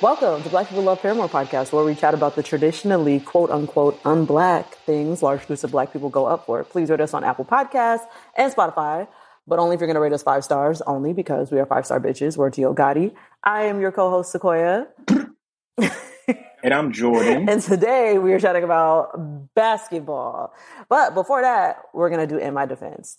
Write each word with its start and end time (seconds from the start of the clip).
Welcome 0.00 0.44
to 0.44 0.48
Black 0.48 0.68
People 0.68 0.84
Love 0.84 1.02
Paramore 1.02 1.28
podcast, 1.28 1.72
where 1.72 1.84
we 1.84 1.92
chat 1.96 2.14
about 2.14 2.36
the 2.36 2.42
traditionally 2.44 3.18
quote 3.18 3.50
unquote 3.50 4.00
unblack 4.04 4.66
things 4.86 5.24
large 5.24 5.44
groups 5.44 5.64
of 5.64 5.72
black 5.72 5.92
people 5.92 6.08
go 6.08 6.24
up 6.24 6.46
for. 6.46 6.62
Please 6.62 6.88
rate 6.88 7.00
us 7.00 7.14
on 7.14 7.24
Apple 7.24 7.44
Podcasts 7.44 8.04
and 8.36 8.54
Spotify, 8.54 9.08
but 9.48 9.58
only 9.58 9.74
if 9.74 9.80
you're 9.80 9.88
going 9.88 9.96
to 9.96 10.00
rate 10.00 10.12
us 10.12 10.22
five 10.22 10.44
stars, 10.44 10.80
only 10.82 11.12
because 11.12 11.50
we 11.50 11.58
are 11.58 11.66
five 11.66 11.84
star 11.84 11.98
bitches. 11.98 12.36
We're 12.36 12.48
Tio 12.48 12.72
Gotti. 12.72 13.12
I 13.42 13.64
am 13.64 13.80
your 13.80 13.90
co 13.90 14.08
host, 14.08 14.30
Sequoia. 14.30 14.86
and 15.08 16.72
I'm 16.72 16.92
Jordan. 16.92 17.48
and 17.48 17.60
today 17.60 18.18
we 18.18 18.32
are 18.32 18.38
chatting 18.38 18.62
about 18.62 19.52
basketball. 19.56 20.54
But 20.88 21.14
before 21.14 21.42
that, 21.42 21.82
we're 21.92 22.08
going 22.08 22.20
to 22.20 22.32
do 22.32 22.38
In 22.38 22.54
My 22.54 22.66
Defense. 22.66 23.18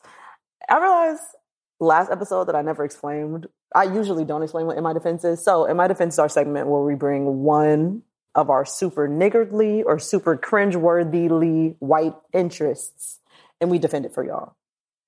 I 0.69 0.79
realize 0.79 1.19
last 1.79 2.11
episode 2.11 2.45
that 2.45 2.55
I 2.55 2.61
never 2.61 2.83
explained. 2.83 3.47
I 3.73 3.83
usually 3.83 4.25
don't 4.25 4.43
explain 4.43 4.65
what 4.65 4.77
in 4.77 4.83
my 4.83 4.93
defense 4.93 5.23
is. 5.23 5.43
So 5.43 5.65
in 5.65 5.77
my 5.77 5.87
defense 5.87 6.15
is 6.15 6.19
our 6.19 6.29
segment 6.29 6.67
where 6.67 6.81
we 6.81 6.95
bring 6.95 7.43
one 7.43 8.03
of 8.35 8.49
our 8.49 8.65
super 8.65 9.07
niggardly 9.07 9.83
or 9.83 9.99
super 9.99 10.37
cringeworthily 10.37 11.75
white 11.79 12.15
interests 12.33 13.19
and 13.59 13.69
we 13.69 13.79
defend 13.79 14.05
it 14.05 14.13
for 14.13 14.23
y'all. 14.23 14.55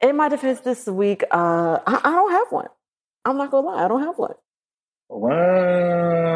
In 0.02 0.18
my 0.18 0.30
defense 0.30 0.62
this 0.62 0.88
week, 0.88 1.24
uh, 1.32 1.80
I, 1.86 2.02
I 2.04 2.12
don't 2.12 2.32
have 2.32 2.52
one. 2.52 2.68
I'm 3.24 3.38
not 3.38 3.52
gonna 3.52 3.68
lie, 3.68 3.86
I 3.86 3.88
don't 3.88 4.02
have 4.02 4.18
one. 4.18 4.34
Wow. 5.10 6.32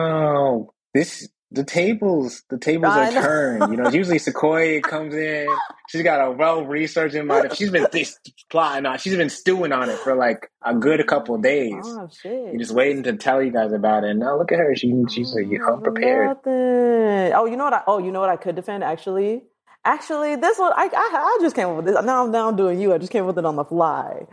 This 0.94 1.28
the 1.56 1.64
tables 1.64 2.44
the 2.50 2.58
tables 2.58 2.94
are 2.94 3.12
turned. 3.12 3.72
You 3.72 3.78
know, 3.78 3.90
usually 3.90 4.20
Sequoia 4.20 4.82
comes 4.82 5.14
in. 5.14 5.48
She's 5.90 6.04
got 6.04 6.26
a 6.26 6.32
well 6.32 6.66
researched 6.66 7.16
in 7.16 7.28
mind. 7.28 7.56
She's 7.56 7.72
been 7.72 7.88
th- 7.90 8.14
plotting 8.50 8.86
on. 8.86 8.98
She's 9.00 9.16
been 9.16 9.30
stewing 9.30 9.72
on 9.72 9.90
it 9.90 9.98
for 9.98 10.16
like 10.16 10.52
a 10.64 10.76
good 10.76 11.06
couple 11.08 11.38
days. 11.38 11.84
Oh 11.84 12.10
shit! 12.22 12.32
You're 12.32 12.60
just 12.60 12.74
waiting 12.74 13.04
to 13.04 13.16
tell 13.16 13.42
you 13.42 13.52
guys 13.52 13.72
about 13.72 14.04
it. 14.04 14.12
And 14.12 14.20
now 14.20 14.38
look 14.38 14.52
at 14.52 14.60
her. 14.60 14.76
She 14.76 14.94
she's 15.10 15.34
uh, 15.34 15.40
oh, 15.40 15.44
like 15.44 15.60
know 15.60 15.78
prepared. 15.78 16.38
Oh, 16.46 17.46
you 17.46 17.56
know 17.56 17.64
what? 17.64 17.74
I, 17.74 17.84
oh, 17.88 18.00
you 18.00 18.12
know 18.12 18.20
what 18.20 18.30
I 18.30 18.36
could 18.38 18.56
defend 18.56 18.84
actually. 18.84 19.44
Actually, 19.86 20.36
this 20.36 20.60
one 20.60 20.74
I, 20.76 20.86
I 20.86 20.90
I 20.94 21.38
just 21.42 21.56
came 21.56 21.70
up 21.70 21.78
with 21.78 21.86
this. 21.86 21.96
Now 22.04 22.26
I'm 22.26 22.32
now 22.32 22.50
I'm 22.50 22.56
doing 22.56 22.82
you. 22.82 22.94
I 22.94 22.98
just 22.98 23.12
came 23.12 23.24
up 23.24 23.28
with 23.28 23.38
it 23.38 23.46
on 23.46 23.56
the 23.56 23.66
fly. 23.66 24.26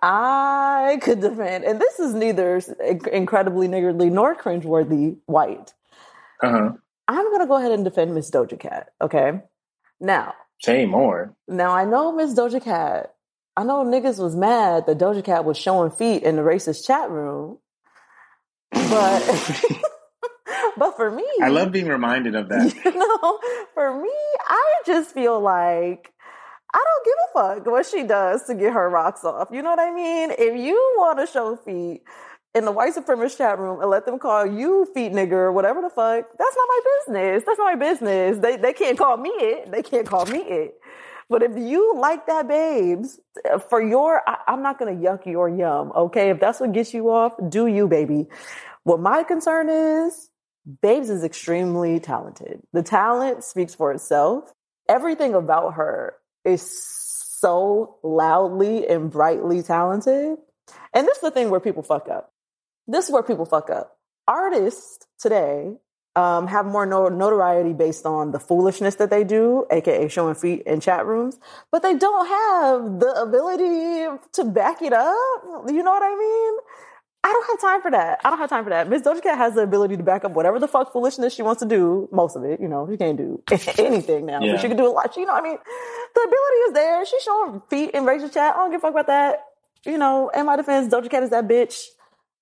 I 0.00 0.98
could 1.02 1.20
defend, 1.20 1.64
and 1.64 1.80
this 1.80 1.98
is 1.98 2.14
neither 2.14 2.60
incredibly 3.12 3.66
niggardly 3.66 4.10
nor 4.10 4.36
cringeworthy 4.36 5.16
white. 5.26 5.74
Uh-huh. 6.42 6.72
I'm 7.08 7.30
gonna 7.32 7.46
go 7.46 7.56
ahead 7.56 7.72
and 7.72 7.84
defend 7.84 8.14
Miss 8.14 8.30
Doja 8.30 8.58
Cat. 8.58 8.90
Okay. 9.00 9.40
Now. 10.00 10.34
Say 10.60 10.86
more. 10.86 11.34
Now 11.46 11.70
I 11.70 11.84
know 11.84 12.12
Miss 12.12 12.34
Doja 12.34 12.62
Cat. 12.62 13.14
I 13.56 13.64
know 13.64 13.84
niggas 13.84 14.22
was 14.22 14.36
mad 14.36 14.86
that 14.86 14.98
Doja 14.98 15.24
Cat 15.24 15.44
was 15.44 15.56
showing 15.56 15.90
feet 15.90 16.22
in 16.22 16.36
the 16.36 16.42
racist 16.42 16.86
chat 16.86 17.10
room, 17.10 17.58
but. 18.70 19.20
but 20.76 20.96
for 20.96 21.10
me, 21.10 21.24
I 21.42 21.48
love 21.48 21.72
being 21.72 21.88
reminded 21.88 22.34
of 22.34 22.48
that. 22.50 22.72
You 22.84 22.94
know, 22.94 23.38
for 23.74 24.00
me, 24.00 24.12
I 24.46 24.74
just 24.86 25.12
feel 25.12 25.40
like 25.40 26.12
I 26.72 26.84
don't 26.84 27.04
give 27.04 27.14
a 27.14 27.56
fuck 27.56 27.66
what 27.66 27.86
she 27.86 28.04
does 28.04 28.44
to 28.44 28.54
get 28.54 28.72
her 28.74 28.88
rocks 28.88 29.24
off. 29.24 29.48
You 29.50 29.62
know 29.62 29.70
what 29.70 29.80
I 29.80 29.92
mean? 29.92 30.30
If 30.30 30.56
you 30.56 30.74
want 30.98 31.18
to 31.18 31.26
show 31.26 31.56
feet, 31.56 32.02
in 32.54 32.64
the 32.64 32.72
white 32.72 32.94
supremacist 32.94 33.38
chat 33.38 33.58
room 33.58 33.80
and 33.80 33.90
let 33.90 34.06
them 34.06 34.18
call 34.18 34.46
you 34.46 34.86
feet 34.94 35.12
nigger 35.12 35.32
or 35.32 35.52
whatever 35.52 35.80
the 35.80 35.90
fuck, 35.90 36.26
that's 36.38 36.56
not 36.56 36.68
my 36.68 36.80
business. 37.06 37.44
That's 37.46 37.58
not 37.58 37.64
my 37.64 37.74
business. 37.76 38.38
They 38.38 38.56
they 38.56 38.72
can't 38.72 38.98
call 38.98 39.16
me 39.16 39.30
it. 39.30 39.70
They 39.70 39.82
can't 39.82 40.06
call 40.06 40.26
me 40.26 40.38
it. 40.40 40.74
But 41.30 41.42
if 41.42 41.58
you 41.58 41.94
like 41.98 42.26
that, 42.26 42.48
babes, 42.48 43.20
for 43.68 43.82
your, 43.82 44.22
I, 44.26 44.38
I'm 44.46 44.62
not 44.62 44.78
gonna 44.78 44.94
yuck 44.94 45.26
your 45.26 45.48
yum. 45.48 45.92
Okay, 45.94 46.30
if 46.30 46.40
that's 46.40 46.58
what 46.58 46.72
gets 46.72 46.94
you 46.94 47.10
off, 47.10 47.34
do 47.50 47.66
you, 47.66 47.86
baby. 47.86 48.28
What 48.84 48.98
my 49.00 49.24
concern 49.24 49.68
is, 49.68 50.30
Babes 50.82 51.08
is 51.08 51.24
extremely 51.24 51.98
talented. 51.98 52.60
The 52.74 52.82
talent 52.82 53.42
speaks 53.42 53.74
for 53.74 53.90
itself. 53.92 54.52
Everything 54.86 55.34
about 55.34 55.74
her 55.74 56.14
is 56.44 56.60
so 57.40 57.96
loudly 58.02 58.86
and 58.86 59.10
brightly 59.10 59.62
talented. 59.62 60.36
And 60.92 61.06
this 61.06 61.16
is 61.16 61.22
the 61.22 61.30
thing 61.30 61.48
where 61.48 61.60
people 61.60 61.82
fuck 61.82 62.08
up 62.10 62.32
this 62.88 63.04
is 63.06 63.12
where 63.12 63.22
people 63.22 63.44
fuck 63.44 63.70
up. 63.70 63.96
Artists 64.26 65.06
today 65.20 65.76
um, 66.16 66.46
have 66.48 66.66
more 66.66 66.86
no- 66.86 67.08
notoriety 67.08 67.72
based 67.72 68.04
on 68.04 68.32
the 68.32 68.40
foolishness 68.40 68.96
that 68.96 69.10
they 69.10 69.24
do, 69.24 69.66
aka 69.70 70.08
showing 70.08 70.34
feet 70.34 70.62
in 70.62 70.80
chat 70.80 71.06
rooms, 71.06 71.38
but 71.70 71.82
they 71.82 71.94
don't 71.94 72.26
have 72.26 73.00
the 73.00 73.22
ability 73.22 74.18
to 74.32 74.44
back 74.44 74.82
it 74.82 74.92
up. 74.92 75.42
You 75.68 75.82
know 75.82 75.92
what 75.92 76.02
I 76.02 76.16
mean? 76.16 76.58
I 77.24 77.32
don't 77.32 77.46
have 77.48 77.60
time 77.60 77.82
for 77.82 77.90
that. 77.90 78.20
I 78.24 78.30
don't 78.30 78.38
have 78.38 78.48
time 78.48 78.64
for 78.64 78.70
that. 78.70 78.88
Miss 78.88 79.02
Doja 79.02 79.22
Cat 79.22 79.36
has 79.38 79.54
the 79.54 79.62
ability 79.62 79.96
to 79.96 80.02
back 80.02 80.24
up 80.24 80.32
whatever 80.32 80.58
the 80.58 80.68
fuck 80.68 80.92
foolishness 80.92 81.34
she 81.34 81.42
wants 81.42 81.60
to 81.60 81.68
do. 81.68 82.08
Most 82.12 82.36
of 82.36 82.44
it, 82.44 82.60
you 82.60 82.68
know, 82.68 82.88
she 82.90 82.96
can't 82.96 83.18
do 83.18 83.42
anything 83.78 84.24
now, 84.24 84.40
yeah. 84.40 84.52
but 84.52 84.60
she 84.60 84.68
can 84.68 84.76
do 84.76 84.86
a 84.86 84.88
lot. 84.88 85.16
You 85.16 85.26
know, 85.26 85.32
what 85.32 85.44
I 85.44 85.48
mean, 85.48 85.58
the 86.14 86.20
ability 86.20 86.56
is 86.68 86.72
there. 86.74 87.04
She's 87.06 87.22
showing 87.22 87.60
feet 87.68 87.90
in 87.90 88.04
racial 88.04 88.28
chat. 88.28 88.54
I 88.54 88.58
don't 88.58 88.70
give 88.70 88.78
a 88.78 88.82
fuck 88.82 88.92
about 88.92 89.08
that. 89.08 89.44
You 89.84 89.98
know, 89.98 90.30
in 90.30 90.46
my 90.46 90.56
defense, 90.56 90.92
Doja 90.92 91.10
Cat 91.10 91.22
is 91.24 91.30
that 91.30 91.48
bitch 91.48 91.86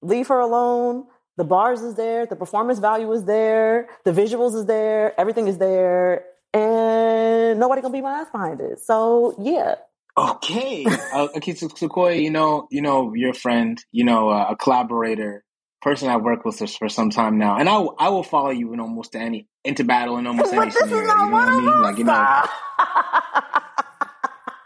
leave 0.02 0.28
her 0.28 0.38
alone. 0.38 1.06
The 1.36 1.44
bars 1.44 1.82
is 1.82 1.96
there, 1.96 2.24
the 2.24 2.36
performance 2.36 2.78
value 2.78 3.12
is 3.12 3.24
there, 3.24 3.88
the 4.04 4.12
visuals 4.12 4.54
is 4.54 4.64
there, 4.64 5.18
everything 5.20 5.48
is 5.48 5.58
there, 5.58 6.24
and 6.54 7.60
nobody 7.60 7.82
gonna 7.82 7.92
be 7.92 8.00
my 8.00 8.20
ass 8.20 8.30
behind 8.30 8.60
it. 8.60 8.78
So 8.80 9.34
yeah. 9.38 9.74
Okay. 10.16 10.86
uh, 11.12 11.28
okay, 11.36 11.52
so 11.54 11.68
Sequoia, 11.68 12.14
you 12.14 12.30
know, 12.30 12.68
you 12.70 12.80
know, 12.80 13.12
your 13.14 13.34
friend, 13.34 13.78
you 13.92 14.02
know, 14.02 14.30
uh, 14.30 14.46
a 14.50 14.56
collaborator, 14.56 15.44
person 15.82 16.08
I've 16.08 16.22
worked 16.22 16.46
with 16.46 16.58
for 16.76 16.88
some 16.88 17.10
time 17.10 17.36
now, 17.38 17.58
and 17.58 17.68
I, 17.68 17.76
I 17.98 18.08
will 18.08 18.22
follow 18.22 18.50
you 18.50 18.72
in 18.72 18.80
almost 18.80 19.14
any 19.14 19.46
into 19.62 19.84
battle 19.84 20.16
in 20.16 20.26
almost 20.28 20.54
any 20.54 20.70
scenario. 20.70 21.00
You 21.00 21.06
know 21.06 21.30
what 21.32 21.48
I 21.48 21.60
mean? 21.60 21.82
Like 21.82 21.98
you 21.98 22.04
know. 22.04 22.46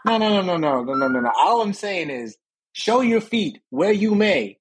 no, 0.05 0.17
no, 0.17 0.41
no, 0.41 0.41
no, 0.41 0.57
no, 0.57 0.83
no, 0.83 0.93
no, 0.95 1.07
no, 1.09 1.19
no. 1.19 1.31
All 1.37 1.61
I'm 1.61 1.73
saying 1.73 2.09
is, 2.09 2.37
show 2.71 3.01
your 3.01 3.21
feet 3.21 3.59
where 3.69 3.91
you 3.91 4.15
may 4.15 4.57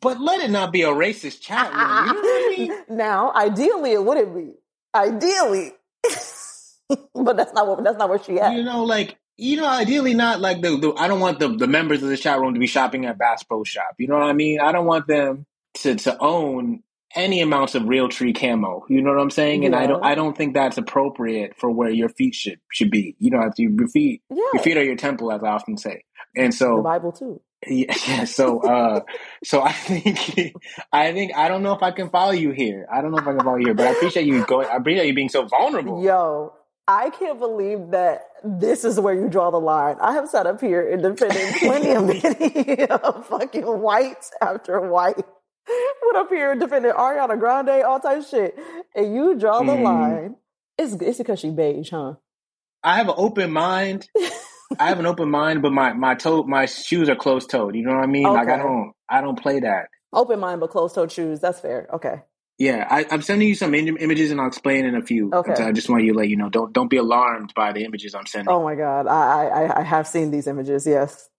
but 0.00 0.20
let 0.20 0.40
it 0.40 0.50
not 0.50 0.72
be 0.72 0.82
a 0.82 0.88
racist 0.88 1.40
chat 1.40 1.70
ah, 1.72 2.06
ah, 2.08 2.12
room. 2.12 2.16
You 2.16 2.22
know 2.22 2.28
I 2.30 2.56
mean? 2.56 2.72
Ah. 2.72 2.94
Now, 2.94 3.32
ideally, 3.34 3.92
it 3.92 4.04
wouldn't 4.04 4.34
be. 4.34 4.54
Ideally, 4.94 5.72
but 7.14 7.36
that's 7.36 7.52
not 7.52 7.66
what 7.68 7.84
that's 7.84 7.96
not 7.96 8.08
where 8.08 8.22
she 8.22 8.40
at. 8.40 8.54
You 8.54 8.64
know, 8.64 8.84
like 8.84 9.16
you 9.36 9.56
know, 9.56 9.66
ideally 9.66 10.14
not 10.14 10.40
like 10.40 10.60
the, 10.60 10.76
the 10.76 10.92
I 10.96 11.08
don't 11.08 11.20
want 11.20 11.38
the, 11.38 11.48
the 11.48 11.66
members 11.66 12.02
of 12.02 12.08
the 12.08 12.16
chat 12.16 12.40
room 12.40 12.54
to 12.54 12.60
be 12.60 12.66
shopping 12.66 13.06
at 13.06 13.18
Bass 13.18 13.42
Pro 13.42 13.64
Shop. 13.64 13.94
You 13.98 14.08
know 14.08 14.14
what 14.14 14.24
I 14.24 14.32
mean? 14.32 14.60
I 14.60 14.72
don't 14.72 14.86
want 14.86 15.06
them 15.06 15.46
to 15.78 15.94
to 15.94 16.16
own 16.20 16.82
any 17.14 17.40
amounts 17.40 17.74
of 17.74 17.88
real 17.88 18.08
tree 18.08 18.32
camo. 18.32 18.84
You 18.88 19.02
know 19.02 19.10
what 19.10 19.20
I'm 19.20 19.30
saying? 19.30 19.64
And 19.64 19.74
I 19.74 19.86
don't 19.86 20.04
I 20.04 20.14
don't 20.14 20.36
think 20.36 20.54
that's 20.54 20.78
appropriate 20.78 21.56
for 21.56 21.70
where 21.70 21.90
your 21.90 22.08
feet 22.08 22.34
should 22.34 22.60
should 22.70 22.90
be. 22.90 23.16
You 23.18 23.30
know, 23.30 23.50
your 23.56 23.88
feet 23.88 24.22
yeah. 24.30 24.42
your 24.52 24.62
feet 24.62 24.76
are 24.76 24.84
your 24.84 24.96
temple, 24.96 25.32
as 25.32 25.42
I 25.42 25.48
often 25.48 25.76
say. 25.76 26.04
And 26.36 26.54
so 26.54 26.76
the 26.76 26.82
Bible 26.82 27.12
too. 27.12 27.40
Yeah, 27.66 27.94
yeah, 28.08 28.24
so 28.24 28.60
uh 28.60 29.00
so 29.44 29.62
I 29.62 29.72
think 29.72 30.54
I 30.92 31.12
think 31.12 31.34
I 31.36 31.48
don't 31.48 31.62
know 31.62 31.74
if 31.74 31.82
I 31.82 31.90
can 31.90 32.08
follow 32.08 32.32
you 32.32 32.52
here. 32.52 32.86
I 32.90 33.02
don't 33.02 33.10
know 33.10 33.18
if 33.18 33.26
I 33.26 33.32
can 33.32 33.44
follow 33.44 33.56
you 33.56 33.66
here, 33.66 33.74
but 33.74 33.86
I 33.86 33.90
appreciate 33.90 34.26
you 34.26 34.44
going 34.46 34.66
I 34.68 34.76
appreciate 34.76 35.06
you 35.06 35.14
being 35.14 35.28
so 35.28 35.46
vulnerable. 35.46 36.02
Yo, 36.02 36.54
I 36.88 37.10
can't 37.10 37.38
believe 37.38 37.90
that 37.90 38.22
this 38.42 38.84
is 38.84 38.98
where 38.98 39.14
you 39.14 39.28
draw 39.28 39.50
the 39.50 39.60
line. 39.60 39.96
I 40.00 40.14
have 40.14 40.28
sat 40.28 40.46
up 40.46 40.60
here 40.60 40.90
and 40.90 41.02
defended 41.02 41.54
plenty 41.60 41.90
of 41.92 42.06
many 42.06 42.86
fucking 43.28 43.64
whites 43.80 44.32
after 44.40 44.80
white. 44.80 45.16
Went 45.16 46.16
up 46.16 46.30
here 46.30 46.50
and 46.50 46.60
defended 46.60 46.92
Ariana 46.94 47.38
Grande, 47.38 47.84
all 47.84 48.00
type 48.00 48.18
of 48.18 48.26
shit. 48.26 48.58
And 48.96 49.14
you 49.14 49.38
draw 49.38 49.60
the 49.60 49.74
mm. 49.74 49.82
line. 49.82 50.36
It's, 50.78 50.94
it's 50.94 51.18
because 51.18 51.38
she 51.38 51.50
beige, 51.50 51.90
huh? 51.90 52.14
I 52.82 52.96
have 52.96 53.08
an 53.08 53.14
open 53.16 53.52
mind. 53.52 54.08
I 54.78 54.88
have 54.88 54.98
an 54.98 55.06
open 55.06 55.30
mind, 55.30 55.62
but 55.62 55.72
my 55.72 55.92
my 55.92 56.14
toe 56.14 56.42
my 56.44 56.66
shoes 56.66 57.08
are 57.08 57.16
closed 57.16 57.50
toed. 57.50 57.74
You 57.74 57.82
know 57.82 57.94
what 57.94 58.04
I 58.04 58.06
mean? 58.06 58.26
Okay. 58.26 58.36
Like 58.36 58.48
I 58.48 58.56
don't 58.56 58.92
I 59.08 59.20
don't 59.20 59.40
play 59.40 59.60
that. 59.60 59.88
Open 60.12 60.40
mind 60.40 60.60
but 60.60 60.70
closed 60.70 60.94
toed 60.94 61.10
shoes. 61.10 61.40
That's 61.40 61.60
fair. 61.60 61.88
Okay. 61.92 62.22
Yeah, 62.58 62.86
I, 62.90 63.06
am 63.10 63.22
sending 63.22 63.48
you 63.48 63.54
some 63.54 63.74
Im- 63.74 63.96
images, 63.96 64.30
and 64.30 64.38
I'll 64.38 64.48
explain 64.48 64.84
in 64.84 64.94
a 64.94 65.00
few. 65.00 65.30
Okay. 65.32 65.54
I 65.54 65.72
just 65.72 65.88
want 65.88 66.04
you 66.04 66.12
to 66.12 66.18
let 66.18 66.28
you 66.28 66.36
know. 66.36 66.50
Don't 66.50 66.74
don't 66.74 66.90
be 66.90 66.98
alarmed 66.98 67.54
by 67.54 67.72
the 67.72 67.84
images 67.84 68.14
I'm 68.14 68.26
sending. 68.26 68.52
Oh 68.52 68.62
my 68.62 68.74
god, 68.74 69.06
I 69.06 69.46
I, 69.46 69.80
I 69.80 69.82
have 69.82 70.06
seen 70.06 70.30
these 70.30 70.46
images. 70.46 70.86
Yes. 70.86 71.30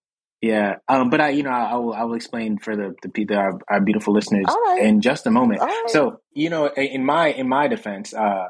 Yeah, 0.41 0.77
um, 0.87 1.11
but 1.11 1.21
I, 1.21 1.29
you 1.29 1.43
know, 1.43 1.51
I, 1.51 1.65
I, 1.65 1.75
will, 1.75 1.93
I 1.93 2.03
will 2.05 2.15
explain 2.15 2.57
for 2.57 2.75
the 2.75 2.95
the 3.03 3.09
people, 3.09 3.37
our, 3.37 3.59
our 3.69 3.79
beautiful 3.79 4.15
listeners, 4.15 4.47
in 4.79 5.01
just 5.01 5.27
a 5.27 5.31
moment. 5.31 5.61
So, 5.89 6.21
you 6.33 6.49
know, 6.49 6.65
in 6.65 7.05
my 7.05 7.27
in 7.27 7.47
my 7.47 7.67
defense, 7.67 8.11
uh, 8.15 8.47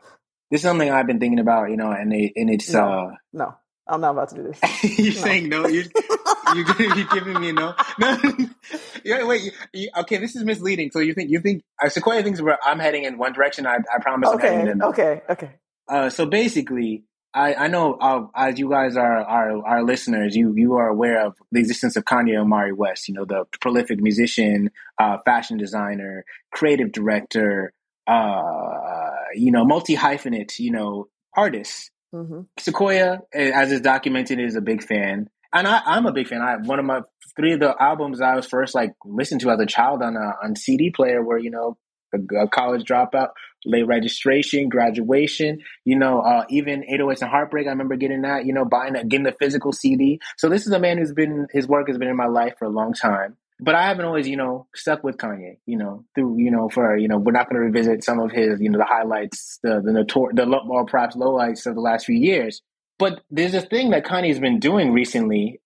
this 0.49 0.61
is 0.61 0.63
something 0.63 0.89
I've 0.89 1.07
been 1.07 1.19
thinking 1.19 1.39
about, 1.39 1.69
you 1.69 1.75
know, 1.75 1.91
and 1.91 2.13
it, 2.13 2.31
and 2.37 2.49
it's 2.49 2.71
no, 2.71 2.79
uh, 2.81 3.11
no, 3.33 3.55
I'm 3.87 4.01
not 4.01 4.11
about 4.11 4.29
to 4.29 4.35
do 4.35 4.43
this. 4.43 4.59
you're 4.99 5.13
no. 5.13 5.19
saying 5.21 5.49
no. 5.49 5.67
You're 5.67 5.85
you're, 6.55 6.95
you're 6.95 7.07
giving 7.07 7.39
me 7.39 7.49
a 7.49 7.53
no. 7.53 7.73
No. 7.99 8.17
yeah. 9.03 9.25
Wait. 9.25 9.43
You, 9.43 9.51
you, 9.73 9.89
okay. 9.99 10.17
This 10.17 10.35
is 10.35 10.43
misleading. 10.43 10.91
So 10.91 10.99
you 10.99 11.13
think 11.13 11.29
you 11.29 11.39
think 11.39 11.63
uh, 11.83 11.89
Sequoia 11.89 12.23
thinks 12.23 12.41
where 12.41 12.57
I'm 12.63 12.79
heading 12.79 13.03
in 13.03 13.17
one 13.17 13.33
direction. 13.33 13.65
I, 13.65 13.77
I 13.93 13.99
promise. 14.01 14.29
Okay. 14.29 14.71
okay. 14.81 15.21
Okay. 15.29 15.51
Uh, 15.87 16.09
so 16.09 16.25
basically, 16.25 17.03
I, 17.33 17.53
I 17.55 17.67
know 17.67 17.93
uh, 17.95 18.27
as 18.35 18.59
you 18.59 18.69
guys 18.69 18.97
are 18.97 19.19
our, 19.23 19.65
our 19.65 19.83
listeners, 19.83 20.35
you 20.35 20.53
you 20.55 20.75
are 20.75 20.89
aware 20.89 21.25
of 21.25 21.35
the 21.51 21.59
existence 21.59 21.95
of 21.95 22.03
Kanye 22.03 22.37
Omari 22.37 22.73
West. 22.73 23.07
You 23.07 23.13
know 23.13 23.25
the 23.25 23.45
prolific 23.59 23.99
musician, 24.01 24.71
uh, 24.99 25.17
fashion 25.23 25.57
designer, 25.57 26.25
creative 26.51 26.91
director, 26.91 27.73
uh, 28.05 29.11
you 29.33 29.51
know 29.51 29.63
multi 29.63 29.95
hyphenate, 29.95 30.59
you 30.59 30.71
know 30.71 31.07
artist. 31.35 31.91
Mm-hmm. 32.13 32.41
Sequoia, 32.59 33.19
as 33.33 33.71
is 33.71 33.81
documented, 33.81 34.39
is 34.39 34.55
a 34.55 34.61
big 34.61 34.83
fan, 34.83 35.29
and 35.53 35.67
I, 35.67 35.97
am 35.97 36.05
a 36.05 36.11
big 36.11 36.27
fan. 36.27 36.41
I 36.41 36.57
one 36.57 36.79
of 36.79 36.85
my 36.85 37.01
three 37.37 37.53
of 37.53 37.59
the 37.59 37.75
albums 37.81 38.19
I 38.19 38.35
was 38.35 38.45
first 38.45 38.75
like 38.75 38.91
listened 39.05 39.41
to 39.41 39.51
as 39.51 39.59
a 39.59 39.65
child 39.65 40.01
on 40.01 40.15
a 40.15 40.33
on 40.43 40.55
CD 40.55 40.91
player 40.91 41.23
where 41.23 41.37
you 41.37 41.51
know 41.51 41.77
a, 42.13 42.43
a 42.43 42.47
college 42.49 42.83
dropout, 42.83 43.29
late 43.65 43.87
registration, 43.87 44.67
graduation. 44.67 45.59
You 45.85 45.97
know, 45.97 46.19
uh, 46.19 46.45
even 46.49 46.83
808s 46.83 47.21
and 47.21 47.29
Heartbreak. 47.29 47.67
I 47.67 47.71
remember 47.71 47.95
getting 47.95 48.23
that. 48.23 48.45
You 48.45 48.53
know, 48.53 48.65
buying 48.65 48.93
that, 48.93 49.07
getting 49.07 49.25
the 49.25 49.35
physical 49.39 49.71
CD. 49.71 50.19
So 50.37 50.49
this 50.49 50.67
is 50.67 50.73
a 50.73 50.79
man 50.79 50.97
who's 50.97 51.13
been 51.13 51.47
his 51.51 51.67
work 51.67 51.87
has 51.87 51.97
been 51.97 52.09
in 52.09 52.17
my 52.17 52.27
life 52.27 52.55
for 52.59 52.65
a 52.65 52.69
long 52.69 52.93
time 52.93 53.37
but 53.63 53.75
I 53.75 53.83
haven't 53.83 54.05
always, 54.05 54.27
you 54.27 54.37
know, 54.37 54.67
stuck 54.73 55.03
with 55.03 55.17
Kanye, 55.17 55.57
you 55.67 55.77
know, 55.77 56.03
through, 56.15 56.39
you 56.39 56.49
know, 56.49 56.67
for, 56.67 56.97
you 56.97 57.07
know, 57.07 57.19
we're 57.19 57.31
not 57.31 57.47
going 57.47 57.61
to 57.61 57.67
revisit 57.67 58.03
some 58.03 58.19
of 58.19 58.31
his, 58.31 58.59
you 58.59 58.69
know, 58.71 58.79
the 58.79 58.85
highlights, 58.85 59.59
the, 59.61 59.79
the, 59.83 59.91
notor- 59.91 60.35
the, 60.35 60.45
or 60.45 60.85
perhaps 60.85 61.15
lowlights 61.15 61.67
of 61.67 61.75
the 61.75 61.81
last 61.81 62.07
few 62.07 62.15
years. 62.15 62.63
But 62.97 63.21
there's 63.29 63.53
a 63.53 63.61
thing 63.61 63.91
that 63.91 64.03
Kanye's 64.03 64.39
been 64.39 64.59
doing 64.59 64.91
recently 64.91 65.61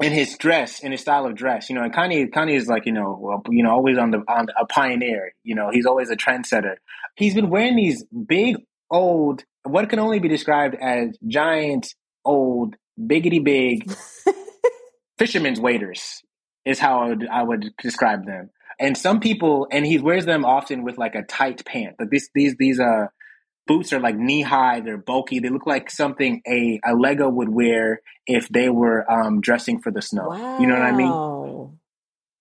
in 0.00 0.12
his 0.12 0.38
dress, 0.38 0.80
in 0.80 0.92
his 0.92 1.00
style 1.00 1.26
of 1.26 1.34
dress, 1.34 1.68
you 1.68 1.74
know, 1.74 1.82
and 1.82 1.92
Kanye, 1.92 2.30
Kanye 2.30 2.54
is 2.54 2.68
like, 2.68 2.86
you 2.86 2.92
know, 2.92 3.18
well, 3.20 3.42
you 3.50 3.64
know, 3.64 3.70
always 3.70 3.98
on 3.98 4.12
the, 4.12 4.22
on 4.28 4.46
a 4.58 4.64
pioneer, 4.66 5.32
you 5.42 5.56
know, 5.56 5.70
he's 5.72 5.86
always 5.86 6.08
a 6.10 6.16
trendsetter. 6.16 6.76
He's 7.16 7.34
been 7.34 7.50
wearing 7.50 7.74
these 7.74 8.04
big, 8.04 8.58
old, 8.92 9.44
what 9.64 9.90
can 9.90 9.98
only 9.98 10.20
be 10.20 10.28
described 10.28 10.76
as 10.80 11.18
giant, 11.26 11.94
old, 12.24 12.76
biggity 13.00 13.42
big 13.42 13.90
fisherman's 15.18 15.60
waders 15.60 16.22
is 16.64 16.78
how 16.78 17.00
I 17.00 17.08
would, 17.08 17.28
I 17.28 17.42
would 17.42 17.74
describe 17.82 18.26
them. 18.26 18.50
And 18.78 18.96
some 18.96 19.20
people, 19.20 19.68
and 19.70 19.84
he 19.84 19.98
wears 19.98 20.24
them 20.24 20.44
often 20.44 20.84
with 20.84 20.96
like 20.96 21.14
a 21.14 21.22
tight 21.22 21.64
pant. 21.66 21.96
But 21.98 22.10
these 22.10 22.30
these 22.34 22.56
these 22.56 22.80
uh 22.80 23.08
boots 23.66 23.92
are 23.92 24.00
like 24.00 24.16
knee 24.16 24.42
high. 24.42 24.80
They're 24.80 24.96
bulky. 24.96 25.38
They 25.38 25.48
look 25.48 25.66
like 25.66 25.90
something 25.90 26.42
a 26.48 26.80
a 26.84 26.94
Lego 26.94 27.28
would 27.28 27.50
wear 27.50 28.00
if 28.26 28.48
they 28.48 28.68
were 28.68 29.10
um, 29.10 29.40
dressing 29.40 29.80
for 29.80 29.90
the 29.92 30.02
snow. 30.02 30.28
Wow. 30.28 30.58
You 30.58 30.66
know 30.66 30.74
what 30.74 30.82
I 30.82 30.92
mean? 30.92 31.30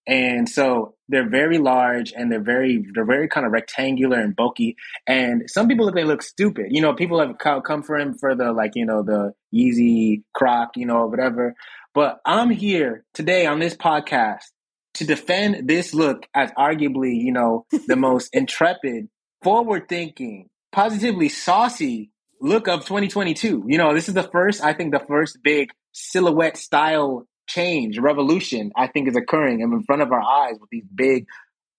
And 0.08 0.50
so 0.50 0.96
they're 1.08 1.30
very 1.30 1.60
large 1.60 2.14
and 2.14 2.32
they're 2.32 2.42
very 2.42 2.84
they're 2.96 3.06
very 3.06 3.28
kind 3.28 3.46
of 3.46 3.52
rectangular 3.52 4.20
and 4.20 4.36
bulky. 4.36 4.76
And 5.06 5.44
some 5.48 5.68
people 5.68 5.86
look 5.86 5.94
they 5.94 6.04
look 6.04 6.24
stupid. 6.24 6.68
You 6.70 6.82
know, 6.82 6.94
people 6.94 7.20
have 7.20 7.38
come 7.38 7.84
for 7.84 7.96
him 7.96 8.18
for 8.18 8.34
the 8.34 8.52
like 8.52 8.72
you 8.76 8.88
know 8.88 9.04
the 9.04 9.34
Yeezy 9.54 10.24
Croc, 10.34 10.78
you 10.78 10.88
know, 10.88 11.06
whatever. 11.06 11.54
But 11.94 12.20
I'm 12.26 12.50
here 12.50 13.04
today 13.14 13.46
on 13.46 13.60
this 13.60 13.76
podcast 13.76 14.44
to 14.96 15.06
defend 15.06 15.68
this 15.68 15.94
look 15.94 16.26
as 16.34 16.52
arguably, 16.52 17.16
you 17.16 17.32
know, 17.32 17.66
the 17.88 17.96
most 17.98 18.30
intrepid, 18.34 19.10
forward 19.42 19.90
thinking, 19.90 20.50
positively 20.72 21.30
saucy 21.30 22.12
look 22.42 22.68
of 22.68 22.82
2022. 22.82 23.66
You 23.68 23.78
know, 23.78 23.94
this 23.94 24.08
is 24.08 24.14
the 24.14 24.24
first, 24.24 24.64
I 24.64 24.74
think, 24.74 24.94
the 24.94 25.04
first 25.08 25.40
big 25.44 25.72
silhouette 25.92 26.58
style 26.58 27.26
change, 27.48 27.98
revolution, 27.98 28.72
I 28.76 28.88
think 28.88 29.08
is 29.08 29.16
occurring 29.16 29.62
in 29.62 29.84
front 29.84 30.02
of 30.02 30.12
our 30.12 30.22
eyes 30.22 30.56
with 30.60 30.70
these 30.70 30.86
big, 30.94 31.26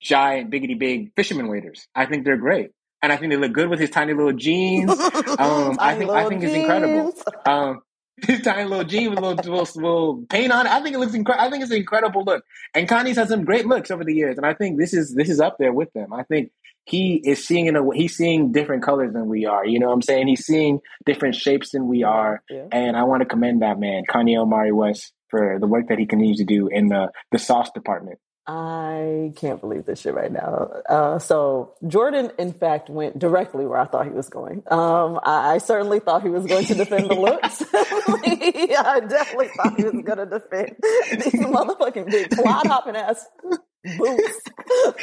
giant, 0.03 0.51
biggity 0.51 0.79
big 0.79 1.13
fisherman 1.15 1.49
waders. 1.49 1.87
I 1.95 2.07
think 2.07 2.25
they're 2.25 2.37
great. 2.37 2.71
And 3.03 3.13
I 3.13 3.17
think 3.17 3.31
they 3.31 3.39
look 3.39 3.53
good 3.53 3.71
with 3.71 3.79
his 3.81 3.91
tiny 3.91 4.13
little 4.13 4.33
jeans. 4.33 4.91
Um, 5.39 5.77
I 5.79 5.95
think 5.95 6.11
I 6.11 6.29
think 6.29 6.43
jeans. 6.43 6.53
it's 6.53 6.61
incredible. 6.61 7.15
Um, 7.47 7.81
his 8.27 8.41
tiny 8.43 8.69
little 8.69 8.85
jeans 8.85 9.11
with 9.11 9.19
a 9.19 9.23
little, 9.23 9.53
little, 9.53 9.83
little, 9.83 10.25
paint 10.29 10.53
on 10.53 10.67
it. 10.67 10.73
I 10.73 10.83
think 10.83 10.95
it 10.95 10.99
looks 10.99 11.15
incredible. 11.15 11.47
I 11.47 11.51
think 11.51 11.63
it's 11.63 11.73
an 11.73 11.79
incredible 11.79 12.25
look. 12.25 12.45
And 12.75 12.89
Kanye's 12.89 13.17
had 13.17 13.29
some 13.29 13.45
great 13.45 13.67
looks 13.67 13.91
over 13.91 14.05
the 14.05 14.15
years, 14.15 14.37
and 14.37 14.47
I 14.47 14.55
think 14.55 14.79
this 14.79 14.95
is 14.95 15.15
this 15.15 15.29
is 15.29 15.41
up 15.41 15.57
there 15.59 15.73
with 15.73 15.93
them. 15.93 16.13
I 16.13 16.25
think 16.25 16.53
he 16.85 17.21
is 17.25 17.47
seeing 17.47 17.67
in 17.67 17.77
a 17.77 17.83
he's 17.95 18.17
seeing 18.17 18.53
different 18.53 18.83
colors 18.83 19.13
than 19.13 19.29
we 19.29 19.47
are. 19.47 19.65
You 19.65 19.79
know 19.79 19.89
what 19.89 19.95
I'm 19.95 20.03
saying? 20.03 20.29
He's 20.29 20.45
seeing 20.45 20.81
different 21.07 21.35
shapes 21.35 21.73
than 21.73 21.89
we 21.89 22.03
are, 22.03 22.43
yeah. 22.51 22.67
and 22.73 22.97
I 22.97 23.05
want 23.05 23.23
to 23.23 23.27
commend 23.27 23.63
that 23.63 23.79
man, 23.79 24.05
Kanye 24.09 24.39
Omari 24.39 24.73
West, 24.73 25.13
for 25.29 25.59
the 25.61 25.67
work 25.67 25.89
that 25.89 25.99
he 25.99 26.07
continues 26.07 26.39
to 26.39 26.45
do 26.45 26.69
in 26.69 26.89
the 26.89 27.11
the 27.33 27.39
sauce 27.39 27.71
department. 27.73 28.19
I 28.53 29.33
can't 29.37 29.61
believe 29.61 29.87
this 29.87 30.01
shit 30.01 30.13
right 30.13 30.33
now. 30.33 30.73
Uh, 30.89 31.21
so 31.21 31.75
Jordan, 31.87 32.33
in 32.37 32.53
fact, 32.53 32.91
went 32.91 33.17
directly 33.17 33.65
where 33.65 33.79
I 33.79 33.85
thought 33.87 34.07
he 34.07 34.11
was 34.11 34.29
going. 34.29 34.65
Um, 34.67 35.21
I, 35.23 35.55
I, 35.55 35.59
certainly 35.59 36.01
thought 36.01 36.25
he 36.25 36.31
was 36.31 36.47
going 36.47 36.67
to 36.67 36.75
defend 36.75 37.09
the 37.09 37.15
looks. 37.15 37.63
I 37.73 39.01
definitely 39.09 39.51
thought 39.57 39.77
he 39.77 39.85
was 39.85 40.03
going 40.05 40.19
to 40.19 40.27
defend 40.27 40.77
these 41.13 41.41
motherfucking 41.45 42.11
big 42.11 42.31
clod 42.31 42.67
hopping 42.67 42.97
ass 42.97 43.25
boots 43.45 44.41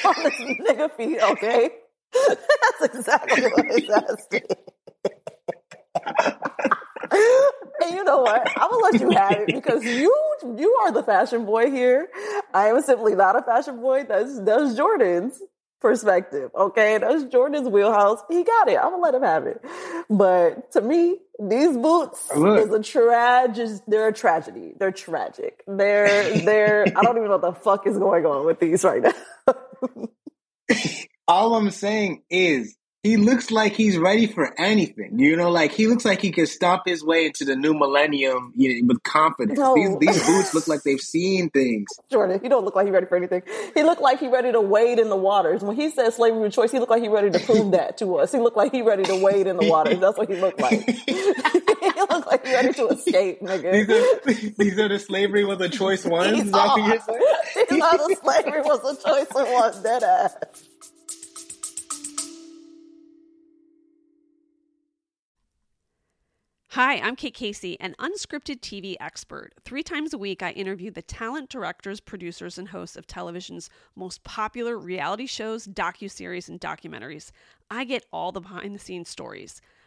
on 0.03 0.15
this 0.23 0.35
nigga 0.67 0.91
feet. 0.97 1.19
Okay, 1.21 1.69
that's 2.27 2.95
exactly 2.95 3.43
what 3.43 3.65
he's 3.65 3.89
asking. 3.89 4.41
And 7.11 7.95
you 7.95 8.03
know 8.03 8.21
what? 8.21 8.47
I'm 8.57 8.69
gonna 8.69 8.83
let 8.83 9.01
you 9.01 9.09
have 9.11 9.31
it 9.33 9.47
because 9.47 9.83
you 9.83 10.13
you 10.57 10.73
are 10.83 10.91
the 10.91 11.03
fashion 11.03 11.45
boy 11.45 11.71
here. 11.71 12.09
I 12.53 12.67
am 12.67 12.81
simply 12.81 13.15
not 13.15 13.35
a 13.35 13.41
fashion 13.41 13.79
boy. 13.79 14.03
That's 14.03 14.39
that's 14.41 14.75
Jordan's 14.75 15.41
perspective. 15.79 16.51
Okay, 16.55 16.97
that's 16.97 17.25
Jordan's 17.25 17.69
wheelhouse. 17.69 18.19
He 18.29 18.43
got 18.43 18.69
it. 18.69 18.77
I'm 18.77 18.91
gonna 18.91 18.97
let 18.97 19.15
him 19.15 19.23
have 19.23 19.47
it. 19.47 19.63
But 20.09 20.71
to 20.73 20.81
me, 20.81 21.19
these 21.39 21.77
boots 21.77 22.29
Look. 22.35 22.65
is 22.67 22.73
a 22.73 22.81
tragedy. 22.81 23.79
They're 23.87 24.07
a 24.07 24.13
tragedy. 24.13 24.73
They're 24.77 24.91
tragic. 24.91 25.63
They're 25.67 26.39
they're. 26.39 26.85
I 26.95 27.03
don't 27.03 27.17
even 27.17 27.29
know 27.29 27.37
what 27.37 27.55
the 27.55 27.61
fuck 27.61 27.87
is 27.87 27.97
going 27.97 28.25
on 28.25 28.45
with 28.45 28.59
these 28.59 28.83
right 28.83 29.03
now. 29.03 29.55
All 31.27 31.55
I'm 31.55 31.71
saying 31.71 32.23
is 32.29 32.75
he 33.07 33.15
looks 33.15 33.51
like 33.51 33.73
he's 33.73 33.97
ready 33.97 34.27
for 34.27 34.53
anything. 34.59 35.17
You 35.17 35.37
know, 35.37 35.49
like 35.49 35.71
he 35.71 35.87
looks 35.87 36.03
like 36.03 36.21
he 36.21 36.29
could 36.31 36.49
stomp 36.49 36.83
his 36.85 37.03
way 37.03 37.25
into 37.25 37.45
the 37.45 37.55
new 37.55 37.73
millennium 37.73 38.51
you 38.55 38.81
know, 38.81 38.87
with 38.87 39.03
confidence. 39.03 39.57
No. 39.57 39.75
These, 39.75 39.97
these 39.99 40.25
boots 40.25 40.53
look 40.53 40.67
like 40.67 40.83
they've 40.83 40.99
seen 40.99 41.49
things. 41.49 41.87
Jordan, 42.11 42.41
he 42.41 42.49
don't 42.49 42.65
look 42.65 42.75
like 42.75 42.85
he's 42.85 42.93
ready 42.93 43.05
for 43.05 43.15
anything. 43.15 43.43
He 43.73 43.83
looked 43.83 44.01
like 44.01 44.19
he 44.19 44.27
ready 44.27 44.51
to 44.51 44.59
wade 44.59 44.99
in 44.99 45.07
the 45.07 45.15
waters. 45.15 45.61
When 45.63 45.77
he 45.77 45.89
said 45.89 46.09
slavery 46.13 46.41
with 46.41 46.51
choice, 46.51 46.69
he 46.71 46.79
looked 46.79 46.91
like 46.91 47.01
he 47.01 47.07
ready 47.07 47.29
to 47.29 47.39
prove 47.39 47.71
that 47.71 47.97
to 47.99 48.17
us. 48.17 48.33
He 48.33 48.39
looked 48.39 48.57
like 48.57 48.73
he 48.73 48.81
ready 48.81 49.03
to 49.03 49.15
wade 49.15 49.47
in 49.47 49.55
the 49.55 49.69
waters. 49.69 49.99
That's 49.99 50.17
what 50.17 50.29
he 50.29 50.35
looked 50.35 50.59
like. 50.59 50.83
he 51.07 51.13
looked 52.09 52.27
like 52.27 52.45
he 52.45 52.53
ready 52.53 52.73
to 52.73 52.87
escape, 52.89 53.39
nigga. 53.41 53.71
These 53.71 53.89
are, 53.89 54.53
these 54.57 54.79
are 54.79 54.89
the 54.89 54.99
slavery 54.99 55.45
was 55.45 55.61
a 55.61 55.69
choice 55.69 56.03
ones. 56.05 56.43
These 56.43 56.53
are, 56.53 56.75
these 56.75 57.81
are 57.81 57.97
the 57.97 58.17
slavery 58.21 58.61
was 58.61 58.99
a 58.99 59.01
choice 59.01 59.27
one. 59.31 59.83
Dead 59.83 60.03
ass. 60.03 60.35
Hi, 66.77 66.99
I'm 66.99 67.15
Kate 67.15 67.33
Casey, 67.33 67.75
an 67.79 67.95
unscripted 67.97 68.59
TV 68.59 68.97
expert. 68.99 69.53
Three 69.65 69.81
times 69.81 70.13
a 70.13 70.17
week, 70.19 70.43
I 70.43 70.51
interview 70.51 70.91
the 70.91 71.01
talent, 71.01 71.49
directors, 71.49 71.99
producers, 71.99 72.59
and 72.59 72.67
hosts 72.67 72.95
of 72.95 73.07
television's 73.07 73.71
most 73.95 74.23
popular 74.23 74.77
reality 74.77 75.25
shows, 75.25 75.65
docuseries, 75.65 76.47
and 76.47 76.61
documentaries. 76.61 77.31
I 77.71 77.83
get 77.83 78.05
all 78.13 78.31
the 78.31 78.41
behind 78.41 78.75
the 78.75 78.79
scenes 78.79 79.09
stories. 79.09 79.59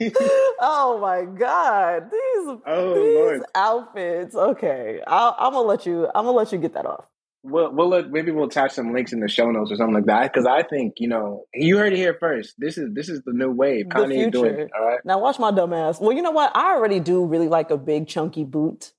oh 0.60 0.98
my 1.00 1.24
god, 1.24 2.10
these 2.10 2.58
oh, 2.66 2.94
these 2.94 3.14
Lord. 3.14 3.42
outfits. 3.54 4.34
Okay, 4.34 5.00
i 5.06 5.34
am 5.38 5.52
gonna 5.52 5.60
let 5.60 5.86
you. 5.86 6.06
I'm 6.14 6.24
gonna 6.24 6.36
let 6.36 6.52
you 6.52 6.58
get 6.58 6.74
that 6.74 6.86
off. 6.86 7.06
We'll, 7.42 7.72
we'll 7.72 7.88
look, 7.88 8.10
maybe 8.10 8.32
we'll 8.32 8.46
attach 8.46 8.72
some 8.72 8.92
links 8.92 9.12
in 9.12 9.20
the 9.20 9.28
show 9.28 9.48
notes 9.52 9.70
or 9.70 9.76
something 9.76 9.94
like 9.94 10.06
that 10.06 10.32
because 10.32 10.46
I 10.46 10.62
think 10.62 10.94
you 10.98 11.08
know 11.08 11.44
you 11.54 11.78
heard 11.78 11.92
it 11.92 11.96
here 11.96 12.16
first. 12.18 12.54
This 12.58 12.76
is 12.76 12.92
this 12.92 13.08
is 13.08 13.22
the 13.24 13.32
new 13.32 13.50
wave. 13.50 13.86
Kanye 13.86 14.32
doing 14.32 14.58
it. 14.58 14.70
All 14.76 14.84
right. 14.84 14.98
Now 15.04 15.20
watch 15.20 15.38
my 15.38 15.52
dumb 15.52 15.72
ass. 15.72 16.00
Well, 16.00 16.12
you 16.12 16.22
know 16.22 16.32
what? 16.32 16.56
I 16.56 16.74
already 16.74 17.00
do 17.00 17.24
really 17.24 17.48
like 17.48 17.70
a 17.70 17.78
big 17.78 18.08
chunky 18.08 18.44
boot. 18.44 18.92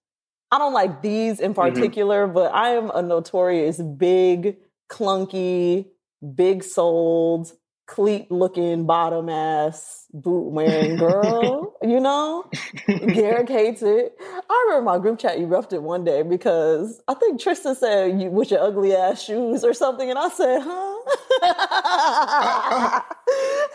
I 0.52 0.60
don't 0.60 0.74
like 0.74 1.02
these 1.02 1.40
in 1.40 1.54
mm-hmm. 1.54 1.74
particular, 1.74 2.26
mm-hmm. 2.26 2.34
but 2.34 2.54
I 2.54 2.70
am 2.70 2.90
a 2.92 3.02
notorious 3.02 3.82
big, 3.82 4.58
clunky, 4.90 5.88
big 6.36 6.64
soled, 6.64 7.52
cleat 7.88 8.30
looking 8.30 8.86
bottom 8.86 9.30
ass 9.30 10.06
boot 10.14 10.52
wearing 10.52 10.98
girl, 10.98 11.76
you 11.82 12.00
know? 12.00 12.50
Garrick 12.86 13.50
hates 13.50 13.82
it. 13.82 14.16
I 14.22 14.66
remember 14.68 14.92
my 14.92 15.00
group 15.00 15.20
chat 15.20 15.40
erupted 15.40 15.82
one 15.82 16.04
day 16.04 16.22
because 16.22 17.02
I 17.08 17.14
think 17.14 17.40
Tristan 17.40 17.76
said 17.76 18.22
you 18.22 18.30
with 18.30 18.52
your 18.52 18.62
ugly 18.62 18.96
ass 18.96 19.24
shoes 19.24 19.64
or 19.64 19.74
something, 19.74 20.10
and 20.10 20.20
I 20.20 20.30
said, 20.30 20.62
huh? 20.64 20.94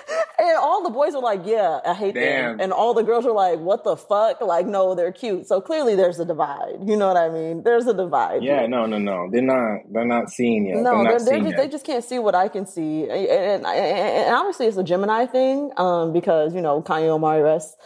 and 0.39 0.57
all 0.59 0.83
the 0.83 0.91
boys 0.91 1.15
are 1.15 1.23
like, 1.23 1.43
Yeah, 1.45 1.81
I 1.85 1.95
hate 1.95 2.15
Damn. 2.15 2.59
them. 2.59 2.61
And 2.61 2.73
all 2.73 2.95
the 2.95 3.03
girls 3.03 3.27
are 3.27 3.33
like, 3.33 3.59
What 3.59 3.85
the 3.85 3.97
fuck? 3.97 4.41
Like, 4.41 4.67
no, 4.67 4.95
they're 4.95 5.13
cute. 5.13 5.47
So 5.47 5.61
clearly 5.61 5.95
there's 5.95 6.19
a 6.19 6.25
divide. 6.25 6.79
You 6.85 6.97
know 6.97 7.09
what 7.09 7.17
I 7.17 7.29
mean? 7.29 7.63
There's 7.63 7.87
a 7.87 7.95
divide. 7.95 8.43
Yeah, 8.43 8.67
no, 8.67 8.87
no, 8.87 8.99
no. 8.99 9.29
They're 9.31 9.43
not 9.43 9.81
they're 9.91 10.05
not 10.05 10.31
seeing 10.31 10.67
yet. 10.67 10.83
No, 10.83 11.03
they're, 11.03 11.19
they're, 11.19 11.25
they're 11.25 11.41
just, 11.41 11.57
they 11.57 11.69
just 11.69 11.87
can't 11.87 12.05
see 12.05 12.19
what 12.19 12.35
I 12.35 12.49
can 12.49 12.67
see. 12.67 13.05
And, 13.05 13.29
and, 13.29 13.67
and 13.67 14.35
obviously 14.35 14.67
it's 14.67 14.77
a 14.77 14.85
Gemini 14.85 15.27
thing, 15.27 15.73
um, 15.77 16.13
because, 16.13 16.55
you 16.55 16.61
know, 16.61 16.83
Kanye 16.83 17.09
Omari 17.09 17.43
West 17.43 17.77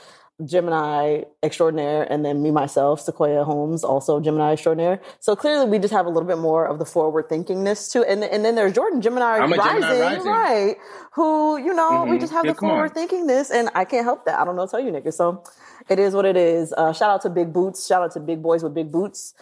Gemini 0.45 1.23
extraordinaire, 1.43 2.03
and 2.03 2.23
then 2.23 2.43
me 2.43 2.51
myself, 2.51 3.01
Sequoia 3.01 3.43
Holmes, 3.43 3.83
also 3.83 4.21
Gemini 4.21 4.53
extraordinaire. 4.53 5.01
So 5.19 5.35
clearly, 5.35 5.71
we 5.71 5.79
just 5.79 5.95
have 5.95 6.05
a 6.05 6.11
little 6.11 6.29
bit 6.29 6.37
more 6.37 6.67
of 6.67 6.79
the 6.79 6.85
forward 6.85 7.31
thinkingness 7.31 7.91
too. 7.91 8.05
And 8.05 8.23
and 8.23 8.45
then 8.45 8.55
there's 8.55 8.75
Jordan 8.75 9.01
Gemini, 9.01 9.39
rising, 9.39 9.57
Gemini 9.57 10.01
rising, 10.01 10.31
right? 10.31 10.77
Who 11.13 11.57
you 11.57 11.73
know 11.73 11.91
mm-hmm. 11.91 12.11
we 12.11 12.19
just 12.19 12.33
have 12.33 12.45
yeah, 12.45 12.53
the 12.53 12.59
forward 12.59 12.95
thinkingness, 12.95 13.51
and 13.51 13.71
I 13.75 13.87
can't 13.87 14.05
help 14.05 14.27
that. 14.27 14.39
I 14.39 14.45
don't 14.45 14.57
know 14.57 14.67
tell 14.67 14.81
you 14.81 14.93
niggas. 14.93 15.15
So 15.15 15.43
it 15.89 15.99
is 15.99 16.15
what 16.15 16.27
it 16.27 16.37
is. 16.37 16.75
Uh, 16.77 16.93
shout 16.93 17.11
out 17.11 17.23
to 17.23 17.31
Big 17.31 17.53
Boots. 17.53 17.87
Shout 17.87 18.03
out 18.03 18.13
to 18.13 18.21
Big 18.21 18.43
Boys 18.43 18.63
with 18.63 18.75
Big 18.75 18.93
Boots. 18.93 19.33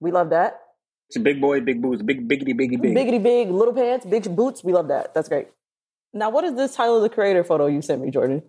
We 0.00 0.10
love 0.10 0.30
that. 0.30 0.60
It's 1.08 1.16
a 1.16 1.20
big 1.20 1.40
boy, 1.40 1.60
big 1.60 1.82
boots, 1.82 2.02
big 2.02 2.26
biggity, 2.26 2.54
biggy, 2.54 2.80
big, 2.80 2.94
biggity, 2.94 3.22
big 3.22 3.50
little 3.50 3.74
pants, 3.74 4.06
big 4.06 4.34
boots. 4.34 4.64
We 4.64 4.72
love 4.72 4.88
that. 4.88 5.12
That's 5.12 5.28
great. 5.28 5.48
Now, 6.14 6.30
what 6.30 6.44
is 6.44 6.54
this 6.54 6.74
Tyler 6.74 7.00
the 7.00 7.10
Creator 7.10 7.44
photo 7.44 7.66
you 7.66 7.82
sent 7.82 8.02
me, 8.02 8.10
Jordan? 8.10 8.42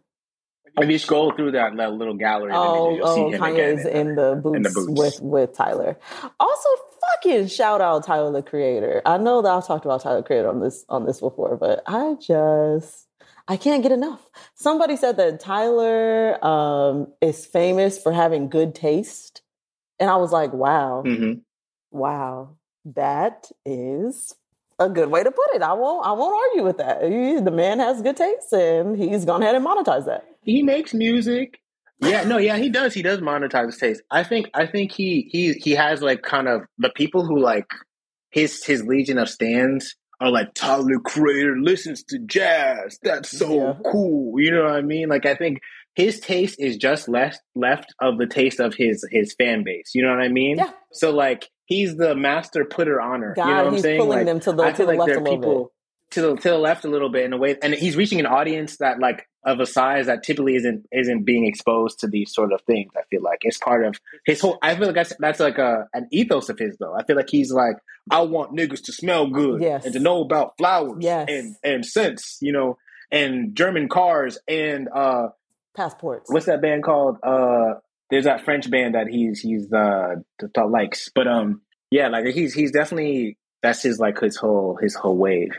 If 0.77 0.89
you 0.89 0.97
scroll 0.97 1.31
through 1.31 1.51
that, 1.51 1.75
little 1.75 2.15
gallery, 2.15 2.51
oh, 2.53 2.99
oh, 3.01 3.31
Kanye's 3.31 3.85
in 3.85 4.15
the, 4.15 4.39
boots 4.41 4.55
in 4.55 4.63
the 4.63 4.69
boots 4.71 4.99
with 4.99 5.21
with 5.21 5.53
Tyler. 5.55 5.97
Also, 6.39 6.69
fucking 7.11 7.47
shout 7.47 7.79
out 7.79 8.05
Tyler 8.05 8.31
the 8.31 8.41
Creator. 8.41 9.03
I 9.05 9.17
know 9.17 9.41
that 9.43 9.49
I've 9.49 9.67
talked 9.67 9.85
about 9.85 10.01
Tyler 10.01 10.17
the 10.17 10.23
Creator 10.23 10.49
on 10.49 10.61
this 10.61 10.83
on 10.89 11.05
this 11.05 11.19
before, 11.19 11.57
but 11.57 11.83
I 11.85 12.15
just 12.19 13.07
I 13.47 13.57
can't 13.57 13.83
get 13.83 13.91
enough. 13.91 14.27
Somebody 14.55 14.95
said 14.95 15.17
that 15.17 15.39
Tyler 15.39 16.43
um, 16.43 17.07
is 17.21 17.45
famous 17.45 18.01
for 18.01 18.11
having 18.11 18.49
good 18.49 18.73
taste, 18.73 19.43
and 19.99 20.09
I 20.09 20.15
was 20.15 20.31
like, 20.31 20.53
wow, 20.53 21.03
mm-hmm. 21.05 21.39
wow, 21.91 22.55
that 22.85 23.51
is 23.63 24.33
a 24.79 24.89
good 24.89 25.11
way 25.11 25.23
to 25.23 25.29
put 25.29 25.53
it. 25.53 25.61
I 25.61 25.73
won't 25.73 26.03
I 26.03 26.13
won't 26.13 26.49
argue 26.49 26.63
with 26.63 26.77
that. 26.77 27.03
He, 27.03 27.39
the 27.39 27.51
man 27.51 27.77
has 27.77 28.01
good 28.01 28.17
taste, 28.17 28.51
and 28.53 28.97
he's 28.97 29.23
gone 29.23 29.43
ahead 29.43 29.53
and 29.53 29.63
monetized 29.63 30.05
that 30.05 30.32
he 30.43 30.63
makes 30.63 30.93
music. 30.93 31.59
Yeah, 31.99 32.23
no, 32.25 32.37
yeah, 32.37 32.57
he 32.57 32.69
does. 32.69 32.93
He 32.93 33.01
does 33.01 33.19
monetize 33.19 33.67
his 33.67 33.77
taste. 33.77 34.01
I 34.11 34.23
think 34.23 34.49
I 34.53 34.65
think 34.65 34.91
he 34.91 35.29
he 35.31 35.53
he 35.53 35.71
has 35.71 36.01
like 36.01 36.21
kind 36.21 36.47
of 36.47 36.61
the 36.77 36.89
people 36.89 37.25
who 37.25 37.39
like 37.39 37.67
his 38.31 38.63
his 38.63 38.83
legion 38.83 39.17
of 39.17 39.29
stands 39.29 39.95
are 40.19 40.31
like 40.31 40.53
Tyler 40.53 40.99
Creator 40.99 41.55
listens 41.59 42.03
to 42.03 42.19
jazz. 42.19 42.97
That's 43.03 43.29
so 43.29 43.55
yeah. 43.55 43.73
cool. 43.91 44.33
You 44.39 44.51
know 44.51 44.63
what 44.63 44.73
I 44.73 44.81
mean? 44.81 45.09
Like 45.09 45.25
I 45.25 45.35
think 45.35 45.59
his 45.95 46.19
taste 46.19 46.55
is 46.59 46.77
just 46.77 47.07
left 47.07 47.41
left 47.55 47.93
of 48.01 48.17
the 48.17 48.27
taste 48.27 48.59
of 48.59 48.73
his 48.73 49.05
his 49.11 49.33
fan 49.37 49.63
base. 49.63 49.91
You 49.93 50.03
know 50.03 50.09
what 50.09 50.21
I 50.21 50.29
mean? 50.29 50.57
Yeah. 50.57 50.71
So 50.91 51.11
like 51.11 51.49
he's 51.65 51.95
the 51.95 52.15
master 52.15 52.65
putter 52.65 53.01
honor. 53.01 53.33
God, 53.35 53.47
you 53.47 53.53
know 53.53 53.63
what 53.65 53.73
I'm 53.73 53.79
saying? 53.79 53.99
pulling 53.99 54.17
like, 54.19 54.25
them 54.25 54.39
to 54.41 54.51
the, 54.53 54.63
I 54.63 54.71
to 54.71 54.77
the 54.77 54.87
like 54.87 54.99
left 54.99 55.07
there 55.07 55.19
are 55.19 55.23
people, 55.23 55.72
to 56.13 56.21
the 56.21 56.35
to 56.35 56.49
the 56.49 56.57
left 56.57 56.85
a 56.85 56.89
little 56.89 57.09
bit 57.09 57.25
in 57.25 57.33
a 57.33 57.37
way, 57.37 57.57
and 57.61 57.73
he's 57.73 57.95
reaching 57.95 58.19
an 58.19 58.25
audience 58.25 58.77
that 58.77 58.99
like 58.99 59.27
of 59.45 59.59
a 59.59 59.65
size 59.65 60.05
that 60.05 60.23
typically 60.23 60.55
isn't 60.55 60.87
isn't 60.91 61.23
being 61.23 61.45
exposed 61.45 61.99
to 61.99 62.07
these 62.07 62.33
sort 62.33 62.53
of 62.53 62.61
things. 62.61 62.91
I 62.95 63.01
feel 63.09 63.21
like 63.21 63.39
it's 63.41 63.57
part 63.57 63.85
of 63.85 63.99
his 64.25 64.39
whole. 64.39 64.57
I 64.61 64.75
feel 64.75 64.87
like 64.87 64.95
that's 64.95 65.13
that's 65.19 65.39
like 65.39 65.57
a 65.57 65.87
an 65.93 66.07
ethos 66.11 66.49
of 66.49 66.59
his 66.59 66.77
though. 66.79 66.95
I 66.95 67.03
feel 67.03 67.15
like 67.15 67.29
he's 67.29 67.51
like 67.51 67.75
I 68.09 68.21
want 68.21 68.55
niggas 68.55 68.83
to 68.85 68.93
smell 68.93 69.27
good 69.27 69.61
yes. 69.61 69.85
and 69.85 69.93
to 69.93 69.99
know 69.99 70.21
about 70.21 70.57
flowers 70.57 70.97
yes. 71.01 71.27
and 71.29 71.55
and 71.63 71.85
scents, 71.85 72.37
you 72.41 72.51
know, 72.51 72.77
and 73.11 73.55
German 73.55 73.89
cars 73.89 74.37
and 74.47 74.89
uh 74.93 75.29
passports. 75.75 76.31
What's 76.31 76.45
that 76.45 76.61
band 76.61 76.83
called? 76.83 77.17
Uh 77.23 77.75
There's 78.09 78.25
that 78.25 78.45
French 78.45 78.69
band 78.69 78.95
that 78.95 79.07
he's 79.07 79.39
he's 79.39 79.71
uh 79.73 80.15
likes, 80.55 81.09
but 81.13 81.27
um 81.27 81.61
yeah, 81.91 82.07
like 82.07 82.25
he's 82.27 82.53
he's 82.53 82.71
definitely 82.71 83.37
that's 83.61 83.83
his 83.83 83.99
like 83.99 84.19
his 84.19 84.35
whole 84.35 84.77
his 84.81 84.95
whole 84.95 85.17
wave 85.17 85.53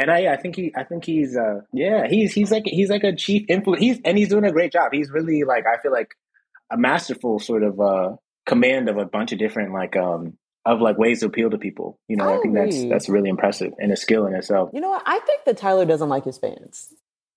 and 0.00 0.10
I, 0.10 0.32
I 0.32 0.36
think 0.38 0.56
he, 0.56 0.72
I 0.74 0.84
think 0.84 1.04
he's, 1.04 1.36
uh, 1.36 1.60
yeah, 1.74 2.06
he's, 2.08 2.32
he's 2.32 2.50
like, 2.50 2.64
he's 2.64 2.88
like 2.88 3.04
a 3.04 3.14
chief 3.14 3.44
influence. 3.50 3.82
He's, 3.82 4.00
and 4.02 4.16
he's 4.16 4.30
doing 4.30 4.44
a 4.44 4.52
great 4.52 4.72
job. 4.72 4.92
He's 4.92 5.10
really 5.10 5.44
like, 5.44 5.66
I 5.66 5.76
feel 5.82 5.92
like 5.92 6.14
a 6.72 6.78
masterful 6.78 7.38
sort 7.38 7.62
of, 7.62 7.78
uh, 7.78 8.16
command 8.46 8.88
of 8.88 8.96
a 8.96 9.04
bunch 9.04 9.32
of 9.32 9.38
different, 9.38 9.74
like, 9.74 9.96
um, 9.96 10.38
of 10.64 10.80
like 10.80 10.96
ways 10.96 11.20
to 11.20 11.26
appeal 11.26 11.50
to 11.50 11.58
people. 11.58 11.98
You 12.08 12.16
know, 12.16 12.26
I, 12.26 12.38
I 12.38 12.40
think 12.40 12.54
that's, 12.54 12.82
that's 12.84 13.08
really 13.10 13.28
impressive 13.28 13.72
and 13.78 13.92
a 13.92 13.96
skill 13.96 14.26
in 14.26 14.34
itself. 14.34 14.70
You 14.72 14.80
know 14.80 14.88
what? 14.88 15.02
I 15.04 15.18
think 15.20 15.44
that 15.44 15.58
Tyler 15.58 15.84
doesn't 15.84 16.08
like 16.08 16.24
his 16.24 16.38
fans. 16.38 16.94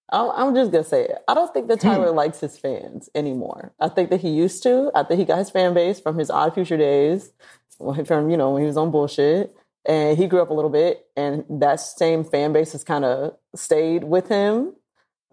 I'm 0.09 0.53
just 0.53 0.71
gonna 0.71 0.83
say 0.83 1.05
it. 1.05 1.17
I 1.27 1.33
don't 1.33 1.51
think 1.51 1.67
that. 1.69 1.79
Tyler 1.79 2.09
hmm. 2.09 2.17
likes 2.17 2.39
his 2.39 2.55
fans 2.55 3.09
anymore. 3.15 3.73
I 3.79 3.89
think 3.89 4.11
that 4.11 4.21
he 4.21 4.29
used 4.29 4.61
to. 4.61 4.91
I 4.93 5.01
think 5.01 5.19
he 5.19 5.25
got 5.25 5.39
his 5.39 5.49
fan 5.49 5.73
base 5.73 5.99
from 5.99 6.19
his 6.19 6.29
Odd 6.29 6.53
Future 6.53 6.77
days, 6.77 7.31
from 8.05 8.29
you 8.29 8.37
know 8.37 8.51
when 8.51 8.61
he 8.61 8.67
was 8.67 8.77
on 8.77 8.91
bullshit 8.91 9.55
and 9.85 10.17
he 10.17 10.27
grew 10.27 10.41
up 10.41 10.49
a 10.49 10.53
little 10.53 10.69
bit 10.69 11.05
and 11.15 11.43
that 11.49 11.79
same 11.79 12.23
fan 12.23 12.53
base 12.53 12.71
has 12.71 12.83
kind 12.83 13.05
of 13.05 13.35
stayed 13.55 14.03
with 14.03 14.27
him. 14.29 14.73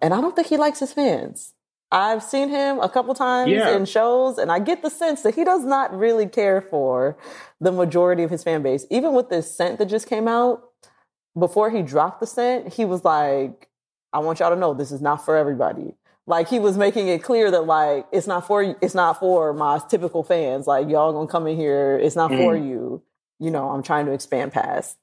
And 0.02 0.14
i 0.14 0.21
don't 0.21 0.35
think 0.35 0.49
he 0.49 0.57
likes 0.57 0.80
his 0.80 0.92
fans. 0.92 1.54
I've 1.92 2.23
seen 2.23 2.50
him 2.50 2.78
a 2.78 2.88
couple 2.88 3.14
times 3.14 3.50
yeah. 3.50 3.76
in 3.76 3.85
shows 3.85 4.38
and 4.38 4.50
i 4.50 4.59
get 4.59 4.83
the 4.83 4.90
sense 4.90 5.23
that 5.23 5.35
he 5.35 5.45
does 5.45 5.64
not 5.64 5.97
really 5.97 6.26
care 6.26 6.61
for 6.61 7.19
the 7.61 7.73
majority 7.73 8.23
of 8.23 8.30
his 8.30 8.45
fan 8.45 8.62
base. 8.62 8.87
Even 8.90 9.12
with 9.12 9.28
this 9.28 9.54
scent 9.57 9.78
that 9.78 9.87
just 9.87 10.09
came 10.09 10.28
out 10.28 10.62
before 11.38 11.71
he 11.71 11.83
dropped 11.83 12.21
the 12.21 12.26
scent 12.26 12.75
he 12.75 12.85
was 12.85 13.04
like 13.04 13.69
i 14.12 14.19
want 14.19 14.40
y'all 14.40 14.50
to 14.50 14.57
know 14.57 14.75
this 14.75 14.92
is 14.92 15.00
not 15.00 15.25
for 15.25 15.37
everybody. 15.37 15.95
Like 16.26 16.49
he 16.49 16.61
was 16.61 16.76
making 16.76 17.09
it 17.09 17.23
clear 17.23 17.50
that 17.50 17.66
like 17.66 18.07
it's 18.12 18.26
not 18.26 18.47
for 18.47 18.76
it's 18.80 18.95
not 18.95 19.19
for 19.19 19.52
my 19.52 19.80
typical 19.88 20.23
fans. 20.23 20.66
Like 20.66 20.88
y'all 20.88 21.12
gonna 21.12 21.26
come 21.26 21.47
in 21.47 21.57
here 21.57 21.99
it's 22.02 22.16
not 22.16 22.30
mm. 22.30 22.38
for 22.38 22.57
you 22.57 23.02
you 23.41 23.51
know, 23.51 23.71
I'm 23.71 23.83
trying 23.83 24.07
to 24.07 24.13
expand 24.13 24.53
past. 24.53 24.97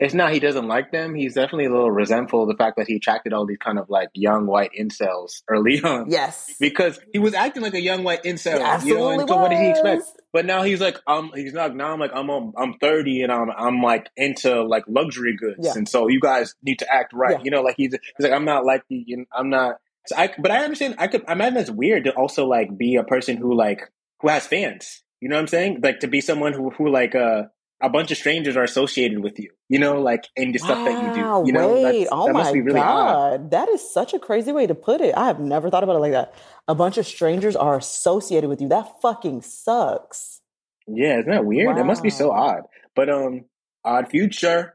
It's 0.00 0.14
not 0.14 0.32
he 0.32 0.38
doesn't 0.38 0.68
like 0.68 0.92
them. 0.92 1.14
He's 1.14 1.34
definitely 1.34 1.64
a 1.64 1.72
little 1.72 1.90
resentful 1.90 2.42
of 2.42 2.48
the 2.48 2.54
fact 2.54 2.76
that 2.76 2.86
he 2.86 2.96
attracted 2.96 3.32
all 3.32 3.46
these 3.46 3.58
kind 3.58 3.80
of 3.80 3.90
like 3.90 4.10
young 4.14 4.46
white 4.46 4.70
incels 4.78 5.42
early 5.48 5.80
on. 5.84 6.08
Yes. 6.08 6.54
Because 6.60 7.00
he 7.12 7.18
was 7.18 7.34
acting 7.34 7.62
like 7.62 7.74
a 7.74 7.80
young 7.80 8.04
white 8.04 8.22
incel. 8.22 8.60
Yeah, 8.60 8.84
you 8.84 8.94
know, 8.94 9.10
and 9.10 9.28
so 9.28 9.36
what 9.36 9.50
did 9.50 9.58
he 9.58 9.70
expect? 9.70 10.04
But 10.32 10.46
now 10.46 10.62
he's 10.62 10.80
like, 10.80 10.98
um, 11.08 11.32
he's 11.34 11.52
not 11.52 11.74
now 11.74 11.92
I'm 11.92 11.98
like, 11.98 12.12
I'm 12.14 12.30
I'm 12.30 12.74
30 12.80 13.22
and 13.22 13.32
I'm 13.32 13.50
I'm 13.50 13.82
like 13.82 14.08
into 14.16 14.62
like 14.62 14.84
luxury 14.86 15.36
goods. 15.36 15.60
Yeah. 15.62 15.72
And 15.74 15.88
so 15.88 16.06
you 16.06 16.20
guys 16.20 16.54
need 16.62 16.78
to 16.78 16.94
act 16.94 17.12
right. 17.12 17.38
Yeah. 17.38 17.44
You 17.44 17.50
know, 17.50 17.62
like 17.62 17.74
he's 17.76 17.92
he's 17.92 18.24
like, 18.24 18.32
I'm 18.32 18.44
not 18.44 18.64
like 18.64 18.84
the 18.88 19.04
I'm 19.36 19.50
not 19.50 19.80
so 20.08 20.16
I, 20.16 20.32
but 20.38 20.50
I 20.50 20.64
understand. 20.64 20.94
I 20.98 21.08
could. 21.08 21.24
I 21.28 21.32
imagine 21.32 21.58
it's 21.58 21.70
weird 21.70 22.04
to 22.04 22.12
also 22.12 22.46
like 22.46 22.76
be 22.76 22.96
a 22.96 23.04
person 23.04 23.36
who 23.36 23.54
like 23.54 23.82
who 24.20 24.28
has 24.28 24.46
fans. 24.46 25.02
You 25.20 25.28
know 25.28 25.36
what 25.36 25.42
I'm 25.42 25.48
saying? 25.48 25.80
Like 25.82 26.00
to 26.00 26.08
be 26.08 26.20
someone 26.20 26.54
who 26.54 26.70
who 26.70 26.88
like 26.88 27.14
uh 27.14 27.44
a 27.80 27.88
bunch 27.88 28.10
of 28.10 28.16
strangers 28.16 28.56
are 28.56 28.64
associated 28.64 29.20
with 29.20 29.38
you, 29.38 29.50
you 29.68 29.78
know, 29.78 30.00
like 30.00 30.24
in 30.34 30.52
the 30.52 30.58
wow, 30.62 30.66
stuff 30.66 30.84
that 30.84 31.02
you 31.02 31.14
do. 31.14 31.46
You 31.46 31.52
know, 31.52 31.74
wait, 31.74 32.08
oh 32.10 32.26
that 32.26 32.32
my 32.32 32.50
really 32.50 32.72
god, 32.72 33.34
odd. 33.34 33.50
that 33.52 33.68
is 33.68 33.88
such 33.88 34.14
a 34.14 34.18
crazy 34.18 34.52
way 34.52 34.66
to 34.66 34.74
put 34.74 35.00
it. 35.00 35.14
I 35.16 35.26
have 35.26 35.38
never 35.38 35.70
thought 35.70 35.84
about 35.84 35.96
it 35.96 36.00
like 36.00 36.12
that. 36.12 36.34
A 36.66 36.74
bunch 36.74 36.98
of 36.98 37.06
strangers 37.06 37.54
are 37.54 37.76
associated 37.76 38.50
with 38.50 38.60
you. 38.60 38.68
That 38.68 39.00
fucking 39.00 39.42
sucks. 39.42 40.40
Yeah, 40.88 41.20
isn't 41.20 41.30
that 41.30 41.44
weird? 41.44 41.68
Wow. 41.68 41.74
That 41.76 41.86
must 41.86 42.02
be 42.02 42.10
so 42.10 42.32
odd. 42.32 42.62
But 42.96 43.10
um, 43.10 43.44
odd 43.84 44.08
future. 44.08 44.74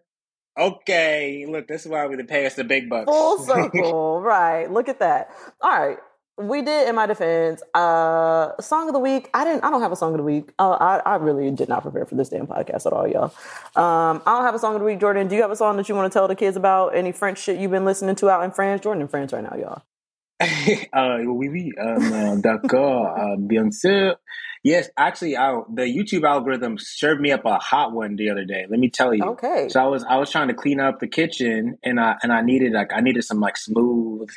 Okay, 0.58 1.46
look, 1.50 1.68
this 1.68 1.84
is 1.84 1.88
why 1.88 2.06
we 2.06 2.22
pay 2.24 2.46
us 2.46 2.54
the 2.54 2.64
big 2.64 2.90
bucks. 2.90 3.06
Full 3.06 3.40
circle, 3.46 4.22
right? 4.22 4.72
Look 4.72 4.88
at 4.88 5.00
that. 5.00 5.30
All 5.62 5.72
right, 5.72 5.98
we 6.38 6.62
did 6.62 6.88
in 6.88 6.96
my 6.96 7.06
defense 7.06 7.62
uh 7.76 8.50
song 8.60 8.88
of 8.88 8.94
the 8.94 9.00
week 9.00 9.30
i 9.34 9.44
didn't 9.44 9.64
i 9.64 9.70
don't 9.70 9.82
have 9.82 9.92
a 9.92 9.96
song 9.96 10.14
of 10.14 10.18
the 10.18 10.24
week 10.24 10.52
uh, 10.58 10.72
I, 10.72 10.98
I 11.06 11.16
really 11.16 11.52
did 11.52 11.70
not 11.70 11.84
prepare 11.84 12.06
for 12.06 12.16
this 12.16 12.30
damn 12.30 12.48
podcast 12.48 12.88
at 12.88 12.94
all 12.94 13.08
y'all 13.08 13.26
um 13.76 14.22
i 14.26 14.34
don't 14.34 14.44
have 14.44 14.56
a 14.56 14.60
song 14.60 14.74
of 14.74 14.80
the 14.80 14.86
week 14.86 15.00
jordan 15.00 15.28
do 15.28 15.36
you 15.36 15.42
have 15.42 15.52
a 15.52 15.56
song 15.56 15.78
that 15.78 15.88
you 15.88 15.96
want 15.96 16.12
to 16.12 16.18
tell 16.18 16.28
the 16.28 16.36
kids 16.36 16.58
about 16.58 16.96
any 16.96 17.12
french 17.12 17.40
shit 17.40 17.60
you've 17.60 17.72
been 17.72 17.86
listening 17.86 18.16
to 18.16 18.30
out 18.30 18.44
in 18.44 18.52
france 18.52 18.82
jordan 18.82 19.02
in 19.02 19.08
france 19.08 19.32
right 19.32 19.44
now 19.44 19.56
y'all 19.56 19.84
uh, 20.94 21.20
oui, 21.26 21.48
oui. 21.48 21.72
Um, 21.80 22.12
uh, 22.12 22.36
d'accord. 22.36 23.14
Uh, 23.18 23.36
bien 23.38 23.72
sûr. 23.72 24.16
Yes, 24.64 24.90
actually, 24.98 25.38
I, 25.38 25.62
the 25.74 25.84
YouTube 25.84 26.28
algorithm 26.28 26.78
served 26.78 27.22
me 27.22 27.32
up 27.32 27.46
a 27.46 27.58
hot 27.60 27.94
one 27.94 28.16
the 28.16 28.30
other 28.30 28.44
day. 28.44 28.66
Let 28.70 28.80
me 28.80 28.90
tell 28.90 29.14
you. 29.14 29.24
Okay. 29.24 29.68
So 29.70 29.82
I 29.82 29.88
was 29.88 30.04
I 30.04 30.18
was 30.18 30.32
trying 30.32 30.48
to 30.48 30.54
clean 30.54 30.80
up 30.80 31.00
the 31.00 31.08
kitchen, 31.08 31.78
and 31.84 32.00
I 32.00 32.16
and 32.24 32.34
I 32.34 32.42
needed 32.42 32.74
like 32.74 32.92
I 32.94 33.02
needed 33.02 33.24
some 33.24 33.40
like 33.40 33.58
smooth 33.58 34.30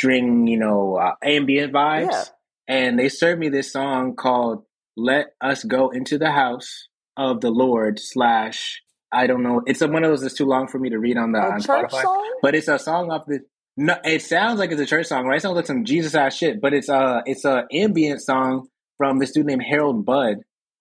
string, 0.00 0.46
you 0.46 0.58
know, 0.58 0.96
uh, 0.96 1.14
ambient 1.22 1.72
vibes. 1.72 2.10
Yeah. 2.10 2.24
And 2.66 2.98
they 2.98 3.08
served 3.08 3.38
me 3.38 3.48
this 3.48 3.72
song 3.72 4.16
called 4.16 4.64
"Let 4.96 5.34
Us 5.40 5.62
Go 5.62 5.90
Into 5.90 6.18
the 6.18 6.30
House 6.30 6.88
of 7.16 7.40
the 7.40 7.50
Lord." 7.50 7.98
Slash, 8.00 8.82
I 9.12 9.26
don't 9.26 9.42
know. 9.42 9.62
It's 9.66 9.82
a, 9.82 9.88
one 9.88 10.04
of 10.04 10.10
those 10.10 10.22
that's 10.22 10.34
too 10.34 10.46
long 10.46 10.68
for 10.68 10.78
me 10.78 10.90
to 10.90 10.98
read 10.98 11.18
on 11.18 11.32
the 11.32 11.38
a 11.38 11.52
on 11.52 11.60
Spotify. 11.60 12.02
Song? 12.02 12.38
But 12.40 12.54
it's 12.54 12.68
a 12.68 12.78
song 12.78 13.10
off 13.10 13.26
the. 13.26 13.40
No, 13.76 13.96
it 14.04 14.22
sounds 14.22 14.58
like 14.58 14.72
it's 14.72 14.80
a 14.80 14.86
church 14.86 15.06
song, 15.06 15.26
right? 15.26 15.36
It 15.36 15.42
sounds 15.42 15.56
like 15.56 15.66
some 15.66 15.84
Jesus 15.84 16.14
ass 16.14 16.34
shit, 16.34 16.60
but 16.60 16.72
it's 16.72 16.88
a 16.88 17.22
it's 17.26 17.44
a 17.44 17.66
ambient 17.72 18.22
song 18.22 18.68
from 18.96 19.18
this 19.18 19.32
dude 19.32 19.46
named 19.46 19.62
Harold 19.62 20.04
Budd, 20.04 20.38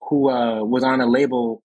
who 0.09 0.29
uh, 0.29 0.63
was 0.63 0.83
on 0.83 1.01
a 1.01 1.07
label 1.07 1.61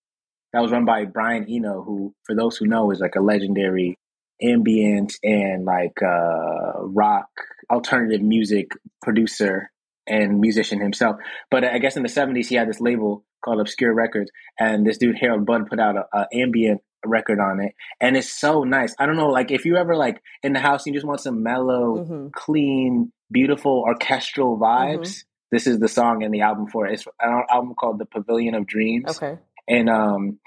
that 0.53 0.63
was 0.63 0.71
run 0.71 0.85
by 0.85 1.05
Brian 1.05 1.47
Eno, 1.49 1.83
who, 1.83 2.15
for 2.25 2.35
those 2.35 2.57
who 2.57 2.67
know, 2.67 2.91
is 2.93 3.01
like 3.01 3.17
a 3.17 3.21
legendary 3.21 3.99
ambient 4.43 5.15
and 5.23 5.65
like 5.65 6.03
uh, 6.03 6.81
rock 6.81 7.29
alternative 7.71 8.23
music 8.23 8.73
producer 9.03 9.71
and 10.07 10.41
musician 10.41 10.81
himself. 10.81 11.17
But 11.51 11.65
I 11.65 11.79
guess 11.79 11.97
in 11.97 12.03
the 12.03 12.09
70s, 12.09 12.47
he 12.47 12.57
had 12.57 12.69
this 12.69 12.81
label 12.81 13.25
called 13.45 13.61
Obscure 13.61 13.95
Records, 13.95 14.31
and 14.59 14.87
this 14.87 14.99
dude 14.99 15.19
Harold 15.19 15.47
Budd 15.47 15.69
put 15.69 15.79
out 15.79 15.97
a, 15.97 16.27
ambient 16.33 16.81
record 17.05 17.39
on 17.39 17.61
it, 17.61 17.75
and 18.01 18.17
it's 18.17 18.33
so 18.33 18.65
nice. 18.65 18.95
I 18.99 19.07
don't 19.07 19.17
know, 19.17 19.29
like 19.29 19.51
if 19.51 19.65
you 19.67 19.77
ever 19.77 19.95
like 19.97 20.23
in 20.43 20.55
the 20.55 20.61
house, 20.61 20.87
you 20.87 20.93
just 20.93 21.07
want 21.07 21.21
some 21.21 21.43
mellow, 21.43 21.99
mm-hmm. 21.99 22.29
clean, 22.33 23.13
beautiful 23.31 23.85
orchestral 23.87 24.59
vibes. 24.59 25.01
Mm-hmm. 25.01 25.29
This 25.51 25.67
is 25.67 25.79
the 25.79 25.89
song 25.89 26.23
and 26.23 26.33
the 26.33 26.41
album 26.41 26.67
for 26.67 26.87
it. 26.87 26.95
It's 26.95 27.07
an 27.21 27.45
album 27.51 27.75
called 27.79 27.99
The 27.99 28.07
Pavilion 28.07 28.55
of 28.55 28.67
Dreams. 28.67 29.11
Okay, 29.11 29.39
and 29.69 29.91
um, 29.91 30.39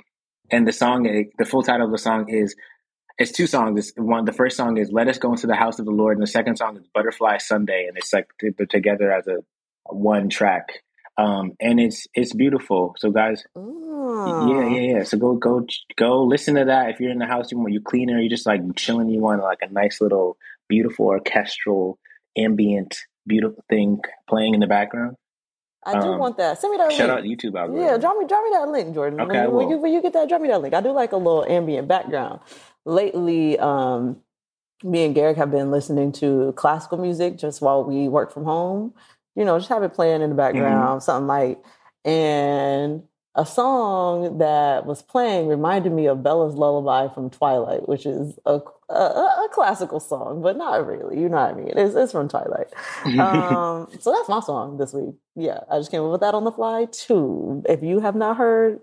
and 0.50 0.67
the 0.67 0.74
song, 0.74 1.03
the 1.38 1.46
full 1.46 1.63
title 1.63 1.86
of 1.86 1.91
the 1.91 1.98
song 1.98 2.29
is 2.29 2.56
it's 3.17 3.31
two 3.31 3.47
songs. 3.47 3.79
It's 3.79 3.91
one. 3.97 4.25
The 4.25 4.33
first 4.33 4.57
song 4.57 4.77
is 4.77 4.91
"Let 4.91 5.07
Us 5.07 5.17
Go 5.17 5.31
into 5.31 5.47
the 5.47 5.55
House 5.55 5.79
of 5.79 5.86
the 5.86 5.91
Lord," 5.91 6.17
and 6.17 6.24
the 6.24 6.27
second 6.27 6.57
song 6.57 6.77
is 6.77 6.83
"Butterfly 6.93 7.38
Sunday," 7.38 7.86
and 7.88 7.97
it's 7.97 8.13
like 8.13 8.29
they're 8.39 8.65
together 8.67 9.12
as 9.12 9.27
a, 9.27 9.38
one 9.86 10.29
track. 10.29 10.83
Um, 11.17 11.53
and 11.59 11.79
it's 11.79 12.05
it's 12.13 12.33
beautiful. 12.33 12.93
So 13.00 13.09
guys, 13.09 13.43
Ooh. 13.57 14.45
yeah, 14.50 14.69
yeah, 14.69 14.97
yeah. 14.97 15.03
So 15.03 15.17
go 15.17 15.36
go 15.36 15.65
go 15.95 16.24
listen 16.24 16.55
to 16.55 16.65
that. 16.65 16.91
If 16.91 17.00
you're 17.00 17.12
in 17.12 17.17
the 17.17 17.25
house, 17.25 17.51
you 17.51 17.57
want 17.57 17.74
you 17.74 17.81
cleaner, 17.81 18.19
you're 18.19 18.29
just 18.29 18.45
like 18.45 18.62
chilling, 18.75 19.09
you 19.09 19.19
want 19.19 19.41
like 19.41 19.59
a 19.63 19.71
nice 19.71 20.00
little 20.00 20.38
beautiful 20.69 21.07
orchestral 21.07 21.97
ambient 22.38 23.00
beautiful 23.25 23.63
thing 23.67 24.00
playing 24.29 24.53
in 24.53 24.59
the 24.59 24.67
background. 24.67 25.15
I 25.84 25.93
do 25.93 26.08
um, 26.10 26.19
want 26.19 26.38
that. 26.38 26.60
Send 26.60 26.71
me 26.71 26.77
that 26.77 26.91
shout 26.91 27.10
link. 27.10 27.19
out 27.19 27.23
YouTube 27.23 27.58
algorithm. 27.58 27.88
Yeah, 27.88 27.97
drop 27.97 28.17
me 28.17 28.27
drop 28.27 28.43
me 28.43 28.49
that 28.51 28.67
link, 28.69 28.93
Jordan. 28.93 29.21
Okay, 29.21 29.47
when, 29.47 29.56
when 29.56 29.69
you 29.69 29.77
when 29.80 29.93
you 29.93 30.01
get 30.03 30.13
that, 30.13 30.30
drop 30.30 30.41
me 30.41 30.49
that 30.49 30.62
link. 30.62 30.75
I 30.75 30.82
do 30.82 30.91
like 30.91 31.13
a 31.13 31.17
little 31.17 31.45
ambient 31.45 31.88
background 31.88 32.41
lately, 32.88 33.60
um, 33.60 34.17
me 34.84 35.06
and 35.06 35.15
Garrick 35.15 35.38
have 35.38 35.52
been 35.52 35.71
listening 35.71 36.12
to 36.13 36.54
classical 36.56 36.97
music 36.97 37.38
just 37.38 37.62
while 37.62 37.84
we 37.84 38.08
work 38.08 38.32
from 38.32 38.45
home. 38.45 38.93
You 39.36 39.45
know, 39.45 39.58
just 39.58 39.69
have 39.69 39.84
it 39.84 39.93
playing 39.93 40.21
in 40.21 40.21
the 40.21 40.28
mm-hmm. 40.28 40.38
background, 40.38 41.02
mm-hmm. 41.02 41.06
something 41.06 41.28
like. 41.28 41.63
And 42.06 43.04
a 43.36 43.45
song 43.45 44.39
that 44.39 44.86
was 44.86 45.04
playing 45.04 45.47
reminded 45.47 45.91
me 45.91 46.08
of 46.08 46.23
Bella's 46.23 46.56
Lullaby 46.56 47.13
from 47.13 47.30
Twilight, 47.30 47.88
which 47.88 48.06
is 48.06 48.39
a, 48.45 48.60
a, 48.89 48.93
a 48.93 49.50
classical 49.52 50.00
song, 50.00 50.41
but 50.41 50.58
not 50.58 50.88
really. 50.88 51.19
You 51.19 51.30
know 51.30 51.38
what 51.38 51.52
I 51.52 51.54
mean? 51.54 51.73
It's, 51.76 51.95
it's 51.95 52.12
from 52.13 52.30
Twilight. 52.30 52.67
um, 53.19 53.88
so 54.00 54.12
that's 54.12 54.30
my 54.30 54.39
song 54.39 54.78
this 54.78 54.93
week. 54.93 55.15
Yeah, 55.36 55.60
I 55.69 55.78
just 55.78 55.91
came 55.91 56.02
up 56.02 56.12
with 56.12 56.21
that 56.21 56.34
on 56.34 56.45
the 56.45 56.52
fly 56.52 56.86
too. 56.91 57.63
If 57.67 57.84
you 57.84 58.00
have 58.00 58.15
not 58.15 58.38
heard, 58.38 58.80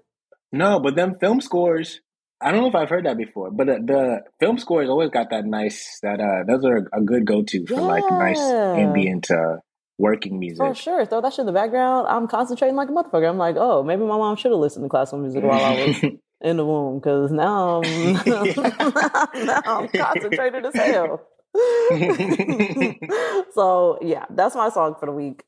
no, 0.52 0.78
but 0.78 0.94
them 0.94 1.16
film 1.18 1.40
scores 1.40 2.00
I 2.40 2.52
don't 2.52 2.60
know 2.62 2.68
if 2.68 2.74
I've 2.74 2.90
heard 2.90 3.06
that 3.06 3.16
before, 3.16 3.50
but 3.50 3.66
the, 3.66 3.78
the 3.84 4.20
film 4.38 4.58
score 4.58 4.80
has 4.82 4.90
always 4.90 5.10
got 5.10 5.30
that 5.30 5.44
nice 5.46 5.98
that 6.02 6.20
uh 6.20 6.44
those 6.46 6.64
are 6.64 6.88
a 6.92 7.00
good 7.00 7.24
go 7.24 7.42
to 7.42 7.66
for 7.66 7.74
yeah. 7.74 7.80
like 7.80 8.04
nice 8.10 8.40
ambient 8.40 9.30
uh 9.30 9.56
working 9.98 10.38
music. 10.38 10.58
For 10.58 10.74
sure. 10.74 11.06
Throw 11.06 11.20
that 11.20 11.32
shit 11.32 11.40
in 11.40 11.46
the 11.46 11.52
background. 11.52 12.06
I'm 12.08 12.26
concentrating 12.28 12.76
like 12.76 12.88
a 12.88 12.92
motherfucker. 12.92 13.28
I'm 13.28 13.38
like, 13.38 13.56
oh, 13.58 13.82
maybe 13.82 14.02
my 14.02 14.16
mom 14.18 14.36
should 14.36 14.50
have 14.50 14.60
listened 14.60 14.84
to 14.84 14.88
classical 14.88 15.20
music 15.20 15.42
while 15.44 15.64
I 15.64 15.86
was 15.86 16.02
in 16.40 16.56
the 16.56 16.64
womb 16.64 16.98
because 16.98 17.30
now, 17.30 17.82
I'm, 17.82 18.12
now 19.46 19.62
I'm 19.64 19.88
concentrated 19.88 20.66
as 20.66 20.74
hell. 20.74 21.26
so 23.54 23.98
yeah, 24.02 24.24
that's 24.30 24.56
my 24.56 24.68
song 24.70 24.96
for 24.98 25.06
the 25.06 25.12
week. 25.12 25.44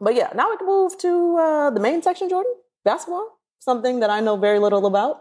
But 0.00 0.14
yeah, 0.14 0.30
now 0.34 0.50
we 0.50 0.56
can 0.56 0.66
move 0.66 0.96
to 0.98 1.36
uh, 1.36 1.70
the 1.70 1.80
main 1.80 2.02
section, 2.02 2.28
Jordan. 2.30 2.54
Basketball, 2.82 3.38
something 3.58 4.00
that 4.00 4.08
I 4.08 4.20
know 4.20 4.38
very 4.38 4.58
little 4.58 4.86
about. 4.86 5.20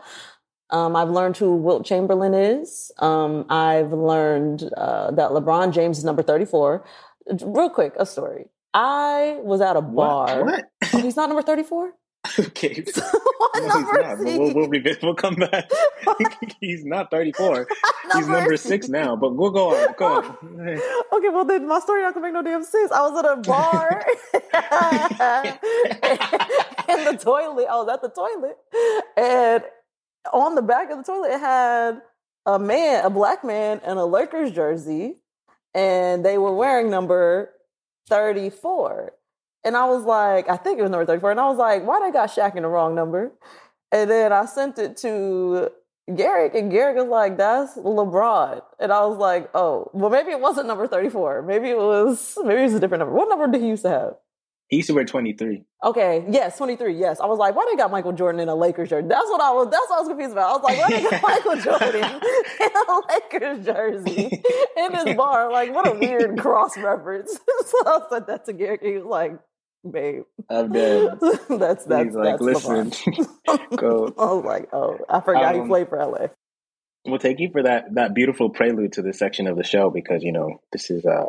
Um, 0.72 0.96
I've 0.96 1.10
learned 1.10 1.38
who 1.38 1.56
Wilt 1.56 1.86
Chamberlain 1.86 2.34
is. 2.34 2.92
Um, 3.00 3.46
I've 3.50 3.92
learned 3.92 4.70
uh, 4.78 5.12
that 5.12 5.32
LeBron 5.32 5.74
James 5.74 5.98
is 5.98 6.04
number 6.04 6.22
34. 6.22 6.86
Real 7.44 7.70
quick, 7.70 7.94
a 7.98 8.06
story. 8.06 8.46
I 8.74 9.40
was 9.42 9.62
at 9.62 9.76
a 9.76 9.82
bar. 9.82 10.44
What? 10.44 10.54
what? 10.54 10.66
Oh, 10.94 11.02
he's 11.02 11.16
not 11.16 11.30
number 11.30 11.42
34? 11.42 11.94
okay. 12.40 12.84
what 13.38 13.52
no, 13.56 13.68
number 13.68 13.90
he's 13.90 14.02
not. 14.02 14.20
We'll, 14.20 14.54
we'll, 14.54 14.70
we'll, 14.70 14.96
we'll, 15.02 15.16
come 15.16 15.36
back. 15.36 15.72
he's 16.60 16.86
not 16.86 17.10
34. 17.10 17.68
he's 18.14 18.28
number 18.28 18.58
six 18.58 18.90
now, 18.90 19.16
but 19.16 19.36
we'll 19.36 19.52
go 19.52 19.70
on. 19.76 19.94
Go 19.98 20.06
on. 20.06 20.38
okay, 21.14 21.30
well, 21.30 21.46
then 21.46 21.68
my 21.68 21.80
story 21.80 22.02
not 22.02 22.14
going 22.14 22.32
to 22.32 22.40
make 22.40 22.46
no 22.46 22.52
damn 22.52 22.64
sense. 22.64 22.92
I 22.92 23.02
was 23.02 23.18
at 23.18 23.32
a 23.32 23.38
bar 23.38 24.06
in 26.90 27.06
the 27.06 27.18
toilet. 27.20 27.68
I 27.70 27.76
was 27.76 27.90
at 27.92 28.02
the 28.02 28.10
toilet 28.10 28.58
and 29.18 29.64
on 30.34 30.56
the 30.56 30.62
back 30.62 30.90
of 30.92 30.98
the 30.98 31.04
toilet 31.04 31.32
it 31.32 31.40
had 31.40 32.02
a 32.46 32.60
man, 32.60 33.06
a 33.06 33.10
black 33.10 33.44
man, 33.44 33.82
in 33.86 33.98
a 33.98 34.06
Lakers 34.06 34.52
jersey, 34.52 35.16
and 35.74 36.26
they 36.26 36.38
were 36.38 36.54
wearing 36.54 36.90
number 36.90 37.54
34. 38.08 39.14
And 39.64 39.76
I 39.76 39.86
was 39.86 40.04
like, 40.04 40.50
I 40.50 40.58
think 40.58 40.80
it 40.80 40.82
was 40.82 40.92
number 40.92 41.06
34. 41.06 41.32
And 41.32 41.40
I 41.40 41.48
was 41.50 41.58
like, 41.58 41.86
why 41.86 42.00
they 42.00 42.12
got 42.12 42.30
Shaq 42.30 42.56
in 42.56 42.64
the 42.64 42.70
wrong 42.70 42.96
number? 42.96 43.32
And 43.92 44.10
then 44.10 44.32
I 44.32 44.46
sent 44.46 44.80
it 44.80 44.98
to 44.98 45.70
Garrick, 46.16 46.56
and 46.56 46.72
Garrick 46.72 46.98
was 46.98 47.08
like, 47.08 47.38
that's 47.38 47.76
LeBron. 47.78 48.62
And 48.80 48.92
I 48.92 49.06
was 49.06 49.18
like, 49.18 49.50
oh, 49.54 49.92
well, 49.94 50.10
maybe 50.10 50.32
it 50.32 50.40
wasn't 50.40 50.68
number 50.68 50.88
34. 50.88 51.44
Maybe 51.44 51.70
it 51.70 51.78
was, 51.78 52.38
maybe 52.44 52.62
it 52.62 52.66
was 52.66 52.74
a 52.74 52.80
different 52.80 53.00
number. 53.00 53.14
What 53.14 53.30
number 53.30 53.48
did 53.48 53.62
he 53.62 53.68
used 53.68 53.84
to 53.84 53.90
have? 53.90 54.16
He 54.70 54.78
used 54.78 54.88
to 54.88 54.94
wear 54.94 55.04
23. 55.04 55.64
Okay, 55.84 56.26
yes, 56.30 56.58
23, 56.58 56.96
yes. 56.96 57.20
I 57.20 57.26
was 57.26 57.40
like, 57.40 57.56
why 57.56 57.66
they 57.70 57.76
got 57.76 57.90
Michael 57.90 58.12
Jordan 58.12 58.40
in 58.40 58.50
a 58.50 58.56
Lakers 58.56 58.90
jersey? 58.90 59.08
That's 59.08 59.28
what 59.30 59.42
I 59.42 59.52
was 59.52 59.68
that's 59.72 59.90
what 59.90 59.98
I 59.98 60.00
was 60.02 60.08
confused 60.10 60.32
about. 60.34 60.50
I 60.50 60.54
was 60.58 60.64
like, 60.64 60.78
why 60.78 60.90
they 60.90 61.10
got 61.10 61.22
Michael 61.24 61.56
Jordan 61.56 62.22
in 62.62 62.70
a 62.76 63.02
Lakers 63.10 63.66
jersey 63.66 64.44
in 64.78 64.94
this 64.94 65.16
bar? 65.16 65.52
Like, 65.52 65.74
what 65.74 65.88
a 65.88 65.98
weird 65.98 66.38
cross 66.38 66.78
reference. 66.78 67.32
so 67.66 67.78
I 67.86 68.02
said 68.12 68.28
that 68.28 68.46
to 68.46 68.54
Gary. 68.54 68.78
He 68.80 68.92
was 68.92 69.06
like, 69.06 69.40
babe. 69.90 70.24
I'm 70.52 70.72
dead. 70.72 71.18
that's 71.20 71.46
that's 71.86 71.86
He's 71.86 72.16
like, 72.16 72.40
that's 72.40 72.42
listen. 72.42 72.92
go. 73.76 74.14
I 74.20 74.26
was 74.26 74.46
like, 74.46 74.70
oh, 74.72 75.00
I 75.10 75.20
forgot 75.22 75.56
um, 75.56 75.64
he 75.64 75.68
played 75.68 75.90
for 75.90 75.98
LA. 75.98 76.28
Well, 77.06 77.20
thank 77.20 77.40
you 77.40 77.50
for 77.52 77.64
that 77.64 77.96
that 77.96 78.14
beautiful 78.14 78.52
prelude 78.52 78.94
to 78.94 79.02
this 79.02 79.18
section 79.18 79.48
of 79.48 79.58
the 79.58 79.64
show 79.64 79.90
because 79.90 80.22
you 80.22 80.32
know 80.32 80.62
this 80.72 80.92
is 80.92 81.06
uh 81.06 81.26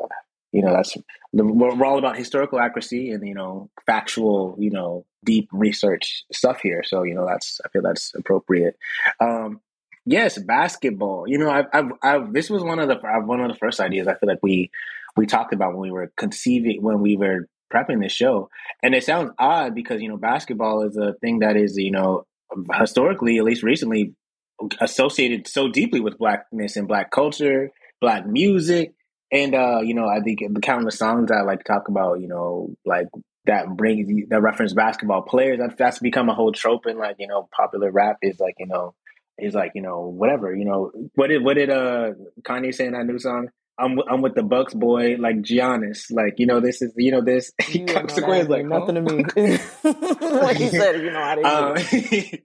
you 0.53 0.63
know 0.63 0.73
that's 0.73 0.97
we're 1.33 1.87
all 1.87 1.99
about 1.99 2.17
historical 2.17 2.59
accuracy 2.59 3.11
and 3.11 3.27
you 3.27 3.35
know 3.35 3.71
factual 3.87 4.57
you 4.59 4.71
know 4.71 5.05
deep 5.25 5.49
research 5.53 6.25
stuff 6.33 6.61
here. 6.63 6.83
So 6.85 7.03
you 7.03 7.15
know 7.15 7.27
that's 7.27 7.61
i 7.65 7.69
feel 7.69 7.83
that's 7.83 8.15
appropriate. 8.15 8.77
Um 9.21 9.61
yes 10.07 10.39
basketball. 10.39 11.25
You 11.29 11.39
know 11.39 11.51
i've, 11.51 11.67
I've, 11.73 11.93
I've 12.03 12.33
this 12.33 12.51
was 12.51 12.63
one 12.63 12.79
of 12.79 12.89
the 12.89 12.97
one 13.25 13.41
of 13.41 13.49
the 13.49 13.59
first 13.59 13.81
ideas 13.81 14.09
i 14.09 14.15
feel 14.15 14.29
like 14.29 14.43
we 14.43 14.71
we 15.17 15.27
talked 15.27 15.53
about 15.53 15.73
when 15.73 15.83
we 15.83 15.91
were 15.91 16.13
conceiving 16.17 16.83
when 16.83 17.01
we 17.01 17.17
were 17.17 17.49
prepping 17.73 18.03
this 18.03 18.13
show, 18.13 18.51
and 18.83 18.95
it 18.95 19.05
sounds 19.05 19.31
odd 19.39 19.75
because 19.75 20.01
you 20.01 20.09
know 20.09 20.17
basketball 20.17 20.83
is 20.83 20.97
a 20.97 21.15
thing 21.15 21.41
that 21.41 21.57
is 21.57 21.77
you 21.77 21.91
know 21.91 22.27
historically, 22.75 23.39
at 23.39 23.45
least 23.45 23.63
recently, 23.63 24.15
associated 24.81 25.47
so 25.47 25.69
deeply 25.69 26.01
with 26.01 26.19
blackness 26.19 26.77
and 26.77 26.89
black 26.89 27.11
culture, 27.11 27.71
black 28.01 28.27
music, 28.27 28.93
and 29.33 29.55
uh, 29.55 29.81
you 29.83 29.95
know 29.95 30.09
I 30.09 30.21
think 30.21 30.41
the 30.53 30.61
countless 30.61 30.99
songs 30.99 31.31
I 31.31 31.43
like 31.43 31.61
to 31.61 31.65
talk 31.65 31.89
about, 31.89 32.21
you 32.21 32.29
know, 32.29 32.75
like 32.85 33.09
that 33.47 33.69
brings 33.69 34.29
that 34.29 34.43
reference 34.43 34.73
basketball 34.73 35.23
players. 35.23 35.59
That, 35.59 35.77
that's 35.77 35.99
become 35.99 36.29
a 36.29 36.35
whole 36.35 36.53
trope 36.53 36.87
in 36.87 36.99
like 36.99 37.17
you 37.19 37.27
know 37.27 37.49
popular 37.55 37.91
rap 37.91 38.19
is 38.23 38.39
like 38.41 38.55
you 38.59 38.67
know 38.67 38.95
is 39.39 39.55
like 39.55 39.73
you 39.75 39.83
know 39.83 40.01
whatever 40.01 40.55
you 40.55 40.65
know 40.65 40.93
what 41.15 41.29
did 41.29 41.43
what 41.43 41.55
did 41.55 41.71
uh 41.71 42.13
Kanye 42.43 42.75
say 42.75 42.87
in 42.87 42.93
that 42.93 43.07
new 43.07 43.19
song? 43.19 43.49
I'm 43.79 43.99
I'm 44.11 44.21
with 44.21 44.35
the 44.35 44.43
Bucks 44.43 44.75
boy 44.75 45.17
like 45.19 45.37
Giannis 45.37 46.11
like 46.11 46.35
you 46.39 46.47
know 46.47 46.61
this 46.61 46.83
is 46.83 46.93
you 46.97 47.13
know 47.13 47.23
this 47.23 47.51
he 47.63 47.81
you 47.81 47.87
know 47.87 48.43
like 48.49 48.67
nothing 48.67 48.97
to 48.97 49.01
me 49.01 49.25
like 50.21 50.57
he 50.59 50.69
said 50.69 51.01
you 51.01 51.11
know 51.11 51.23
I 51.23 51.35
didn't 51.37 51.47
um, 51.47 52.41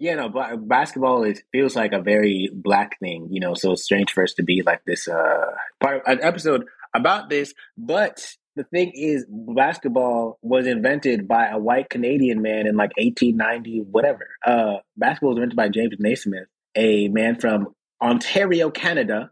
yeah 0.00 0.14
no 0.16 0.28
basketball 0.58 1.22
is 1.22 1.42
feels 1.52 1.76
like 1.76 1.92
a 1.92 2.02
very 2.02 2.50
black 2.52 2.98
thing 2.98 3.28
you 3.30 3.40
know 3.40 3.54
so 3.54 3.72
it's 3.72 3.84
strange 3.84 4.10
for 4.12 4.24
us 4.24 4.32
to 4.32 4.42
be 4.42 4.62
like 4.62 4.82
this 4.84 5.06
uh 5.06 5.46
part 5.80 5.96
of 5.98 6.02
an 6.06 6.18
episode 6.22 6.64
about 6.94 7.30
this 7.30 7.54
but 7.78 8.34
the 8.56 8.64
thing 8.64 8.92
is, 8.94 9.24
basketball 9.28 10.38
was 10.42 10.66
invented 10.66 11.28
by 11.28 11.48
a 11.48 11.58
white 11.58 11.88
Canadian 11.88 12.42
man 12.42 12.66
in 12.66 12.76
like 12.76 12.90
1890, 12.98 13.86
whatever. 13.90 14.28
Uh, 14.44 14.78
basketball 14.96 15.30
was 15.30 15.36
invented 15.36 15.56
by 15.56 15.68
James 15.68 15.94
Naismith, 15.98 16.48
a 16.74 17.08
man 17.08 17.38
from 17.38 17.68
Ontario, 18.02 18.70
Canada. 18.70 19.30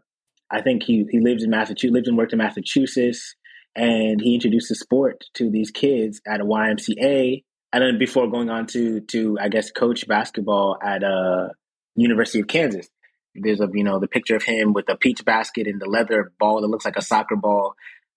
I 0.49 0.61
think 0.61 0.83
he, 0.83 1.05
he 1.11 1.19
lives 1.19 1.43
in 1.43 1.49
Massachusetts, 1.49 1.93
lives 1.93 2.07
and 2.07 2.17
worked 2.17 2.33
in 2.33 2.39
Massachusetts, 2.39 3.35
and 3.75 4.21
he 4.21 4.33
introduced 4.33 4.69
the 4.69 4.75
sport 4.75 5.25
to 5.35 5.51
these 5.51 5.69
kids 5.69 6.21
at 6.25 6.41
a 6.41 6.45
YMCA, 6.45 7.43
and 7.71 7.83
then 7.83 7.97
before 7.97 8.29
going 8.29 8.49
on 8.49 8.67
to 8.67 9.01
to 9.01 9.37
I 9.39 9.49
guess 9.49 9.71
coach 9.71 10.07
basketball 10.07 10.77
at 10.81 11.03
uh 11.03 11.49
University 11.95 12.39
of 12.39 12.47
Kansas. 12.47 12.87
There's 13.35 13.61
a 13.61 13.67
you 13.73 13.83
know 13.83 13.99
the 13.99 14.07
picture 14.07 14.35
of 14.35 14.43
him 14.43 14.73
with 14.73 14.89
a 14.89 14.95
peach 14.95 15.23
basket 15.23 15.67
and 15.67 15.79
the 15.79 15.89
leather 15.89 16.31
ball 16.39 16.61
that 16.61 16.67
looks 16.67 16.85
like 16.85 16.97
a 16.97 17.01
soccer 17.01 17.35
ball 17.35 17.75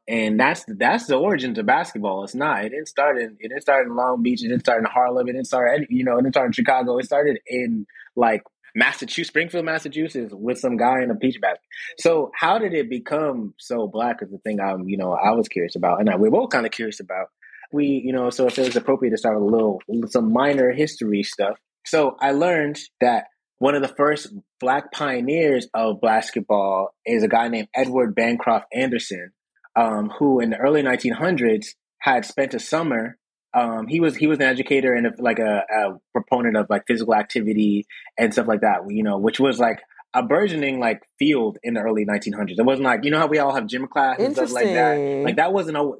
and 0.08 0.38
that's 0.38 0.64
that's 0.66 1.06
the 1.06 1.16
origins 1.16 1.58
of 1.58 1.66
basketball. 1.66 2.24
It's 2.24 2.34
not. 2.34 2.64
It 2.64 2.70
didn't 2.70 2.88
start 2.88 3.18
in. 3.18 3.36
It 3.38 3.48
didn't 3.48 3.62
start 3.62 3.86
in 3.86 3.94
Long 3.94 4.22
Beach. 4.22 4.42
It 4.42 4.48
didn't 4.48 4.62
start 4.62 4.80
in 4.80 4.84
Harlem. 4.86 5.28
It 5.28 5.32
didn't 5.32 5.46
start. 5.46 5.80
You 5.88 6.04
know. 6.04 6.18
It 6.18 6.22
didn't 6.22 6.34
start 6.34 6.46
in 6.46 6.52
Chicago. 6.52 6.98
It 6.98 7.04
started 7.04 7.38
in 7.46 7.86
like 8.16 8.42
Massachusetts, 8.74 9.28
Springfield, 9.28 9.64
Massachusetts, 9.64 10.34
with 10.34 10.58
some 10.58 10.76
guy 10.76 11.02
in 11.02 11.10
a 11.10 11.14
peach 11.14 11.40
basket. 11.40 11.62
So 11.98 12.32
how 12.34 12.58
did 12.58 12.74
it 12.74 12.90
become 12.90 13.54
so 13.58 13.86
black? 13.86 14.22
Is 14.22 14.30
the 14.30 14.38
thing 14.38 14.60
I'm. 14.60 14.88
You 14.88 14.96
know, 14.96 15.12
I 15.12 15.30
was 15.32 15.48
curious 15.48 15.76
about, 15.76 16.00
and 16.00 16.10
I, 16.10 16.16
we're 16.16 16.30
both 16.30 16.50
kind 16.50 16.66
of 16.66 16.72
curious 16.72 16.98
about. 16.98 17.28
We, 17.72 18.02
you 18.04 18.12
know, 18.12 18.30
so 18.30 18.46
if 18.46 18.58
it 18.58 18.66
was 18.66 18.76
appropriate 18.76 19.12
to 19.12 19.18
start 19.18 19.40
with 19.40 19.48
a 19.48 19.52
little, 19.52 19.80
some 20.08 20.32
minor 20.32 20.72
history 20.72 21.22
stuff. 21.22 21.58
So 21.85 22.16
I 22.20 22.32
learned 22.32 22.78
that 23.00 23.24
one 23.58 23.74
of 23.74 23.82
the 23.82 23.88
first 23.88 24.32
black 24.61 24.92
pioneers 24.92 25.68
of 25.74 26.00
basketball 26.00 26.94
is 27.06 27.22
a 27.22 27.28
guy 27.28 27.48
named 27.48 27.68
Edward 27.74 28.14
Bancroft 28.14 28.66
Anderson 28.72 29.32
um, 29.76 30.11
who 30.18 30.40
in 30.40 30.50
the 30.50 30.58
early 30.58 30.82
1900s 30.82 31.68
had 31.98 32.24
spent 32.24 32.54
a 32.54 32.61
summer. 32.61 33.16
Um, 33.54 33.87
he 33.87 34.00
was 34.00 34.16
he 34.16 34.26
was 34.26 34.38
an 34.38 34.44
educator 34.44 34.94
and 34.94 35.06
a, 35.06 35.12
like 35.18 35.38
a, 35.38 35.62
a, 35.68 35.98
proponent 36.12 36.56
of 36.56 36.66
like 36.70 36.85
physical 36.87 37.14
activity 37.14 37.87
and 38.18 38.32
stuff 38.32 38.46
like 38.48 38.62
that. 38.62 38.80
You 38.88 39.02
know, 39.02 39.18
which 39.18 39.38
was 39.38 39.58
like 39.58 39.80
a 40.14 40.22
burgeoning 40.22 40.80
like 40.80 41.02
field 41.18 41.58
in 41.62 41.74
the 41.74 41.80
early 41.80 42.06
1900s. 42.06 42.58
It 42.58 42.64
wasn't 42.64 42.85
like 42.85 43.04
you 43.04 43.11
know 43.11 43.18
how 43.18 43.26
we 43.26 43.38
all 43.38 43.54
have 43.54 43.66
gym 43.66 43.87
class 43.88 44.18
and 44.18 44.35
stuff 44.35 44.52
like 44.52 44.66
that. 44.66 44.96
Like 45.24 45.37
that 45.37 45.52
wasn't 45.52 45.76
a, 45.76 45.92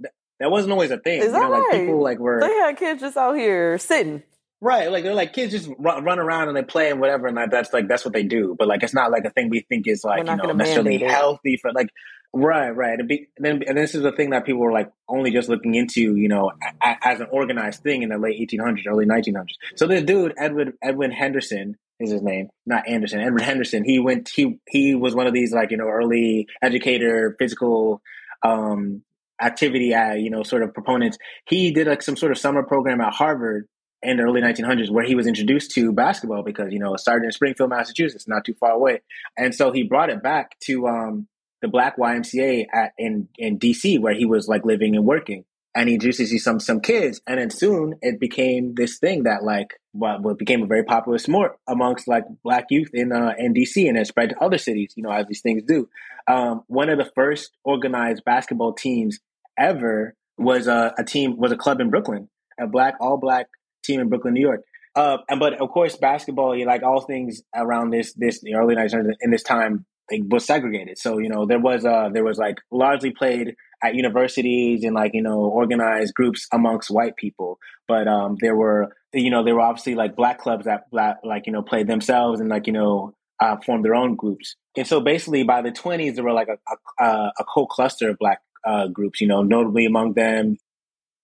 that 0.43 0.51
wasn't 0.51 0.73
always 0.73 0.91
a 0.91 0.99
thing. 0.99 1.21
Is 1.21 1.27
you 1.27 1.33
know, 1.33 1.51
right? 1.51 1.71
like 1.71 1.81
people 1.81 2.03
like 2.03 2.19
were 2.19 2.41
they 2.41 2.53
had 2.53 2.77
kids 2.77 3.01
just 3.01 3.17
out 3.17 3.37
here 3.37 3.79
sitting. 3.79 4.23
Right, 4.61 4.93
like 4.93 5.03
they're 5.03 5.15
like 5.15 5.33
kids 5.33 5.53
just 5.53 5.69
run, 5.79 6.05
run 6.05 6.21
around 6.21 6.49
and 6.49 6.57
they 6.57 6.63
play 6.63 6.91
and 6.91 7.01
whatever, 7.01 7.27
and 7.27 7.37
that's 7.51 7.73
like 7.73 7.89
that's 7.89 8.05
what 8.05 8.15
they 8.15 8.23
do. 8.23 8.55
But 8.59 8.69
like 8.69 8.83
it's 8.83 8.95
not 8.95 9.11
like 9.11 9.25
a 9.25 9.31
thing 9.31 9.51
we 9.51 9.61
think 9.61 9.89
is 9.89 10.05
like 10.05 10.27
you 10.27 10.37
know 10.37 10.53
necessarily 10.53 10.99
healthy 10.99 11.57
for 11.57 11.73
like 11.73 11.89
Right, 12.35 12.71
right. 12.71 12.99
And, 12.99 13.09
be, 13.09 13.29
and 13.37 13.45
then 13.45 13.63
and 13.69 13.77
this 13.77 13.95
is 13.95 14.03
the 14.03 14.13
thing 14.13 14.31
that 14.31 14.47
people 14.47 14.63
were 14.63 14.73
like 14.73 14.91
only 15.07 15.31
just 15.31 15.51
looking 15.51 15.75
into, 15.75 16.17
you 16.17 16.29
know, 16.29 16.51
a, 16.83 16.97
as 17.03 17.21
an 17.21 17.27
organized 17.31 17.83
thing 17.83 18.03
in 18.03 18.09
the 18.09 18.17
late 18.17 18.41
1800s, 18.41 18.87
early 18.87 19.05
1900s. 19.05 19.57
So 19.77 19.87
this 19.87 20.03
dude, 20.03 20.33
Edwin 20.39 20.73
Edwin 20.83 21.11
Henderson 21.11 21.77
is 22.01 22.11
his 22.11 22.23
name, 22.23 22.49
not 22.65 22.89
Anderson. 22.89 23.21
Edwin 23.21 23.43
Henderson. 23.43 23.85
He 23.85 23.99
went. 23.99 24.31
He 24.35 24.59
he 24.67 24.95
was 24.95 25.15
one 25.15 25.27
of 25.27 25.35
these 25.35 25.53
like 25.53 25.71
you 25.73 25.77
know 25.77 25.89
early 25.89 26.49
educator, 26.63 27.37
physical 27.39 28.01
um, 28.43 29.03
activity, 29.43 29.95
you 30.21 30.31
know, 30.31 30.43
sort 30.43 30.63
of 30.63 30.73
proponents. 30.73 31.19
He 31.47 31.73
did 31.73 31.87
like 31.87 32.03
some 32.03 32.17
sort 32.17 32.33
of 32.33 32.39
summer 32.39 32.63
program 32.63 33.01
at 33.01 33.13
Harvard 33.13 33.67
in 34.03 34.17
the 34.17 34.25
early 34.25 34.41
1900s 34.41 34.91
where 34.91 35.05
he 35.05 35.15
was 35.15 35.27
introduced 35.27 35.71
to 35.73 35.93
basketball 35.93 36.43
because 36.43 36.73
you 36.73 36.79
know 36.79 36.95
it 36.95 37.01
started 37.01 37.25
in 37.25 37.33
Springfield, 37.33 37.71
Massachusetts, 37.71 38.27
not 38.27 38.45
too 38.45 38.55
far 38.55 38.73
away, 38.73 39.01
and 39.37 39.55
so 39.55 39.73
he 39.73 39.83
brought 39.83 40.11
it 40.11 40.23
back 40.23 40.59
to. 40.67 40.87
Um, 40.87 41.29
the 41.63 41.69
Black 41.69 41.97
YMCA 41.97 42.67
at, 42.75 42.93
in 42.99 43.29
in 43.39 43.59
DC 43.59 43.99
where 44.01 44.15
he 44.15 44.27
was 44.27 44.49
like 44.49 44.65
living 44.65 44.97
and 44.97 45.07
working, 45.07 45.45
and 45.75 45.89
he 45.89 45.97
to 45.97 46.13
see 46.13 46.39
some 46.39 46.61
some 46.61 46.81
kids, 46.81 47.23
and 47.27 47.41
then 47.41 47.51
soon 47.51 47.95
it 48.03 48.21
became 48.21 48.75
this 48.75 48.99
thing 48.99 49.23
that 49.23 49.43
like 49.43 49.81
what, 49.93 50.23
what 50.23 50.39
became 50.39 50.63
a 50.63 50.67
very 50.67 50.85
popular 50.85 51.19
sport 51.19 51.57
amongst 51.67 52.09
like 52.09 52.25
Black 52.43 52.67
youth 52.69 52.91
in 52.93 53.13
uh, 53.13 53.33
in 53.39 53.55
DC, 53.55 53.89
and 53.89 53.97
it 53.97 54.07
spread 54.07 54.31
to 54.31 54.45
other 54.45 54.59
cities, 54.59 54.93
you 54.97 55.03
know, 55.03 55.11
as 55.11 55.27
these 55.29 55.41
things 55.41 55.63
do. 55.63 55.89
Um, 56.27 56.65
one 56.67 56.91
of 56.91 56.99
the 56.99 57.11
first 57.15 57.53
organized 57.65 58.25
basketball 58.25 58.75
teams 58.75 59.21
ever 59.59 60.15
was 60.39 60.67
a, 60.67 60.95
a 60.99 61.05
team 61.05 61.37
was 61.37 61.53
a 61.53 61.57
club 61.57 61.81
in 61.81 61.91
Brooklyn, 61.91 62.29
a 62.61 62.67
black 62.67 62.95
all 63.01 63.19
black 63.19 63.47
team 63.85 64.01
in 64.01 64.09
Brooklyn, 64.09 64.35
New 64.35 64.41
York. 64.41 64.63
Uh, 64.95 65.19
and 65.29 65.41
but 65.41 65.55
of 65.55 65.71
course, 65.71 65.97
basketball, 65.97 66.55
like 66.67 66.83
all 66.83 67.01
things 67.01 67.43
around 67.55 67.91
this 67.91 68.13
this 68.15 68.41
the 68.41 68.55
early 68.55 68.75
1900s 68.75 69.15
in 69.21 69.31
this 69.31 69.43
time 69.43 69.87
it 70.09 70.29
was 70.29 70.45
segregated. 70.45 70.99
So 70.99 71.19
you 71.19 71.29
know 71.29 71.47
there 71.47 71.61
was 71.61 71.85
uh 71.85 72.11
there 72.13 72.25
was 72.25 72.39
like 72.39 72.57
largely 72.71 73.11
played 73.11 73.55
at 73.83 73.95
universities 73.95 74.85
and 74.85 74.95
like 74.95 75.13
you 75.15 75.23
know 75.23 75.41
organized 75.41 76.15
groups 76.15 76.47
amongst 76.53 76.91
white 76.91 77.17
people, 77.17 77.59
but 77.89 78.07
um 78.07 78.37
there 78.41 78.57
were 78.57 78.95
you 79.13 79.31
know 79.31 79.43
there 79.45 79.55
were 79.55 79.61
obviously 79.61 79.95
like 79.95 80.17
black 80.17 80.39
clubs 80.39 80.67
that 80.67 80.91
black 80.91 81.19
like 81.25 81.47
you 81.47 81.53
know 81.53 81.63
played 81.63 81.87
themselves 81.87 82.41
and 82.41 82.49
like 82.49 82.67
you 82.67 82.73
know 82.73 83.15
uh, 83.41 83.57
formed 83.65 83.85
their 83.85 83.95
own 83.95 84.15
groups. 84.15 84.55
And 84.77 84.87
so 84.87 85.01
basically 85.01 85.43
by 85.43 85.63
the 85.63 85.73
twenties 85.73 86.15
there 86.15 86.25
were 86.25 86.33
like 86.33 86.49
a 86.49 87.03
a, 87.03 87.33
a 87.39 87.45
whole 87.49 87.67
cluster 87.67 88.11
of 88.11 88.19
black 88.19 88.41
uh, 88.65 88.89
groups. 88.89 89.21
You 89.21 89.29
know, 89.29 89.43
notably 89.43 89.87
among 89.87 90.15
them 90.15 90.57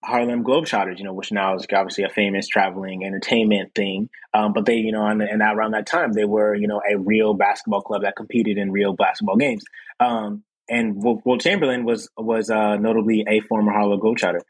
Harlem 0.04 0.44
Globetrotters, 0.44 0.98
you 0.98 1.04
know, 1.04 1.12
which 1.12 1.32
now 1.32 1.56
is 1.56 1.66
obviously 1.72 2.04
a 2.04 2.08
famous 2.08 2.46
traveling 2.46 3.04
entertainment 3.04 3.74
thing. 3.74 4.08
Um, 4.32 4.52
but 4.52 4.64
they, 4.64 4.76
you 4.76 4.92
know, 4.92 5.04
and, 5.04 5.20
and 5.22 5.42
around 5.42 5.72
that 5.72 5.86
time, 5.86 6.12
they 6.12 6.24
were, 6.24 6.54
you 6.54 6.68
know, 6.68 6.80
a 6.88 6.96
real 6.96 7.34
basketball 7.34 7.82
club 7.82 8.02
that 8.02 8.16
competed 8.16 8.58
in 8.58 8.70
real 8.70 8.92
basketball 8.92 9.36
games. 9.36 9.64
Um, 9.98 10.44
and 10.68 11.02
Wilt 11.02 11.40
Chamberlain 11.40 11.84
was 11.84 12.10
was 12.16 12.50
uh, 12.50 12.76
notably 12.76 13.24
a 13.26 13.40
former 13.40 13.72
Harlem 13.72 14.00
Globetrotter. 14.00 14.40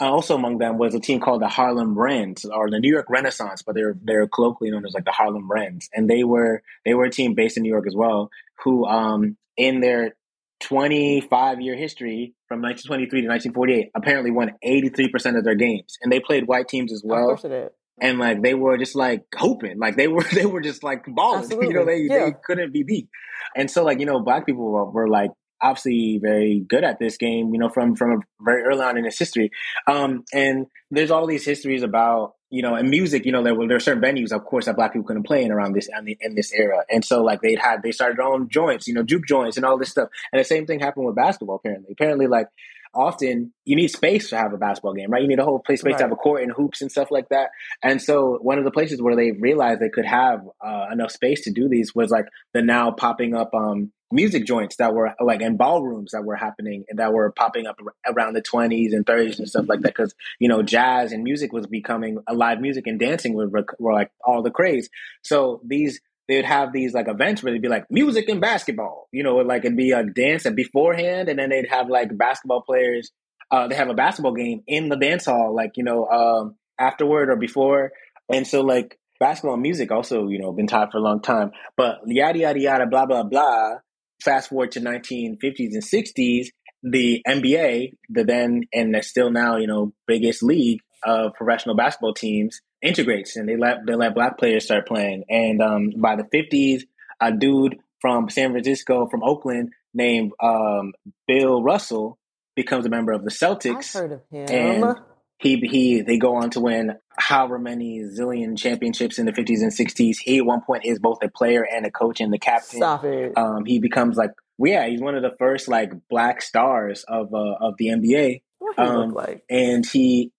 Uh, 0.00 0.10
also 0.10 0.36
among 0.36 0.58
them 0.58 0.78
was 0.78 0.94
a 0.94 1.00
team 1.00 1.18
called 1.18 1.42
the 1.42 1.48
Harlem 1.48 1.98
Rens 1.98 2.44
or 2.44 2.70
the 2.70 2.78
New 2.78 2.92
York 2.92 3.06
Renaissance, 3.10 3.62
but 3.62 3.74
they're 3.74 3.96
they're 4.02 4.28
colloquially 4.28 4.70
known 4.70 4.86
as 4.86 4.94
like 4.94 5.04
the 5.04 5.10
Harlem 5.10 5.50
Rens, 5.50 5.88
and 5.92 6.08
they 6.08 6.24
were 6.24 6.62
they 6.84 6.94
were 6.94 7.04
a 7.04 7.10
team 7.10 7.34
based 7.34 7.56
in 7.56 7.64
New 7.64 7.72
York 7.72 7.86
as 7.86 7.96
well, 7.96 8.30
who 8.62 8.86
um, 8.86 9.36
in 9.56 9.80
their 9.80 10.14
25 10.60 11.60
year 11.60 11.76
history 11.76 12.34
from 12.48 12.60
1923 12.62 13.22
to 13.22 13.28
1948 13.28 13.90
apparently 13.94 14.30
won 14.30 14.50
83% 14.64 15.38
of 15.38 15.44
their 15.44 15.54
games 15.54 15.96
and 16.02 16.10
they 16.10 16.20
played 16.20 16.48
white 16.48 16.68
teams 16.68 16.92
as 16.92 17.02
well 17.04 17.20
of 17.20 17.26
course 17.26 17.44
it 17.44 17.48
did. 17.50 17.68
and 18.00 18.18
like 18.18 18.42
they 18.42 18.54
were 18.54 18.76
just 18.76 18.96
like 18.96 19.24
hoping 19.36 19.78
like 19.78 19.96
they 19.96 20.08
were 20.08 20.24
they 20.34 20.46
were 20.46 20.60
just 20.60 20.82
like 20.82 21.04
balling 21.06 21.40
Absolutely. 21.40 21.68
you 21.68 21.74
know 21.74 21.84
they, 21.84 21.98
yeah. 21.98 22.24
they 22.24 22.32
couldn't 22.44 22.72
be 22.72 22.82
beat 22.82 23.08
and 23.56 23.70
so 23.70 23.84
like 23.84 24.00
you 24.00 24.06
know 24.06 24.20
black 24.20 24.46
people 24.46 24.70
were, 24.70 24.90
were 24.90 25.08
like 25.08 25.30
obviously 25.60 26.18
very 26.22 26.60
good 26.60 26.84
at 26.84 26.98
this 26.98 27.16
game, 27.16 27.52
you 27.52 27.58
know, 27.58 27.68
from 27.68 27.96
from 27.96 28.22
very 28.40 28.62
early 28.62 28.82
on 28.82 28.98
in 28.98 29.06
its 29.06 29.18
history. 29.18 29.50
Um, 29.86 30.24
and 30.32 30.66
there's 30.90 31.10
all 31.10 31.26
these 31.26 31.44
histories 31.44 31.82
about, 31.82 32.34
you 32.50 32.62
know, 32.62 32.74
and 32.74 32.90
music, 32.90 33.26
you 33.26 33.32
know, 33.32 33.42
there 33.42 33.54
were 33.54 33.66
there 33.66 33.76
are 33.76 33.80
certain 33.80 34.02
venues, 34.02 34.32
of 34.32 34.44
course, 34.44 34.66
that 34.66 34.76
black 34.76 34.92
people 34.92 35.06
couldn't 35.06 35.24
play 35.26 35.44
in 35.44 35.52
around 35.52 35.74
this 35.74 35.88
in, 35.88 36.16
in 36.20 36.34
this 36.34 36.52
era. 36.52 36.84
And 36.90 37.04
so 37.04 37.22
like 37.22 37.42
they 37.42 37.54
had 37.54 37.82
they 37.82 37.92
started 37.92 38.18
their 38.18 38.26
own 38.26 38.48
joints, 38.48 38.86
you 38.86 38.94
know, 38.94 39.02
juke 39.02 39.26
joints 39.26 39.56
and 39.56 39.66
all 39.66 39.78
this 39.78 39.90
stuff. 39.90 40.08
And 40.32 40.40
the 40.40 40.44
same 40.44 40.66
thing 40.66 40.80
happened 40.80 41.06
with 41.06 41.16
basketball 41.16 41.56
apparently. 41.56 41.92
Apparently 41.92 42.26
like 42.26 42.48
often 42.94 43.52
you 43.64 43.76
need 43.76 43.88
space 43.88 44.30
to 44.30 44.36
have 44.36 44.52
a 44.52 44.56
basketball 44.56 44.94
game, 44.94 45.10
right? 45.10 45.22
You 45.22 45.28
need 45.28 45.38
a 45.38 45.44
whole 45.44 45.60
place 45.60 45.80
space 45.80 45.92
right. 45.92 45.98
to 45.98 46.04
have 46.04 46.12
a 46.12 46.16
court 46.16 46.42
and 46.42 46.52
hoops 46.52 46.80
and 46.80 46.90
stuff 46.90 47.10
like 47.10 47.28
that. 47.28 47.50
And 47.82 48.00
so 48.00 48.38
one 48.40 48.58
of 48.58 48.64
the 48.64 48.70
places 48.70 49.00
where 49.02 49.16
they 49.16 49.32
realized 49.32 49.80
they 49.80 49.88
could 49.88 50.06
have 50.06 50.40
uh, 50.64 50.86
enough 50.92 51.10
space 51.10 51.42
to 51.42 51.50
do 51.50 51.68
these 51.68 51.94
was 51.94 52.10
like 52.10 52.26
the 52.54 52.62
now 52.62 52.90
popping 52.90 53.34
up 53.34 53.50
um, 53.54 53.92
music 54.10 54.46
joints 54.46 54.76
that 54.76 54.94
were 54.94 55.14
like 55.20 55.40
in 55.40 55.56
ballrooms 55.56 56.12
that 56.12 56.24
were 56.24 56.36
happening 56.36 56.84
and 56.88 56.98
that 56.98 57.12
were 57.12 57.30
popping 57.32 57.66
up 57.66 57.78
around 58.06 58.34
the 58.34 58.42
20s 58.42 58.92
and 58.92 59.04
30s 59.04 59.38
and 59.38 59.48
stuff 59.48 59.68
like 59.68 59.80
that 59.80 59.94
because 59.94 60.14
you 60.38 60.48
know 60.48 60.62
jazz 60.62 61.12
and 61.12 61.22
music 61.22 61.52
was 61.52 61.66
becoming 61.66 62.18
a 62.26 62.34
live 62.34 62.60
music 62.60 62.86
and 62.86 62.98
dancing 62.98 63.34
were, 63.34 63.48
were 63.78 63.92
like 63.92 64.10
all 64.24 64.42
the 64.42 64.50
craze 64.50 64.88
so 65.22 65.60
these 65.66 66.00
they 66.28 66.36
would 66.36 66.44
have 66.44 66.72
these 66.72 66.92
like 66.92 67.08
events 67.08 67.42
where 67.42 67.52
they'd 67.52 67.62
be 67.62 67.68
like 67.68 67.90
music 67.90 68.28
and 68.28 68.40
basketball 68.40 69.08
you 69.12 69.22
know 69.22 69.36
like 69.36 69.64
it'd 69.64 69.76
be 69.76 69.92
a 69.92 70.02
dance 70.02 70.46
and 70.46 70.56
beforehand 70.56 71.28
and 71.28 71.38
then 71.38 71.50
they'd 71.50 71.68
have 71.68 71.88
like 71.88 72.16
basketball 72.16 72.62
players 72.62 73.12
uh, 73.50 73.68
they 73.68 73.74
have 73.74 73.88
a 73.88 73.94
basketball 73.94 74.34
game 74.34 74.62
in 74.66 74.88
the 74.88 74.96
dance 74.96 75.26
hall, 75.26 75.54
like 75.54 75.76
you 75.76 75.84
know, 75.84 76.06
um, 76.06 76.56
afterward 76.78 77.30
or 77.30 77.36
before, 77.36 77.92
and 78.32 78.46
so 78.46 78.60
like 78.60 78.98
basketball 79.18 79.54
and 79.54 79.62
music 79.62 79.90
also, 79.90 80.28
you 80.28 80.38
know, 80.38 80.52
been 80.52 80.66
tied 80.66 80.90
for 80.90 80.98
a 80.98 81.02
long 81.02 81.20
time. 81.20 81.52
But 81.76 82.00
yada 82.06 82.38
yada 82.38 82.60
yada, 82.60 82.86
blah 82.86 83.06
blah 83.06 83.22
blah. 83.22 83.76
Fast 84.22 84.48
forward 84.50 84.72
to 84.72 84.80
1950s 84.80 85.72
and 85.72 85.82
60s, 85.82 86.48
the 86.82 87.22
NBA, 87.26 87.94
the 88.08 88.24
then 88.24 88.64
and 88.72 88.96
still 89.04 89.30
now, 89.30 89.56
you 89.56 89.66
know, 89.66 89.92
biggest 90.06 90.42
league 90.42 90.80
of 91.04 91.34
professional 91.34 91.76
basketball 91.76 92.14
teams 92.14 92.60
integrates 92.82 93.36
and 93.36 93.48
they 93.48 93.56
let 93.56 93.86
they 93.86 93.94
let 93.94 94.14
black 94.14 94.38
players 94.38 94.64
start 94.64 94.86
playing. 94.86 95.24
And 95.28 95.60
um, 95.62 95.92
by 95.96 96.16
the 96.16 96.24
50s, 96.24 96.82
a 97.20 97.32
dude 97.32 97.78
from 98.00 98.28
San 98.30 98.52
Francisco, 98.52 99.08
from 99.08 99.22
Oakland, 99.22 99.72
named 99.94 100.32
um, 100.40 100.92
Bill 101.26 101.62
Russell, 101.62 102.18
becomes 102.54 102.86
a 102.86 102.88
member 102.88 103.12
of 103.12 103.24
the 103.24 103.30
Celtics. 103.30 103.94
I've 103.96 104.02
heard 104.02 104.12
of 104.12 104.22
him. 104.30 104.46
And 104.84 104.96
he 105.38 105.56
he 105.56 106.00
they 106.02 106.18
go 106.18 106.36
on 106.36 106.50
to 106.50 106.60
win 106.60 106.96
however 107.16 107.58
many 107.58 108.00
zillion 108.00 108.56
championships 108.58 109.18
in 109.18 109.26
the 109.26 109.32
50s 109.32 109.60
and 109.62 109.72
60s. 109.72 110.16
He 110.20 110.38
at 110.38 110.46
one 110.46 110.60
point 110.62 110.84
is 110.84 110.98
both 110.98 111.18
a 111.22 111.28
player 111.28 111.62
and 111.64 111.86
a 111.86 111.90
coach 111.90 112.20
and 112.20 112.32
the 112.32 112.38
captain. 112.38 112.78
Stop 112.78 113.04
it. 113.04 113.36
Um, 113.36 113.64
he 113.64 113.78
becomes 113.78 114.16
like 114.16 114.30
well, 114.58 114.72
yeah, 114.72 114.88
he's 114.88 115.00
one 115.00 115.14
of 115.14 115.22
the 115.22 115.34
first 115.38 115.68
like 115.68 115.92
black 116.08 116.42
stars 116.42 117.04
of 117.06 117.32
uh, 117.32 117.54
of 117.60 117.74
the 117.78 117.86
NBA. 117.88 118.42
What 118.58 118.78
Um, 118.78 118.96
look 119.12 119.14
like? 119.28 119.44
and 119.48 119.86
he 119.86 120.32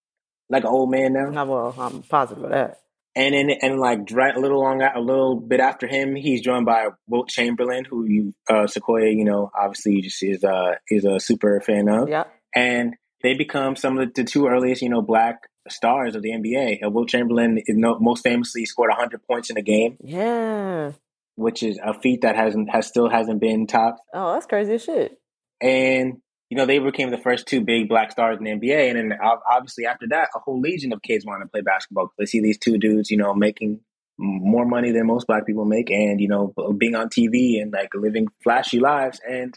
like 0.50 0.64
an 0.64 0.68
old 0.70 0.90
man 0.90 1.12
now. 1.14 1.44
Well. 1.44 1.74
I'm 1.78 2.02
positive 2.02 2.44
of 2.44 2.50
that. 2.50 2.78
And 3.16 3.34
then 3.34 3.50
and 3.62 3.80
like 3.80 4.10
a 4.10 4.38
little 4.38 4.60
long 4.60 4.82
a 4.82 5.00
little 5.00 5.34
bit 5.40 5.58
after 5.60 5.86
him, 5.88 6.14
he's 6.14 6.42
joined 6.42 6.64
by 6.66 6.88
Wilt 7.08 7.28
Chamberlain, 7.28 7.84
who 7.84 8.04
you 8.04 8.34
uh, 8.48 8.66
Sequoia, 8.66 9.10
you 9.10 9.24
know, 9.24 9.50
obviously 9.58 10.00
just 10.02 10.22
is 10.22 10.44
uh 10.44 10.74
is 10.88 11.04
a 11.04 11.18
super 11.18 11.60
fan 11.60 11.88
of, 11.88 12.08
Yeah. 12.08 12.24
and 12.54 12.94
they 13.22 13.34
become 13.34 13.76
some 13.76 13.98
of 13.98 14.14
the, 14.14 14.22
the 14.22 14.28
two 14.28 14.46
earliest 14.46 14.82
you 14.82 14.88
know 14.88 15.02
black 15.02 15.48
stars 15.68 16.14
of 16.16 16.22
the 16.22 16.30
NBA. 16.30 16.78
Wilt 16.90 17.08
Chamberlain 17.08 17.62
most 17.68 18.22
famously 18.24 18.64
scored 18.64 18.90
hundred 18.92 19.22
points 19.26 19.50
in 19.50 19.56
a 19.56 19.62
game, 19.62 19.96
Yeah. 20.02 20.92
which 21.36 21.62
is 21.62 21.78
a 21.84 21.94
feat 22.00 22.22
that 22.22 22.36
hasn't 22.36 22.70
has 22.70 22.86
still 22.86 23.08
hasn't 23.08 23.40
been 23.40 23.66
topped. 23.66 24.00
Oh, 24.14 24.32
that's 24.32 24.46
crazy 24.46 24.74
as 24.74 24.84
shit. 24.84 25.18
and 25.60 26.14
you 26.48 26.56
know 26.56 26.66
they 26.66 26.78
became 26.80 27.10
the 27.10 27.18
first 27.18 27.46
two 27.46 27.60
big 27.60 27.88
black 27.88 28.10
stars 28.10 28.38
in 28.38 28.44
the 28.44 28.50
NBA. 28.50 28.90
And 28.90 29.12
then 29.12 29.18
obviously 29.48 29.86
after 29.86 30.06
that, 30.08 30.30
a 30.34 30.40
whole 30.40 30.60
legion 30.60 30.92
of 30.92 31.00
kids 31.02 31.24
want 31.24 31.42
to 31.42 31.48
play 31.48 31.60
basketball. 31.60 32.10
They 32.18 32.26
see 32.26 32.40
these 32.40 32.58
two 32.58 32.76
dudes, 32.78 33.10
you 33.10 33.16
know, 33.18 33.34
making 33.34 33.80
more 34.18 34.66
money 34.66 34.90
than 34.90 35.06
most 35.06 35.26
black 35.28 35.46
people 35.46 35.64
make, 35.64 35.90
and 35.90 36.20
you 36.20 36.26
know, 36.28 36.52
being 36.76 36.94
on 36.96 37.08
TV 37.08 37.62
and 37.62 37.72
like 37.72 37.90
living 37.94 38.26
flashy 38.42 38.80
lives. 38.80 39.20
And 39.28 39.54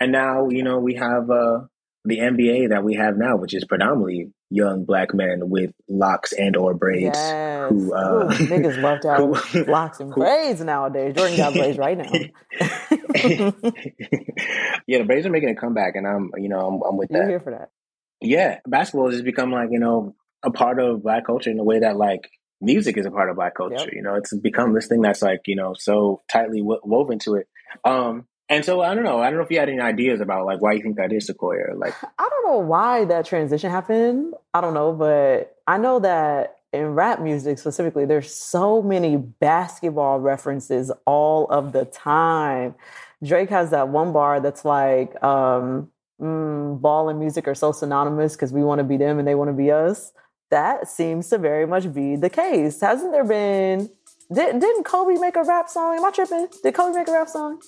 and 0.00 0.10
now 0.10 0.48
you 0.48 0.62
know 0.64 0.78
we 0.80 0.94
have 0.94 1.30
uh, 1.30 1.60
the 2.06 2.18
NBA 2.18 2.68
that 2.70 2.84
we 2.84 2.94
have 2.96 3.16
now, 3.16 3.36
which 3.36 3.54
is 3.54 3.64
predominantly 3.64 4.30
young 4.50 4.84
black 4.84 5.14
men 5.14 5.40
with 5.48 5.70
locks 5.88 6.32
and 6.32 6.54
or 6.56 6.74
braids. 6.74 7.16
Yes. 7.16 7.70
Who, 7.70 7.94
uh, 7.94 7.98
Ooh, 7.98 8.28
niggas 8.46 8.80
love 8.82 9.00
to 9.00 9.08
have 9.10 9.18
who- 9.18 9.64
locks 9.64 10.00
and 10.00 10.12
who- 10.12 10.20
braids 10.20 10.60
nowadays. 10.60 11.14
Jordan 11.16 11.36
got 11.36 11.54
braids 11.54 11.78
right 11.78 11.96
now. 11.98 12.10
yeah, 14.86 14.98
the 14.98 15.04
braids 15.06 15.26
are 15.26 15.30
making 15.30 15.50
a 15.50 15.54
comeback, 15.54 15.94
and 15.96 16.06
I'm 16.06 16.30
you 16.36 16.48
know 16.48 16.58
I'm, 16.60 16.82
I'm 16.82 16.96
with 16.96 17.10
You're 17.10 17.22
that. 17.22 17.28
here 17.28 17.40
for 17.40 17.50
that. 17.52 17.70
yeah, 18.20 18.58
basketball 18.66 19.10
has 19.10 19.22
become 19.22 19.50
like 19.52 19.68
you 19.70 19.78
know 19.80 20.14
a 20.42 20.50
part 20.50 20.78
of 20.80 21.02
black 21.02 21.26
culture 21.26 21.50
in 21.50 21.56
the 21.56 21.64
way 21.64 21.80
that 21.80 21.96
like 21.96 22.28
music 22.60 22.96
is 22.96 23.06
a 23.06 23.10
part 23.10 23.30
of 23.30 23.36
black 23.36 23.54
culture. 23.54 23.76
Yep. 23.78 23.90
You 23.92 24.02
know, 24.02 24.14
it's 24.16 24.36
become 24.36 24.74
this 24.74 24.88
thing 24.88 25.00
that's 25.00 25.22
like 25.22 25.40
you 25.46 25.56
know 25.56 25.74
so 25.78 26.22
tightly 26.30 26.62
wo- 26.62 26.80
woven 26.84 27.18
to 27.20 27.36
it. 27.36 27.48
Um, 27.84 28.26
and 28.54 28.64
so 28.64 28.80
I 28.82 28.94
don't 28.94 29.04
know. 29.04 29.20
I 29.20 29.30
don't 29.30 29.38
know 29.38 29.44
if 29.44 29.50
you 29.50 29.58
had 29.58 29.68
any 29.68 29.80
ideas 29.80 30.20
about 30.20 30.46
like 30.46 30.62
why 30.62 30.74
you 30.74 30.82
think 30.82 30.96
that 30.96 31.12
is 31.12 31.26
Sequoia. 31.26 31.74
Like, 31.74 31.94
I 32.02 32.28
don't 32.28 32.46
know 32.46 32.58
why 32.58 33.04
that 33.06 33.26
transition 33.26 33.70
happened. 33.70 34.34
I 34.54 34.60
don't 34.60 34.74
know, 34.74 34.92
but 34.92 35.56
I 35.66 35.76
know 35.76 35.98
that 35.98 36.58
in 36.72 36.94
rap 36.94 37.20
music 37.20 37.58
specifically, 37.58 38.04
there's 38.04 38.32
so 38.32 38.80
many 38.80 39.16
basketball 39.16 40.20
references 40.20 40.92
all 41.04 41.46
of 41.46 41.72
the 41.72 41.84
time. 41.84 42.74
Drake 43.24 43.50
has 43.50 43.70
that 43.70 43.88
one 43.88 44.12
bar 44.12 44.40
that's 44.40 44.64
like, 44.64 45.20
um, 45.22 45.90
mm, 46.20 46.80
ball 46.80 47.08
and 47.08 47.18
music 47.18 47.48
are 47.48 47.54
so 47.54 47.72
synonymous 47.72 48.34
because 48.34 48.52
we 48.52 48.62
want 48.62 48.78
to 48.78 48.84
be 48.84 48.96
them 48.96 49.18
and 49.18 49.26
they 49.26 49.34
want 49.34 49.48
to 49.48 49.54
be 49.54 49.70
us. 49.70 50.12
That 50.50 50.88
seems 50.88 51.28
to 51.30 51.38
very 51.38 51.66
much 51.66 51.92
be 51.92 52.16
the 52.16 52.30
case. 52.30 52.80
Hasn't 52.80 53.10
there 53.12 53.24
been? 53.24 53.90
Did, 54.32 54.60
didn't 54.60 54.84
Kobe 54.84 55.14
make 55.18 55.36
a 55.36 55.42
rap 55.42 55.68
song? 55.68 55.96
Am 55.96 56.04
I 56.04 56.10
tripping? 56.10 56.48
Did 56.62 56.74
Kobe 56.74 56.96
make 56.96 57.08
a 57.08 57.12
rap 57.12 57.28
song? 57.28 57.60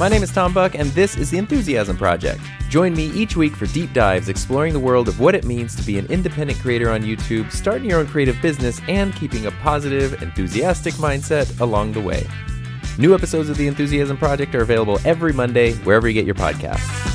My 0.00 0.08
name 0.08 0.22
is 0.22 0.32
Tom 0.32 0.54
Buck, 0.54 0.74
and 0.74 0.88
this 0.92 1.14
is 1.18 1.28
The 1.28 1.36
Enthusiasm 1.36 1.94
Project. 1.98 2.40
Join 2.70 2.94
me 2.94 3.08
each 3.08 3.36
week 3.36 3.54
for 3.54 3.66
deep 3.66 3.92
dives 3.92 4.30
exploring 4.30 4.72
the 4.72 4.80
world 4.80 5.08
of 5.08 5.20
what 5.20 5.34
it 5.34 5.44
means 5.44 5.76
to 5.76 5.82
be 5.82 5.98
an 5.98 6.06
independent 6.06 6.58
creator 6.58 6.88
on 6.88 7.02
YouTube, 7.02 7.52
starting 7.52 7.90
your 7.90 8.00
own 8.00 8.06
creative 8.06 8.40
business, 8.40 8.80
and 8.88 9.14
keeping 9.14 9.44
a 9.44 9.50
positive, 9.50 10.22
enthusiastic 10.22 10.94
mindset 10.94 11.60
along 11.60 11.92
the 11.92 12.00
way. 12.00 12.26
New 12.96 13.14
episodes 13.14 13.50
of 13.50 13.58
The 13.58 13.66
Enthusiasm 13.66 14.16
Project 14.16 14.54
are 14.54 14.62
available 14.62 14.98
every 15.04 15.34
Monday, 15.34 15.74
wherever 15.74 16.08
you 16.08 16.14
get 16.14 16.24
your 16.24 16.34
podcasts. 16.34 17.09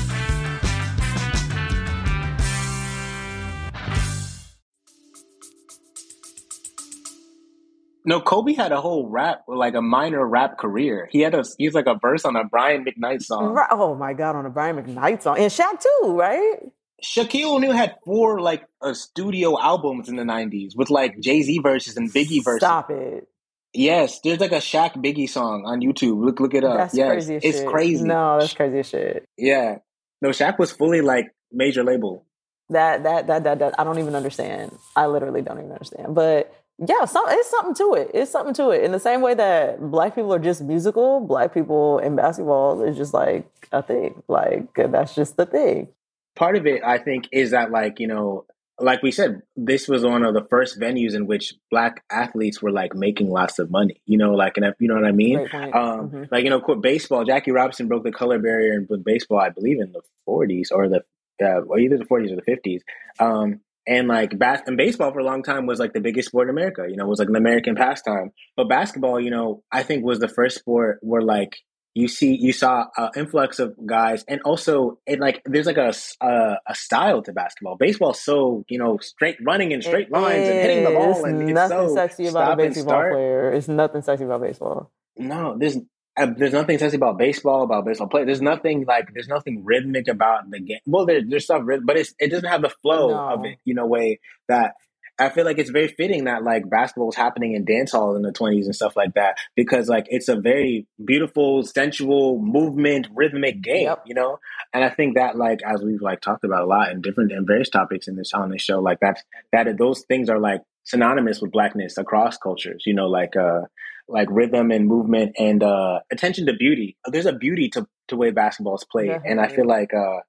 No, 8.06 8.20
Kobe 8.20 8.54
had 8.54 8.70
a 8.70 8.80
whole 8.80 9.08
rap, 9.08 9.42
like 9.48 9.74
a 9.74 9.82
minor 9.82 10.24
rap 10.24 10.58
career. 10.58 11.08
He 11.10 11.20
had 11.20 11.34
a 11.34 11.44
he's 11.58 11.74
like 11.74 11.86
a 11.86 11.98
verse 12.00 12.24
on 12.24 12.36
a 12.36 12.44
Brian 12.44 12.84
McKnight 12.84 13.20
song. 13.20 13.52
Right. 13.52 13.66
Oh 13.70 13.96
my 13.96 14.12
God, 14.12 14.36
on 14.36 14.46
a 14.46 14.50
Brian 14.50 14.76
McKnight 14.76 15.22
song. 15.22 15.38
And 15.38 15.50
Shaq 15.50 15.80
too, 15.80 16.16
right? 16.16 16.58
Shaquille 17.04 17.56
O'Neal 17.56 17.72
had 17.72 17.96
four 18.04 18.40
like 18.40 18.64
uh, 18.80 18.94
studio 18.94 19.60
albums 19.60 20.08
in 20.08 20.14
the 20.14 20.22
'90s 20.22 20.76
with 20.76 20.88
like 20.88 21.18
Jay 21.20 21.42
Z 21.42 21.58
verses 21.58 21.96
and 21.96 22.08
Biggie 22.12 22.44
verses. 22.44 22.60
Stop 22.60 22.90
it. 22.90 23.28
Yes, 23.74 24.20
there's 24.20 24.38
like 24.38 24.52
a 24.52 24.56
Shaq 24.56 24.94
Biggie 24.94 25.28
song 25.28 25.64
on 25.66 25.80
YouTube. 25.80 26.24
Look, 26.24 26.38
look 26.38 26.54
it 26.54 26.62
up. 26.62 26.78
That's 26.78 26.94
yes, 26.94 27.08
crazy 27.08 27.36
as 27.36 27.44
it's 27.44 27.58
shit. 27.58 27.66
crazy. 27.68 28.04
No, 28.04 28.38
that's 28.38 28.54
crazy 28.54 28.82
shit. 28.84 29.26
Yeah, 29.36 29.78
no, 30.22 30.28
Shaq 30.28 30.60
was 30.60 30.70
fully 30.70 31.00
like 31.00 31.34
major 31.50 31.82
label. 31.82 32.24
That 32.70 33.02
that 33.02 33.26
that 33.26 33.42
that, 33.42 33.58
that 33.58 33.80
I 33.80 33.84
don't 33.84 33.98
even 33.98 34.14
understand. 34.14 34.78
I 34.94 35.06
literally 35.06 35.42
don't 35.42 35.58
even 35.58 35.72
understand. 35.72 36.14
But 36.14 36.54
yeah, 36.78 37.04
some, 37.06 37.24
it's 37.28 37.50
something 37.50 37.74
to 37.74 37.94
it. 37.94 38.10
It's 38.12 38.30
something 38.30 38.54
to 38.54 38.70
it. 38.70 38.84
In 38.84 38.92
the 38.92 39.00
same 39.00 39.22
way 39.22 39.34
that 39.34 39.80
black 39.90 40.14
people 40.14 40.32
are 40.34 40.38
just 40.38 40.62
musical, 40.62 41.20
black 41.20 41.54
people 41.54 41.98
in 41.98 42.16
basketball 42.16 42.82
is 42.82 42.96
just 42.96 43.14
like 43.14 43.50
a 43.72 43.82
thing. 43.82 44.22
Like 44.28 44.74
that's 44.74 45.14
just 45.14 45.36
the 45.36 45.46
thing. 45.46 45.88
Part 46.34 46.56
of 46.56 46.66
it, 46.66 46.82
I 46.84 46.98
think, 46.98 47.28
is 47.32 47.52
that 47.52 47.70
like 47.70 47.98
you 47.98 48.06
know, 48.06 48.44
like 48.78 49.02
we 49.02 49.10
said, 49.10 49.40
this 49.56 49.88
was 49.88 50.04
one 50.04 50.22
of 50.22 50.34
the 50.34 50.44
first 50.44 50.78
venues 50.78 51.14
in 51.14 51.26
which 51.26 51.54
black 51.70 52.04
athletes 52.10 52.60
were 52.60 52.70
like 52.70 52.94
making 52.94 53.30
lots 53.30 53.58
of 53.58 53.70
money. 53.70 54.02
You 54.04 54.18
know, 54.18 54.32
like 54.34 54.58
and 54.58 54.74
you 54.78 54.88
know 54.88 54.96
what 54.96 55.06
I 55.06 55.12
mean. 55.12 55.38
Great 55.38 55.50
point. 55.50 55.74
Um, 55.74 56.10
Mhm. 56.10 56.28
Like 56.30 56.44
you 56.44 56.50
know, 56.50 56.60
quote, 56.60 56.82
baseball. 56.82 57.24
Jackie 57.24 57.52
Robinson 57.52 57.88
broke 57.88 58.04
the 58.04 58.12
color 58.12 58.38
barrier 58.38 58.74
in 58.74 59.02
baseball, 59.02 59.38
I 59.38 59.48
believe, 59.48 59.80
in 59.80 59.92
the 59.92 60.02
'40s 60.28 60.68
or 60.70 60.90
the 60.90 61.04
uh, 61.42 61.62
either 61.78 61.96
the 61.96 62.04
'40s 62.04 62.32
or 62.32 62.36
the 62.36 62.42
'50s. 62.42 62.82
Um, 63.18 63.60
and 63.86 64.08
like 64.08 64.38
bas- 64.38 64.62
and 64.66 64.76
baseball 64.76 65.12
for 65.12 65.20
a 65.20 65.24
long 65.24 65.42
time 65.42 65.66
was 65.66 65.78
like 65.78 65.92
the 65.92 66.00
biggest 66.00 66.28
sport 66.28 66.48
in 66.48 66.50
America. 66.50 66.86
You 66.88 66.96
know, 66.96 67.04
it 67.04 67.08
was 67.08 67.18
like 67.18 67.28
an 67.28 67.36
American 67.36 67.74
pastime. 67.74 68.32
But 68.56 68.68
basketball, 68.68 69.20
you 69.20 69.30
know, 69.30 69.62
I 69.70 69.82
think 69.82 70.04
was 70.04 70.18
the 70.18 70.28
first 70.28 70.58
sport 70.58 70.98
where 71.02 71.22
like 71.22 71.56
you 71.94 72.08
see 72.08 72.36
you 72.38 72.52
saw 72.52 72.84
an 72.98 73.10
influx 73.16 73.58
of 73.58 73.74
guys, 73.86 74.22
and 74.28 74.42
also 74.42 74.98
it 75.06 75.18
like 75.18 75.40
there's 75.46 75.66
like 75.66 75.78
a 75.78 75.94
a 76.20 76.74
style 76.74 77.22
to 77.22 77.32
basketball. 77.32 77.76
Baseball's 77.76 78.20
so 78.20 78.64
you 78.68 78.78
know 78.78 78.98
straight 78.98 79.36
running 79.42 79.72
in 79.72 79.80
straight 79.80 80.08
It 80.08 80.12
lines 80.12 80.46
and 80.46 80.58
hitting 80.58 80.84
the 80.84 80.90
ball, 80.90 81.16
is 81.16 81.24
and 81.24 81.42
it's 81.42 81.52
nothing 81.52 81.88
so 81.88 81.94
sexy 81.94 82.26
about 82.26 82.52
a 82.52 82.56
baseball 82.56 83.10
player. 83.10 83.52
It's 83.52 83.68
nothing 83.68 84.02
sexy 84.02 84.24
about 84.24 84.42
baseball. 84.42 84.92
No, 85.16 85.56
there's 85.58 85.78
there's 86.16 86.52
nothing 86.52 86.78
sexy 86.78 86.96
about 86.96 87.18
baseball, 87.18 87.62
about 87.62 87.84
baseball 87.84 88.08
play. 88.08 88.24
There's 88.24 88.40
nothing 88.42 88.84
like 88.86 89.08
there's 89.12 89.28
nothing 89.28 89.64
rhythmic 89.64 90.08
about 90.08 90.50
the 90.50 90.60
game. 90.60 90.78
Well, 90.86 91.06
there, 91.06 91.20
there's 91.26 91.44
stuff, 91.44 91.62
but 91.84 91.96
it's 91.96 92.14
it 92.18 92.30
doesn't 92.30 92.48
have 92.48 92.62
the 92.62 92.70
flow 92.82 93.08
No. 93.10 93.34
of 93.34 93.44
it. 93.44 93.58
You 93.64 93.74
know, 93.74 93.86
way 93.86 94.20
that 94.48 94.72
I 95.18 95.30
feel 95.30 95.44
like 95.46 95.58
it's 95.58 95.70
very 95.70 95.88
fitting 95.88 96.24
that 96.24 96.42
like 96.42 96.68
basketball 96.68 97.06
was 97.06 97.16
happening 97.16 97.54
in 97.54 97.64
dance 97.64 97.92
halls 97.92 98.16
in 98.16 98.22
the 98.22 98.32
20s 98.32 98.66
and 98.66 98.74
stuff 98.74 98.96
like 98.96 99.14
that 99.14 99.38
because 99.54 99.88
like 99.88 100.04
it's 100.08 100.28
a 100.28 100.36
very 100.36 100.86
beautiful, 101.02 101.62
sensual 101.62 102.38
movement, 102.38 103.08
rhythmic 103.14 103.62
game. 103.62 103.84
Yep. 103.84 104.02
You 104.06 104.14
know, 104.14 104.38
and 104.74 104.84
I 104.84 104.90
think 104.90 105.16
that 105.16 105.36
like 105.36 105.60
as 105.64 105.82
we've 105.82 106.02
like 106.02 106.20
talked 106.20 106.44
about 106.44 106.62
a 106.64 106.66
lot 106.66 106.90
in 106.92 107.00
different 107.00 107.32
and 107.32 107.46
various 107.46 107.70
topics 107.70 108.08
in 108.08 108.16
this 108.16 108.32
on 108.34 108.50
this 108.50 108.62
show, 108.62 108.78
like 108.80 108.98
that's 109.00 109.22
that 109.52 109.66
those 109.78 110.04
things 110.06 110.28
are 110.28 110.38
like 110.38 110.60
synonymous 110.84 111.40
with 111.40 111.50
blackness 111.50 111.96
across 111.98 112.36
cultures. 112.36 112.82
You 112.86 112.94
know, 112.94 113.06
like 113.06 113.36
uh 113.36 113.62
like 114.08 114.28
rhythm 114.30 114.70
and 114.70 114.86
movement 114.86 115.34
and 115.38 115.62
uh 115.62 116.00
attention 116.12 116.46
to 116.46 116.52
beauty. 116.54 116.96
There's 117.06 117.26
a 117.26 117.32
beauty 117.32 117.68
to 117.70 117.86
to 118.08 118.16
way 118.16 118.30
basketball 118.30 118.76
is 118.76 118.84
played, 118.84 119.10
and 119.24 119.40
I 119.40 119.48
feel 119.48 119.66
like 119.66 119.92
uh 119.94 120.20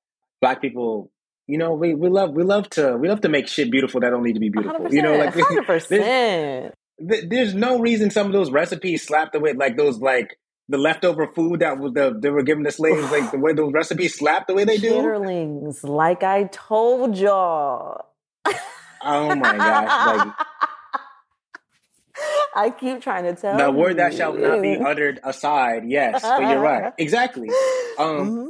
black 0.41 0.61
people. 0.61 1.11
You 1.49 1.57
know, 1.57 1.73
we, 1.75 1.95
we 1.95 2.09
love 2.09 2.31
we 2.31 2.43
love 2.43 2.69
to 2.71 2.97
we 2.97 3.07
love 3.07 3.21
to 3.21 3.29
make 3.29 3.47
shit 3.47 3.71
beautiful 3.71 4.01
that 4.01 4.09
don't 4.09 4.23
need 4.23 4.33
to 4.33 4.39
be 4.41 4.49
beautiful. 4.49 4.85
100%, 4.85 4.91
You 4.91 5.01
know, 5.01 5.15
like 5.15 5.33
hundred 5.33 5.65
there's, 5.65 5.87
percent. 5.87 6.75
th- 7.09 7.23
there's 7.29 7.53
no 7.53 7.79
reason 7.79 8.11
some 8.11 8.27
of 8.27 8.33
those 8.33 8.51
recipes 8.51 9.03
slapped 9.03 9.33
away 9.33 9.53
like 9.53 9.77
those 9.77 9.99
like 9.99 10.37
the 10.69 10.77
leftover 10.77 11.27
food 11.27 11.61
that 11.61 11.79
was 11.79 11.93
the 11.93 12.17
they 12.21 12.29
were 12.29 12.43
giving 12.43 12.63
the 12.63 12.71
slaves, 12.71 13.09
like 13.11 13.31
the 13.31 13.39
way 13.39 13.53
those 13.53 13.71
recipes 13.71 14.15
slap 14.17 14.47
the 14.47 14.53
way 14.53 14.65
they 14.65 14.77
do. 14.77 14.91
Chitterlings, 14.91 15.83
like 15.83 16.23
I 16.23 16.45
told 16.51 17.17
y'all. 17.17 18.05
Oh 19.03 19.35
my 19.35 19.55
gosh! 19.55 20.17
Like 20.17 20.33
I 22.57 22.69
keep 22.71 23.01
trying 23.01 23.23
to 23.25 23.35
tell 23.39 23.57
the 23.57 23.71
word 23.71 23.97
that 23.97 24.13
shall 24.13 24.33
not 24.33 24.61
be 24.61 24.75
uttered 24.77 25.19
aside. 25.23 25.83
Yes, 25.87 26.21
but 26.21 26.41
you're 26.41 26.59
right. 26.59 26.93
Exactly. 26.97 27.49
Um, 27.99 28.29
Mhm. 28.29 28.47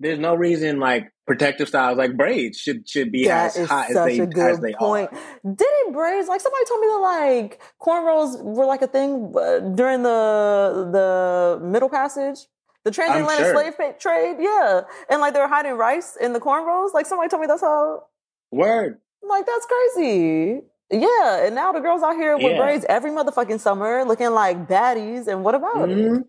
there's 0.00 0.18
no 0.18 0.34
reason 0.34 0.78
like 0.78 1.12
protective 1.26 1.68
styles 1.68 1.98
like 1.98 2.16
braids 2.16 2.58
should 2.58 2.88
should 2.88 3.10
be 3.10 3.24
That 3.24 3.56
as 3.56 3.68
hot 3.68 3.90
as 3.90 3.94
they 4.04 4.18
a 4.20 4.28
as 4.50 4.60
they 4.60 4.74
point. 4.74 5.10
are. 5.12 5.18
Didn't 5.54 5.92
braids 5.92 6.28
like 6.28 6.40
somebody 6.40 6.64
told 6.66 6.80
me 6.80 6.86
that 6.88 6.98
like 7.00 7.60
cornrows 7.80 8.42
were 8.42 8.66
like 8.66 8.82
a 8.82 8.86
thing 8.86 9.32
uh, 9.36 9.60
during 9.74 10.02
the 10.02 10.88
the 10.92 11.58
Middle 11.64 11.88
Passage, 11.88 12.40
the 12.84 12.90
transatlantic 12.90 13.46
sure. 13.46 13.54
slave 13.74 13.98
trade. 13.98 14.36
Yeah, 14.38 14.82
and 15.10 15.20
like 15.20 15.34
they 15.34 15.40
were 15.40 15.48
hiding 15.48 15.72
rice 15.78 16.16
in 16.20 16.32
the 16.34 16.40
cornrows. 16.40 16.94
Like 16.94 17.06
somebody 17.06 17.28
told 17.30 17.40
me 17.40 17.46
that's 17.48 17.62
how. 17.62 18.04
Word. 18.52 19.00
I'm 19.22 19.28
like 19.28 19.46
that's 19.46 19.66
crazy. 19.66 20.60
Yeah, 20.90 21.46
and 21.46 21.54
now 21.54 21.72
the 21.72 21.80
girls 21.80 22.02
out 22.02 22.14
here 22.16 22.36
with 22.36 22.44
Yeah. 22.52 22.58
braids 22.58 22.86
every 22.88 23.10
motherfucking 23.10 23.60
summer, 23.60 24.04
looking 24.04 24.30
like 24.30 24.68
baddies. 24.68 25.26
And 25.26 25.42
what 25.44 25.54
about 25.54 25.88
it? 25.90 25.98
Mhm. 25.98 26.24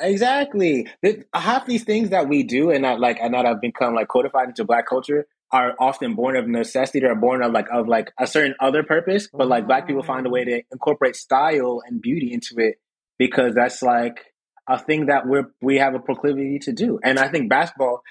Exactly. 0.00 0.86
Th- 1.04 1.24
Half 1.34 1.66
these 1.66 1.84
things 1.84 2.10
that 2.10 2.28
we 2.28 2.44
do 2.44 2.70
and 2.70 2.84
that 2.84 3.00
like 3.00 3.18
and 3.20 3.34
that 3.34 3.44
have 3.44 3.60
become 3.60 3.94
like 3.94 4.08
codified 4.08 4.48
into 4.48 4.64
black 4.64 4.86
culture 4.86 5.26
are 5.50 5.74
often 5.80 6.14
born 6.14 6.36
of 6.36 6.46
necessity. 6.46 7.00
They're 7.00 7.16
born 7.16 7.42
of 7.42 7.52
like 7.52 7.66
of 7.72 7.88
like 7.88 8.12
a 8.20 8.26
certain 8.26 8.54
other 8.60 8.84
purpose, 8.84 9.28
but 9.32 9.48
like 9.48 9.66
black 9.66 9.86
people 9.88 10.02
find 10.04 10.26
a 10.26 10.30
way 10.30 10.44
to 10.44 10.62
incorporate 10.70 11.16
style 11.16 11.82
and 11.86 12.00
beauty 12.00 12.32
into 12.32 12.54
it 12.58 12.76
because 13.18 13.54
that's 13.54 13.82
like 13.82 14.26
a 14.68 14.78
thing 14.78 15.06
that 15.06 15.26
we're 15.26 15.50
we 15.60 15.78
have 15.78 15.94
a 15.94 15.98
proclivity 15.98 16.60
to 16.60 16.72
do. 16.72 17.00
And 17.02 17.18
I 17.18 17.28
think 17.28 17.48
basketball 17.50 18.02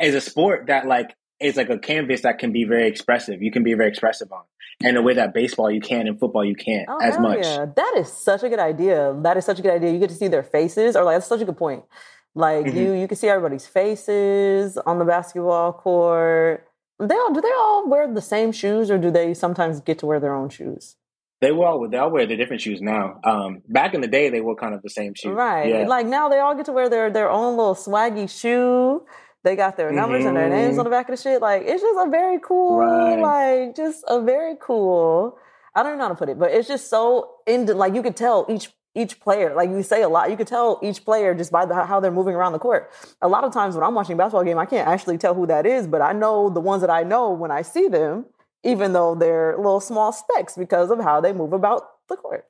is 0.00 0.16
a 0.16 0.20
sport 0.20 0.66
that 0.66 0.86
like 0.88 1.14
is 1.40 1.56
like 1.56 1.70
a 1.70 1.78
canvas 1.78 2.22
that 2.22 2.38
can 2.38 2.52
be 2.52 2.64
very 2.64 2.88
expressive. 2.88 3.42
You 3.42 3.50
can 3.52 3.62
be 3.62 3.74
very 3.74 3.88
expressive 3.88 4.30
on. 4.32 4.42
And 4.82 4.96
the 4.96 5.02
way 5.02 5.14
that 5.14 5.34
baseball 5.34 5.70
you 5.70 5.80
can 5.80 6.06
and 6.06 6.18
football 6.18 6.44
you 6.44 6.54
can't 6.54 6.86
Oh, 6.88 6.98
as 7.02 7.18
much. 7.18 7.40
Yeah. 7.44 7.66
That 7.74 7.94
is 7.98 8.12
such 8.12 8.42
a 8.42 8.48
good 8.48 8.58
idea. 8.60 9.14
That 9.22 9.36
is 9.36 9.44
such 9.44 9.58
a 9.58 9.62
good 9.62 9.72
idea. 9.72 9.92
You 9.92 9.98
get 9.98 10.10
to 10.10 10.14
see 10.16 10.28
their 10.28 10.42
faces, 10.44 10.94
or 10.96 11.04
like 11.04 11.16
that's 11.16 11.26
such 11.26 11.40
a 11.40 11.44
good 11.44 11.56
point. 11.56 11.84
Like 12.34 12.66
Mhm. 12.66 12.74
you, 12.74 12.92
you 12.92 13.08
can 13.08 13.16
see 13.16 13.28
everybody's 13.28 13.66
faces 13.66 14.76
on 14.78 14.98
the 14.98 15.04
basketball 15.04 15.72
court. 15.72 16.64
They 17.00 17.14
all 17.14 17.32
do 17.32 17.40
they 17.40 17.52
all 17.56 17.88
wear 17.88 18.12
the 18.12 18.22
same 18.22 18.52
shoes, 18.52 18.90
or 18.90 18.98
do 18.98 19.10
they 19.10 19.34
sometimes 19.34 19.80
get 19.80 19.98
to 20.00 20.06
wear 20.06 20.20
their 20.20 20.34
own 20.34 20.48
shoes? 20.48 20.96
They 21.40 21.52
will 21.52 21.64
all 21.64 21.88
they 21.88 21.96
all 21.98 22.10
wear 22.10 22.26
the 22.26 22.36
different 22.36 22.62
shoes 22.62 22.80
now. 22.80 23.20
Um, 23.24 23.62
back 23.68 23.94
in 23.94 24.00
the 24.00 24.08
day, 24.08 24.28
they 24.28 24.40
were 24.40 24.56
kind 24.56 24.74
of 24.74 24.82
the 24.82 24.90
same 24.90 25.14
shoes. 25.14 25.32
Right. 25.34 25.68
Yeah. 25.68 25.86
Like 25.88 26.06
now 26.06 26.28
they 26.28 26.38
all 26.40 26.54
get 26.56 26.66
to 26.66 26.72
wear 26.72 26.88
their 26.88 27.10
their 27.10 27.30
own 27.30 27.56
little 27.56 27.74
swaggy 27.76 28.28
shoe. 28.28 29.04
They 29.44 29.56
got 29.56 29.76
their 29.76 29.90
numbers 29.92 30.24
and 30.24 30.36
their 30.36 30.48
names 30.48 30.76
Mhm. 30.76 30.80
on 30.80 30.84
the 30.84 30.90
back 30.90 31.08
of 31.08 31.16
the 31.16 31.22
shit. 31.22 31.40
Like 31.40 31.62
it's 31.62 31.82
just 31.82 31.98
a 32.06 32.10
very 32.10 32.38
cool, 32.40 32.78
Right. 32.78 33.18
like 33.20 33.74
just 33.76 34.04
a 34.08 34.20
very 34.20 34.56
cool. 34.60 35.38
I 35.74 35.82
don't 35.82 35.96
know 35.96 36.04
how 36.04 36.08
to 36.08 36.14
put 36.16 36.28
it, 36.28 36.38
but 36.38 36.50
it's 36.50 36.66
just 36.66 36.88
so 36.90 37.30
into 37.46 37.74
like 37.74 37.94
you 37.94 38.02
could 38.02 38.16
tell 38.16 38.46
each 38.48 38.74
each 38.94 39.20
player. 39.20 39.54
Like 39.54 39.70
you 39.70 39.82
say 39.84 40.02
a 40.02 40.08
lot, 40.08 40.28
you 40.28 40.36
could 40.36 40.48
tell 40.48 40.80
each 40.82 41.04
player 41.04 41.32
just 41.32 41.52
by 41.52 41.64
the, 41.64 41.74
how 41.84 42.00
they're 42.00 42.10
moving 42.10 42.34
around 42.34 42.52
the 42.52 42.58
court. 42.58 42.90
A 43.22 43.28
lot 43.28 43.44
of 43.44 43.52
times 43.52 43.76
when 43.76 43.84
I'm 43.84 43.94
watching 43.94 44.14
a 44.14 44.16
basketball 44.16 44.42
game, 44.42 44.58
I 44.58 44.66
can't 44.66 44.88
actually 44.88 45.18
tell 45.18 45.34
who 45.34 45.46
that 45.46 45.66
is, 45.66 45.86
but 45.86 46.00
I 46.02 46.12
know 46.12 46.48
the 46.50 46.58
ones 46.60 46.80
that 46.80 46.90
I 46.90 47.04
know 47.04 47.30
when 47.30 47.52
I 47.52 47.62
see 47.62 47.86
them, 47.86 48.26
even 48.64 48.94
though 48.94 49.14
they're 49.14 49.54
little 49.56 49.78
small 49.78 50.10
specks 50.10 50.56
because 50.56 50.90
of 50.90 50.98
how 50.98 51.20
they 51.20 51.32
move 51.32 51.52
about 51.52 51.82
the 52.08 52.16
court. 52.16 52.46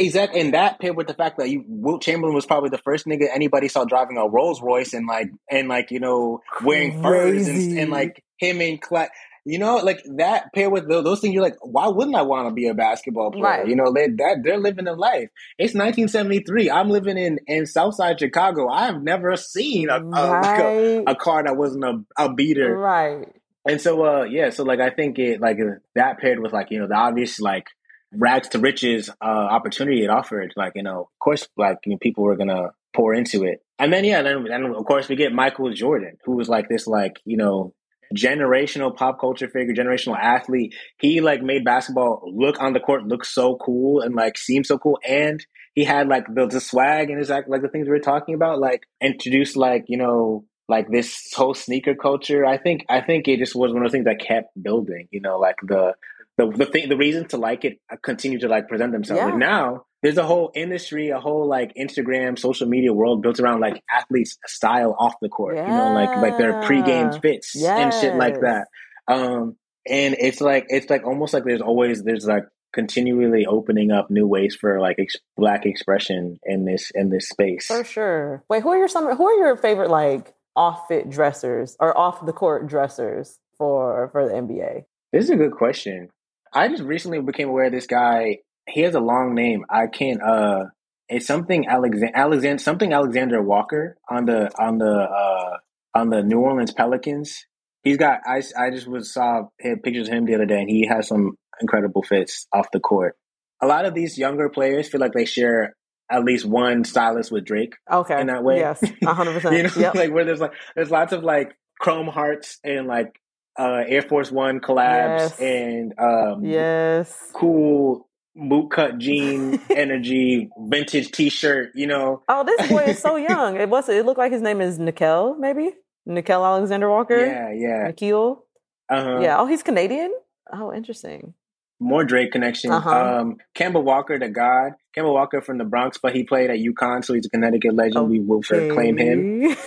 Exactly, 0.00 0.40
and 0.40 0.54
that 0.54 0.80
paired 0.80 0.96
with 0.96 1.08
the 1.08 1.14
fact 1.14 1.38
that 1.38 1.50
you, 1.50 1.62
Wilt 1.66 2.02
Chamberlain 2.02 2.34
was 2.34 2.46
probably 2.46 2.70
the 2.70 2.78
first 2.78 3.04
nigga 3.06 3.26
anybody 3.32 3.68
saw 3.68 3.84
driving 3.84 4.16
a 4.16 4.26
Rolls 4.26 4.62
Royce 4.62 4.94
and 4.94 5.06
like 5.06 5.28
and 5.50 5.68
like 5.68 5.90
you 5.90 6.00
know 6.00 6.40
wearing 6.64 7.02
furs 7.02 7.46
and, 7.46 7.78
and 7.78 7.90
like 7.90 8.24
him 8.38 8.62
and 8.62 8.80
Cla- 8.80 9.10
you 9.44 9.58
know 9.58 9.76
like 9.76 10.02
that 10.16 10.54
paired 10.54 10.72
with 10.72 10.88
those, 10.88 11.04
those 11.04 11.20
things. 11.20 11.34
You're 11.34 11.42
like, 11.42 11.58
why 11.60 11.88
wouldn't 11.88 12.16
I 12.16 12.22
want 12.22 12.48
to 12.48 12.54
be 12.54 12.68
a 12.68 12.74
basketball 12.74 13.30
player? 13.30 13.44
Right. 13.44 13.68
You 13.68 13.76
know, 13.76 13.92
they 13.92 14.08
that 14.08 14.38
they're 14.42 14.58
living 14.58 14.86
a 14.86 14.94
life. 14.94 15.28
It's 15.58 15.74
1973. 15.74 16.70
I'm 16.70 16.88
living 16.88 17.18
in 17.18 17.38
in 17.46 17.66
Southside 17.66 18.18
Chicago. 18.18 18.68
I 18.68 18.86
have 18.86 19.02
never 19.02 19.36
seen 19.36 19.90
a 19.90 19.98
a, 19.98 20.00
like 20.00 20.60
a, 20.60 21.04
a 21.08 21.14
car 21.14 21.44
that 21.44 21.58
wasn't 21.58 21.84
a, 21.84 22.00
a 22.16 22.32
beater. 22.32 22.74
right. 22.74 23.28
And 23.68 23.78
so, 23.78 24.02
uh, 24.06 24.24
yeah, 24.24 24.48
so 24.48 24.64
like 24.64 24.80
I 24.80 24.88
think 24.88 25.18
it 25.18 25.40
like 25.40 25.58
uh, 25.60 25.80
that 25.94 26.18
paired 26.18 26.40
with 26.40 26.54
like 26.54 26.70
you 26.70 26.78
know 26.78 26.88
the 26.88 26.94
obvious 26.94 27.38
like 27.38 27.66
rags 28.12 28.48
to 28.48 28.58
riches 28.58 29.10
uh, 29.20 29.24
opportunity 29.24 30.04
it 30.04 30.10
offered, 30.10 30.52
like 30.56 30.72
you 30.74 30.82
know, 30.82 31.02
of 31.02 31.18
course, 31.18 31.48
like 31.56 31.78
you 31.84 31.92
know, 31.92 31.98
people 31.98 32.24
were 32.24 32.36
gonna 32.36 32.70
pour 32.94 33.14
into 33.14 33.44
it, 33.44 33.62
and 33.78 33.92
then 33.92 34.04
yeah, 34.04 34.22
then 34.22 34.44
then 34.44 34.64
of 34.64 34.84
course 34.84 35.08
we 35.08 35.16
get 35.16 35.32
Michael 35.32 35.72
Jordan, 35.72 36.16
who 36.24 36.36
was 36.36 36.48
like 36.48 36.68
this 36.68 36.86
like 36.86 37.20
you 37.24 37.36
know 37.36 37.74
generational 38.16 38.94
pop 38.94 39.20
culture 39.20 39.48
figure, 39.48 39.74
generational 39.74 40.18
athlete. 40.18 40.74
He 40.98 41.20
like 41.20 41.42
made 41.42 41.64
basketball 41.64 42.22
look 42.34 42.60
on 42.60 42.72
the 42.72 42.80
court 42.80 43.06
look 43.06 43.24
so 43.24 43.56
cool 43.56 44.00
and 44.00 44.14
like 44.14 44.36
seem 44.36 44.64
so 44.64 44.78
cool, 44.78 44.98
and 45.06 45.44
he 45.74 45.84
had 45.84 46.08
like 46.08 46.26
the, 46.34 46.46
the 46.46 46.60
swag 46.60 47.10
and 47.10 47.18
his 47.18 47.30
act 47.30 47.48
like 47.48 47.62
the 47.62 47.68
things 47.68 47.86
we 47.86 47.92
were 47.92 48.00
talking 48.00 48.34
about, 48.34 48.58
like 48.58 48.82
introduced 49.00 49.56
like 49.56 49.84
you 49.88 49.96
know 49.96 50.44
like 50.68 50.88
this 50.88 51.32
whole 51.34 51.54
sneaker 51.54 51.94
culture. 51.94 52.46
I 52.46 52.56
think 52.56 52.86
I 52.88 53.00
think 53.00 53.28
it 53.28 53.38
just 53.38 53.54
was 53.54 53.72
one 53.72 53.84
of 53.84 53.90
the 53.90 53.96
things 53.96 54.06
that 54.06 54.20
kept 54.20 54.50
building. 54.60 55.08
You 55.10 55.20
know, 55.20 55.38
like 55.38 55.56
the 55.62 55.94
the 56.40 56.64
the 56.64 56.66
thing, 56.66 56.88
the 56.88 56.96
reason 56.96 57.28
to 57.28 57.36
like 57.36 57.64
it 57.64 57.78
uh, 57.92 57.96
continue 58.02 58.38
to 58.40 58.48
like 58.48 58.68
present 58.68 58.92
themselves. 58.92 59.20
Yeah. 59.20 59.36
Now 59.36 59.84
there's 60.02 60.16
a 60.18 60.22
whole 60.24 60.50
industry, 60.54 61.10
a 61.10 61.20
whole 61.20 61.46
like 61.46 61.72
Instagram, 61.74 62.38
social 62.38 62.66
media 62.68 62.92
world 62.92 63.22
built 63.22 63.38
around 63.40 63.60
like 63.60 63.82
athletes' 63.90 64.38
style 64.46 64.96
off 64.98 65.14
the 65.20 65.28
court. 65.28 65.56
You 65.56 65.62
know, 65.62 65.92
like 65.92 66.16
like 66.16 66.38
their 66.38 66.54
pregame 66.62 67.12
Yeah. 67.12 67.20
fits 67.20 67.62
and 67.62 67.92
shit 67.92 68.16
like 68.16 68.40
that. 68.40 68.68
Um, 69.08 69.56
and 69.88 70.16
it's 70.18 70.40
like 70.40 70.66
it's 70.68 70.88
like 70.90 71.04
almost 71.06 71.34
like 71.34 71.44
there's 71.44 71.62
always 71.62 72.02
there's 72.02 72.26
like 72.26 72.44
continually 72.72 73.46
opening 73.46 73.90
up 73.90 74.10
new 74.10 74.26
ways 74.26 74.54
for 74.54 74.80
like 74.80 74.96
ex- 74.98 75.16
black 75.36 75.66
expression 75.66 76.38
in 76.44 76.64
this 76.64 76.90
in 76.94 77.10
this 77.10 77.28
space. 77.28 77.66
For 77.66 77.84
sure. 77.84 78.44
Wait, 78.48 78.62
who 78.62 78.70
are 78.70 78.78
your 78.78 78.88
some 78.88 79.14
who 79.16 79.26
are 79.26 79.38
your 79.38 79.56
favorite 79.56 79.90
like 79.90 80.34
off 80.56 80.86
fit 80.88 81.10
dressers 81.10 81.76
or 81.80 81.96
off 81.96 82.24
the 82.24 82.32
court 82.32 82.68
dressers 82.68 83.38
for 83.58 84.08
for 84.12 84.26
the 84.28 84.34
NBA? 84.34 84.84
This 85.12 85.24
is 85.24 85.30
a 85.30 85.36
good 85.36 85.52
question. 85.52 86.08
I 86.52 86.68
just 86.68 86.82
recently 86.82 87.20
became 87.20 87.48
aware 87.48 87.66
of 87.66 87.72
this 87.72 87.86
guy. 87.86 88.38
He 88.68 88.80
has 88.82 88.94
a 88.94 89.00
long 89.00 89.34
name. 89.34 89.64
I 89.70 89.86
can't. 89.86 90.22
Uh, 90.22 90.64
it's 91.08 91.26
something 91.26 91.66
Alexander, 91.68 92.12
Alexander, 92.16 92.62
something 92.62 92.92
Alexander 92.92 93.42
Walker 93.42 93.96
on 94.08 94.26
the 94.26 94.50
on 94.62 94.78
the 94.78 94.86
uh 94.86 95.56
on 95.94 96.10
the 96.10 96.22
New 96.22 96.38
Orleans 96.40 96.72
Pelicans. 96.72 97.46
He's 97.82 97.96
got. 97.96 98.20
I 98.26 98.42
I 98.58 98.70
just 98.70 98.86
was 98.86 99.12
saw 99.12 99.44
had 99.60 99.82
pictures 99.82 100.08
of 100.08 100.14
him 100.14 100.24
the 100.26 100.34
other 100.34 100.46
day, 100.46 100.60
and 100.60 100.70
he 100.70 100.86
has 100.86 101.08
some 101.08 101.32
incredible 101.60 102.02
fits 102.02 102.46
off 102.52 102.68
the 102.72 102.80
court. 102.80 103.16
A 103.62 103.66
lot 103.66 103.84
of 103.86 103.94
these 103.94 104.16
younger 104.18 104.48
players 104.48 104.88
feel 104.88 105.00
like 105.00 105.12
they 105.12 105.24
share 105.24 105.74
at 106.10 106.24
least 106.24 106.44
one 106.46 106.82
stylist 106.84 107.30
with 107.30 107.44
Drake 107.44 107.74
Okay. 107.90 108.20
in 108.20 108.26
that 108.28 108.42
way. 108.42 108.58
Yes. 108.58 108.82
hundred 109.04 109.32
percent. 109.40 109.56
you 109.56 109.62
know, 109.64 109.70
Yep. 109.76 109.94
like 109.94 110.12
where 110.12 110.24
there's 110.24 110.40
like 110.40 110.52
there's 110.74 110.90
lots 110.90 111.12
of 111.12 111.22
like 111.22 111.54
chrome 111.78 112.06
hearts 112.08 112.58
and 112.64 112.86
like 112.86 113.14
uh 113.60 113.84
Air 113.86 114.02
Force 114.02 114.30
One 114.32 114.60
collabs 114.60 115.38
Yes. 115.38 115.40
and 115.40 115.94
um 115.98 116.44
yes. 116.44 117.30
cool 117.34 118.08
boot 118.34 118.70
cut 118.70 118.98
jean 118.98 119.60
energy 119.70 120.48
vintage 120.58 121.10
t 121.10 121.28
shirt, 121.28 121.70
you 121.74 121.86
know. 121.86 122.22
Oh, 122.28 122.44
this 122.44 122.68
boy 122.70 122.84
is 122.84 122.98
so 122.98 123.16
young. 123.30 123.56
It 123.56 123.68
was 123.68 123.88
it 123.88 124.06
looked 124.06 124.18
like 124.18 124.32
his 124.32 124.42
name 124.42 124.60
is 124.60 124.78
Nickeil, 124.78 125.38
maybe? 125.38 125.74
Nickeil 126.08 126.44
Alexander 126.44 126.88
Walker? 126.88 127.18
Yeah, 127.18 127.52
yeah. 127.52 127.86
Nikhil? 127.88 128.44
Uh-huh. 128.88 129.20
Yeah. 129.20 129.38
Oh, 129.38 129.46
he's 129.46 129.62
Canadian? 129.62 130.12
Oh, 130.52 130.72
interesting. 130.72 131.34
More 131.78 132.04
Drake 132.04 132.32
connection. 132.32 132.70
Uh-huh. 132.72 132.90
Um 133.20 133.36
Kemba 133.54 133.82
Walker, 133.82 134.18
the 134.18 134.28
God. 134.28 134.72
Kemba 134.96 135.12
Walker 135.12 135.40
from 135.40 135.58
the 135.58 135.64
Bronx, 135.64 135.98
but 136.02 136.14
he 136.14 136.24
played 136.24 136.50
at 136.50 136.58
UConn, 136.58 137.04
so 137.04 137.14
he's 137.14 137.26
a 137.26 137.30
Connecticut 137.30 137.74
legend. 137.74 138.08
We 138.10 138.20
will 138.20 138.42
claim 138.42 138.96
him. 138.96 139.54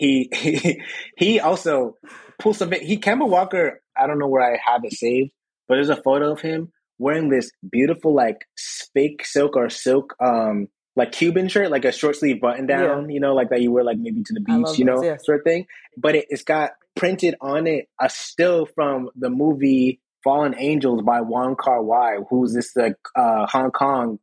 He 0.00 0.30
he, 0.32 0.82
he 1.18 1.40
also 1.40 1.98
pulls 2.40 2.58
some 2.58 2.72
he 2.72 2.98
Kemba 2.98 3.28
Walker, 3.28 3.80
I 3.96 4.06
don't 4.06 4.18
know 4.18 4.28
where 4.28 4.42
I 4.42 4.58
have 4.64 4.84
it 4.84 4.92
saved, 4.92 5.30
but 5.68 5.76
there's 5.76 5.90
a 5.90 6.02
photo 6.02 6.32
of 6.32 6.40
him 6.40 6.72
wearing 6.98 7.28
this 7.28 7.50
beautiful 7.70 8.14
like 8.14 8.46
fake 8.94 9.24
silk 9.24 9.56
or 9.56 9.70
silk 9.70 10.14
um 10.20 10.68
like 10.96 11.12
Cuban 11.12 11.48
shirt, 11.48 11.70
like 11.70 11.84
a 11.84 11.92
short 11.92 12.16
sleeve 12.16 12.40
button 12.40 12.66
down, 12.66 13.10
you 13.10 13.20
know, 13.20 13.32
like 13.34 13.50
that 13.50 13.62
you 13.62 13.70
wear 13.70 13.84
like 13.84 13.96
maybe 13.98 14.22
to 14.22 14.34
the 14.34 14.40
beach, 14.40 14.78
you 14.78 14.84
know, 14.84 14.96
those, 14.96 15.04
yes. 15.04 15.24
sort 15.24 15.38
of 15.38 15.44
thing. 15.44 15.66
But 15.96 16.16
it, 16.16 16.26
it's 16.28 16.42
got 16.42 16.72
printed 16.96 17.36
on 17.40 17.66
it 17.66 17.88
a 18.00 18.10
still 18.10 18.66
from 18.66 19.08
the 19.14 19.30
movie 19.30 20.00
Fallen 20.24 20.54
Angels 20.58 21.02
by 21.02 21.20
Wong 21.20 21.56
Kar 21.56 21.82
Wai, 21.82 22.16
who's 22.28 22.52
this 22.52 22.74
like 22.76 22.96
uh 23.16 23.46
Hong 23.46 23.70
Kong 23.70 24.18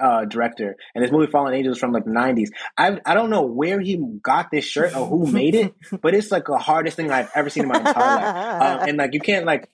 uh 0.00 0.24
director 0.24 0.76
and 0.94 1.04
this 1.04 1.10
movie 1.10 1.30
fallen 1.30 1.54
angels 1.54 1.78
from 1.78 1.92
like 1.92 2.04
the 2.04 2.10
90s 2.10 2.48
i 2.76 3.00
i 3.06 3.14
don't 3.14 3.30
know 3.30 3.42
where 3.42 3.80
he 3.80 3.96
got 4.22 4.50
this 4.50 4.64
shirt 4.64 4.94
or 4.94 5.06
who 5.06 5.26
made 5.26 5.54
it 5.54 5.74
but 6.02 6.14
it's 6.14 6.30
like 6.30 6.44
the 6.46 6.58
hardest 6.58 6.96
thing 6.96 7.10
i've 7.10 7.30
ever 7.34 7.50
seen 7.50 7.64
in 7.64 7.68
my 7.68 7.78
entire 7.78 7.94
life 7.94 8.34
uh, 8.82 8.84
and 8.86 8.98
like 8.98 9.14
you 9.14 9.20
can't 9.20 9.46
like 9.46 9.70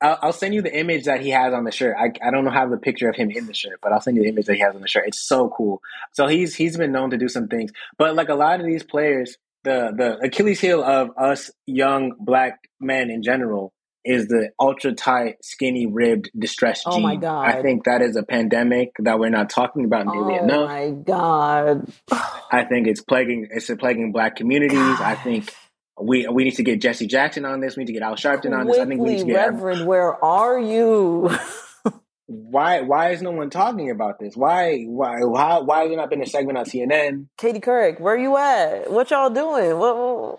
I'll, 0.00 0.18
I'll, 0.22 0.32
send 0.32 0.54
you 0.54 0.62
the 0.62 0.76
image 0.76 1.04
that 1.04 1.20
he 1.20 1.30
has 1.30 1.52
on 1.52 1.64
the 1.64 1.72
shirt. 1.72 1.96
I, 1.98 2.12
I 2.24 2.30
don't 2.30 2.44
know 2.44 2.52
have 2.52 2.70
the 2.70 2.76
picture 2.76 3.08
of 3.08 3.16
him 3.16 3.30
in 3.30 3.46
the 3.46 3.54
shirt, 3.54 3.80
but 3.82 3.92
I'll 3.92 4.00
send 4.00 4.16
you 4.16 4.22
the 4.22 4.28
image 4.28 4.46
that 4.46 4.54
he 4.54 4.60
has 4.60 4.74
on 4.74 4.80
the 4.80 4.86
shirt. 4.86 5.08
It's 5.08 5.20
so 5.20 5.48
cool. 5.48 5.82
So 6.12 6.28
he's 6.28 6.54
he's 6.54 6.76
been 6.76 6.92
known 6.92 7.10
to 7.10 7.18
do 7.18 7.28
some 7.28 7.48
things, 7.48 7.72
but 7.96 8.14
like 8.14 8.28
a 8.28 8.34
lot 8.34 8.60
of 8.60 8.66
these 8.66 8.84
players, 8.84 9.36
the 9.64 9.92
the 9.96 10.18
Achilles 10.24 10.60
heel 10.60 10.84
of 10.84 11.10
us 11.16 11.50
young 11.66 12.12
black 12.20 12.60
men 12.80 13.10
in 13.10 13.22
general 13.22 13.72
is 14.08 14.26
the 14.26 14.50
ultra 14.58 14.94
tight, 14.94 15.36
skinny 15.42 15.86
ribbed 15.86 16.30
distressed 16.36 16.84
oh 16.86 16.98
my 16.98 17.16
god! 17.16 17.46
I 17.46 17.60
think 17.60 17.84
that 17.84 18.00
is 18.00 18.16
a 18.16 18.22
pandemic 18.22 18.92
that 19.00 19.18
we're 19.18 19.28
not 19.28 19.50
talking 19.50 19.84
about 19.84 20.06
nearly 20.06 20.38
oh 20.38 20.44
enough. 20.44 20.60
Oh 20.60 20.66
my 20.66 20.90
god! 20.90 21.92
I 22.50 22.64
think 22.64 22.86
it's 22.86 23.02
plaguing 23.02 23.48
it's 23.50 23.70
plaguing 23.78 24.10
black 24.10 24.36
communities. 24.36 24.78
God. 24.78 25.02
I 25.02 25.14
think 25.14 25.54
we 26.00 26.26
we 26.26 26.44
need 26.44 26.54
to 26.54 26.62
get 26.62 26.80
Jesse 26.80 27.06
Jackson 27.06 27.44
on 27.44 27.60
this. 27.60 27.76
We 27.76 27.82
need 27.82 27.88
to 27.88 27.92
get 27.92 28.02
Al 28.02 28.16
Sharpton 28.16 28.58
on 28.58 28.66
this. 28.66 28.78
I 28.78 28.86
think 28.86 29.02
we 29.02 29.10
need 29.10 29.18
to 29.20 29.24
get 29.26 29.52
Reverend. 29.52 29.86
Where 29.86 30.24
are 30.24 30.58
you? 30.58 31.30
why 32.26 32.80
why 32.80 33.10
is 33.10 33.20
no 33.20 33.32
one 33.32 33.50
talking 33.50 33.90
about 33.90 34.18
this? 34.18 34.34
Why 34.36 34.84
why 34.84 35.16
why 35.20 35.58
why 35.58 35.80
has 35.80 35.88
there 35.90 35.98
not 35.98 36.08
been 36.08 36.22
a 36.22 36.26
segment 36.26 36.56
on 36.56 36.64
CNN? 36.64 37.26
Katie 37.36 37.60
Couric, 37.60 38.00
where 38.00 38.16
you 38.16 38.38
at? 38.38 38.90
What 38.90 39.10
y'all 39.10 39.28
doing? 39.28 39.78
What, 39.78 39.96
what? 39.96 40.38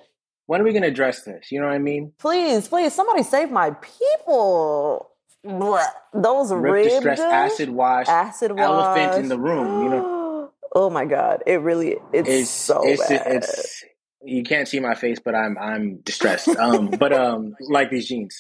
When 0.50 0.62
are 0.62 0.64
we 0.64 0.74
gonna 0.74 0.88
address 0.88 1.22
this? 1.22 1.52
You 1.52 1.60
know 1.60 1.68
what 1.68 1.76
I 1.76 1.78
mean? 1.78 2.12
Please, 2.18 2.68
please, 2.68 2.92
somebody 2.92 3.22
save 3.22 3.52
my 3.52 3.70
people. 3.70 5.12
Those 5.44 6.52
Rip 6.52 6.74
ribbed, 6.74 6.90
distress, 6.90 7.20
acid 7.20 7.70
wash, 7.70 8.08
acid 8.08 8.54
wash, 8.54 8.64
elephant 8.64 9.24
in 9.26 9.30
the 9.30 9.38
room. 9.38 9.84
You 9.84 9.90
know. 9.92 10.52
Oh 10.76 10.90
my 10.92 11.06
god! 11.06 11.42
It 11.48 11.62
really 11.62 11.98
it's, 12.14 12.30
it's 12.30 12.50
so 12.50 12.82
it's, 12.84 13.08
bad. 13.10 13.24
It's, 13.26 13.84
you 14.24 14.44
can't 14.44 14.68
see 14.68 14.80
my 14.80 14.94
face, 14.94 15.20
but 15.24 15.34
I'm 15.34 15.58
I'm 15.60 15.98
distressed. 15.98 16.48
Um, 16.48 16.88
but 16.88 17.12
um, 17.12 17.56
like 17.62 17.90
these 17.90 18.08
jeans, 18.08 18.40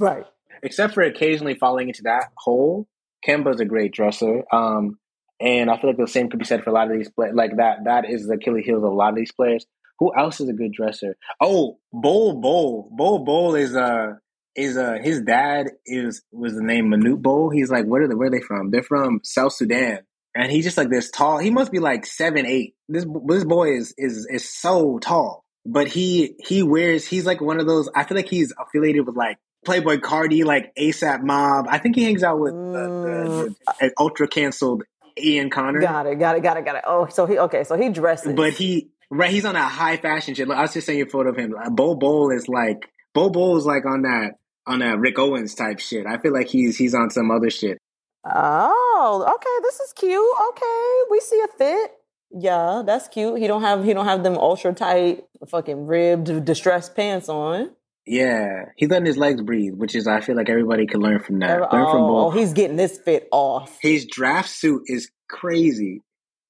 right? 0.00 0.26
Except 0.62 0.94
for 0.94 1.02
occasionally 1.02 1.54
falling 1.54 1.88
into 1.88 2.02
that 2.02 2.30
hole, 2.36 2.88
Kemba's 3.26 3.60
a 3.60 3.64
great 3.64 3.92
dresser. 3.92 4.42
Um, 4.52 4.98
and 5.40 5.70
I 5.70 5.76
feel 5.80 5.90
like 5.90 5.98
the 5.98 6.08
same 6.08 6.30
could 6.30 6.40
be 6.40 6.44
said 6.44 6.64
for 6.64 6.70
a 6.70 6.72
lot 6.72 6.90
of 6.90 6.96
these 6.96 7.10
players. 7.10 7.34
Like 7.34 7.56
that, 7.56 7.84
that 7.84 8.10
is 8.10 8.26
the 8.26 8.34
Achilles 8.34 8.64
heel 8.64 8.78
of 8.78 8.82
a 8.82 8.88
lot 8.88 9.10
of 9.10 9.16
these 9.16 9.32
players. 9.32 9.66
Who 9.98 10.12
else 10.16 10.40
is 10.40 10.48
a 10.48 10.52
good 10.52 10.72
dresser? 10.72 11.16
Oh, 11.40 11.78
Bol 11.92 12.40
Bol. 12.40 12.88
Bol 12.92 13.24
Bol 13.24 13.54
is 13.54 13.74
uh 13.74 14.14
is 14.54 14.76
uh 14.76 14.98
his 15.02 15.22
dad 15.22 15.70
is 15.86 16.22
was 16.32 16.54
the 16.54 16.62
name 16.62 16.86
Manute 16.86 17.22
Bol. 17.22 17.50
He's 17.50 17.70
like 17.70 17.84
where 17.84 18.02
are 18.02 18.08
they 18.08 18.14
where 18.14 18.28
are 18.28 18.30
they 18.30 18.40
from? 18.40 18.70
They're 18.70 18.82
from 18.82 19.20
South 19.24 19.52
Sudan. 19.52 20.00
And 20.34 20.52
he's 20.52 20.64
just 20.64 20.76
like 20.76 20.90
this 20.90 21.10
tall. 21.10 21.38
He 21.38 21.50
must 21.50 21.72
be 21.72 21.80
like 21.80 22.06
seven, 22.06 22.46
eight. 22.46 22.74
This 22.88 23.04
this 23.26 23.44
boy 23.44 23.76
is 23.76 23.94
is 23.98 24.26
is 24.30 24.48
so 24.48 24.98
tall. 24.98 25.44
But 25.66 25.88
he 25.88 26.36
he 26.38 26.62
wears 26.62 27.06
he's 27.06 27.26
like 27.26 27.40
one 27.40 27.60
of 27.60 27.66
those 27.66 27.88
I 27.94 28.04
feel 28.04 28.16
like 28.16 28.28
he's 28.28 28.52
affiliated 28.58 29.06
with 29.06 29.16
like 29.16 29.38
Playboi 29.66 29.98
Carti, 29.98 30.44
like 30.44 30.74
ASAP 30.76 31.22
Mob. 31.22 31.66
I 31.68 31.78
think 31.78 31.96
he 31.96 32.04
hangs 32.04 32.22
out 32.22 32.38
with 32.38 32.54
the, 32.54 33.54
the, 33.68 33.74
the 33.80 33.92
ultra 33.98 34.28
canceled 34.28 34.84
Ian 35.20 35.50
Connor. 35.50 35.80
Got 35.80 36.06
it, 36.06 36.18
got 36.18 36.36
it, 36.36 36.42
got 36.42 36.56
it, 36.56 36.64
got 36.64 36.76
it. 36.76 36.84
Oh, 36.86 37.06
so 37.08 37.26
he 37.26 37.38
okay, 37.38 37.64
so 37.64 37.76
he 37.76 37.88
dresses. 37.88 38.34
But 38.34 38.52
he 38.52 38.90
right, 39.10 39.30
he's 39.30 39.44
on 39.44 39.56
a 39.56 39.62
high 39.62 39.96
fashion 39.96 40.34
shit. 40.34 40.50
I 40.50 40.62
was 40.62 40.72
just 40.72 40.86
saying 40.86 41.02
a 41.02 41.06
photo 41.06 41.30
of 41.30 41.36
him. 41.36 41.54
Bo 41.72 41.94
Bol 41.94 42.30
is 42.30 42.48
like 42.48 42.90
Bo 43.14 43.30
Bol 43.30 43.56
is 43.56 43.66
like 43.66 43.86
on 43.86 44.02
that 44.02 44.32
on 44.66 44.80
that 44.80 44.98
Rick 44.98 45.18
Owens 45.18 45.54
type 45.54 45.78
shit. 45.78 46.06
I 46.06 46.18
feel 46.18 46.32
like 46.32 46.48
he's 46.48 46.76
he's 46.76 46.94
on 46.94 47.10
some 47.10 47.30
other 47.30 47.50
shit. 47.50 47.78
Oh, 48.24 49.24
okay, 49.34 49.62
this 49.62 49.80
is 49.80 49.92
cute. 49.92 50.36
Okay, 50.50 51.02
we 51.10 51.20
see 51.20 51.40
a 51.40 51.48
fit. 51.56 51.92
Yeah, 52.30 52.82
that's 52.84 53.08
cute. 53.08 53.38
He 53.38 53.46
don't 53.46 53.62
have 53.62 53.84
he 53.84 53.94
don't 53.94 54.04
have 54.04 54.22
them 54.22 54.36
ultra 54.36 54.74
tight 54.74 55.24
fucking 55.48 55.86
ribbed 55.86 56.44
distressed 56.44 56.94
pants 56.94 57.28
on. 57.28 57.70
Yeah, 58.06 58.66
he's 58.76 58.88
letting 58.88 59.06
his 59.06 59.18
legs 59.18 59.42
breathe, 59.42 59.74
which 59.74 59.94
is 59.94 60.06
I 60.06 60.20
feel 60.20 60.36
like 60.36 60.48
everybody 60.48 60.86
can 60.86 61.00
learn 61.00 61.20
from 61.20 61.38
that. 61.40 61.60
Oh, 61.60 61.76
learn 61.76 61.86
from 61.86 62.02
oh, 62.02 62.26
oh, 62.26 62.30
he's 62.30 62.52
getting 62.52 62.76
this 62.76 62.98
fit 62.98 63.28
off. 63.32 63.78
His 63.80 64.06
draft 64.06 64.48
suit 64.48 64.82
is 64.86 65.10
crazy. 65.28 66.02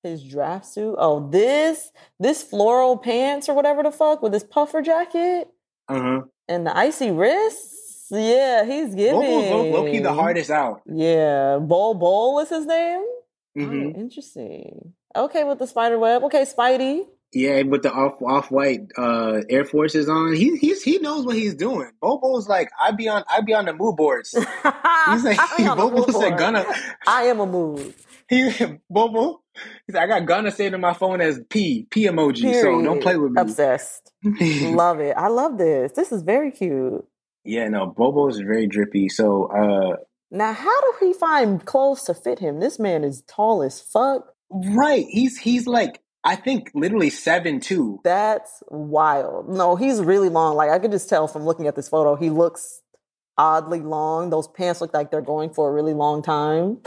His 0.03 0.22
draft 0.22 0.66
suit. 0.66 0.96
Oh, 0.99 1.28
this 1.28 1.90
this 2.20 2.42
floral 2.42 2.96
pants 2.96 3.49
or 3.49 3.55
whatever 3.55 3.82
the 3.82 3.90
fuck 3.90 4.22
with 4.22 4.32
this 4.32 4.44
puffer 4.44 4.80
jacket. 4.80 5.49
Huh. 5.88 6.22
And 6.49 6.66
the 6.66 6.76
icy 6.76 7.11
wrists. 7.11 8.07
Yeah, 8.11 8.64
he's 8.64 8.94
giving. 8.94 9.20
Key 9.20 9.99
the 9.99 10.12
hardest 10.12 10.51
out. 10.51 10.82
Yeah, 10.86 11.59
Bol 11.59 11.94
Bol 11.94 12.38
is 12.40 12.49
his 12.49 12.64
name. 12.64 13.05
Mm-hmm. 13.57 13.86
Oh, 13.96 14.01
interesting. 14.01 14.92
Okay, 15.16 15.44
with 15.44 15.59
the 15.59 15.66
spider 15.66 15.99
web. 15.99 16.22
Okay, 16.24 16.42
Spidey. 16.42 17.07
Yeah, 17.32 17.61
with 17.62 17.82
the 17.82 17.92
off 17.92 18.22
off 18.22 18.51
white 18.51 18.90
uh, 18.96 19.42
Air 19.51 19.64
Forces 19.64 20.09
on, 20.09 20.32
he 20.32 20.57
he's 20.57 20.82
he 20.82 20.99
knows 20.99 21.26
what 21.26 21.36
he's 21.36 21.55
doing. 21.55 21.90
Bobo's 22.01 22.49
like, 22.49 22.70
I 22.80 22.92
be 22.92 23.09
on 23.09 23.22
I 23.28 23.42
be 23.42 23.53
on 23.53 23.66
the 23.66 23.74
mood 23.74 23.96
boards. 23.96 24.32
He's 25.11 25.24
like 25.24 25.38
Bobo 25.59 26.11
said, 26.11 26.38
"Gonna." 26.38 26.64
I 27.07 27.24
am 27.24 27.40
a 27.40 27.46
mood. 27.46 27.94
He 28.28 28.51
Bobo. 28.90 29.42
He's 29.87 29.95
like, 29.95 30.05
I 30.05 30.07
got 30.07 30.27
Gunna 30.27 30.51
saved 30.51 30.75
on 30.75 30.81
my 30.81 30.95
phone 30.95 31.21
as 31.21 31.41
P 31.49 31.87
P 31.91 32.05
emoji. 32.07 32.43
Period. 32.43 32.63
So 32.63 32.83
don't 32.83 33.03
play 33.03 33.17
with 33.17 33.33
me. 33.33 33.41
Obsessed. 33.41 34.13
love 34.25 35.01
it. 35.01 35.15
I 35.17 35.29
love 35.29 35.59
this. 35.59 35.93
This 35.93 36.13
is 36.13 36.23
very 36.23 36.51
cute. 36.51 37.05
Yeah, 37.45 37.69
no, 37.69 37.87
Bobo 37.87 38.29
is 38.29 38.39
very 38.39 38.67
drippy. 38.67 39.09
So 39.09 39.45
uh 39.45 39.97
now, 40.31 40.53
how 40.53 40.81
do 40.81 41.07
he 41.07 41.15
find 41.15 41.65
clothes 41.65 42.03
to 42.05 42.15
fit 42.15 42.39
him? 42.39 42.61
This 42.61 42.79
man 42.79 43.03
is 43.03 43.23
tall 43.23 43.63
as 43.63 43.81
fuck. 43.81 44.27
Right. 44.51 45.07
He's 45.09 45.39
he's 45.39 45.67
like 45.67 46.01
I 46.25 46.37
think 46.37 46.71
literally 46.75 47.11
seven 47.11 47.61
two. 47.61 48.01
That's 48.05 48.63
wild. 48.69 49.49
No, 49.49 49.77
he's 49.77 50.01
really 50.01 50.29
long. 50.29 50.57
Like 50.57 50.71
I 50.71 50.79
could 50.79 50.91
just 50.91 51.09
tell 51.09 51.29
from 51.29 51.45
looking 51.45 51.67
at 51.67 51.77
this 51.77 51.89
photo, 51.89 52.17
he 52.17 52.29
looks 52.31 52.83
oddly 53.39 53.81
long. 53.81 54.31
Those 54.31 54.49
pants 54.49 54.81
look 54.81 54.93
like 54.93 55.11
they're 55.11 55.23
going 55.23 55.51
for 55.51 55.71
a 55.71 55.73
really 55.73 55.95
long 55.95 56.23
time. 56.23 56.79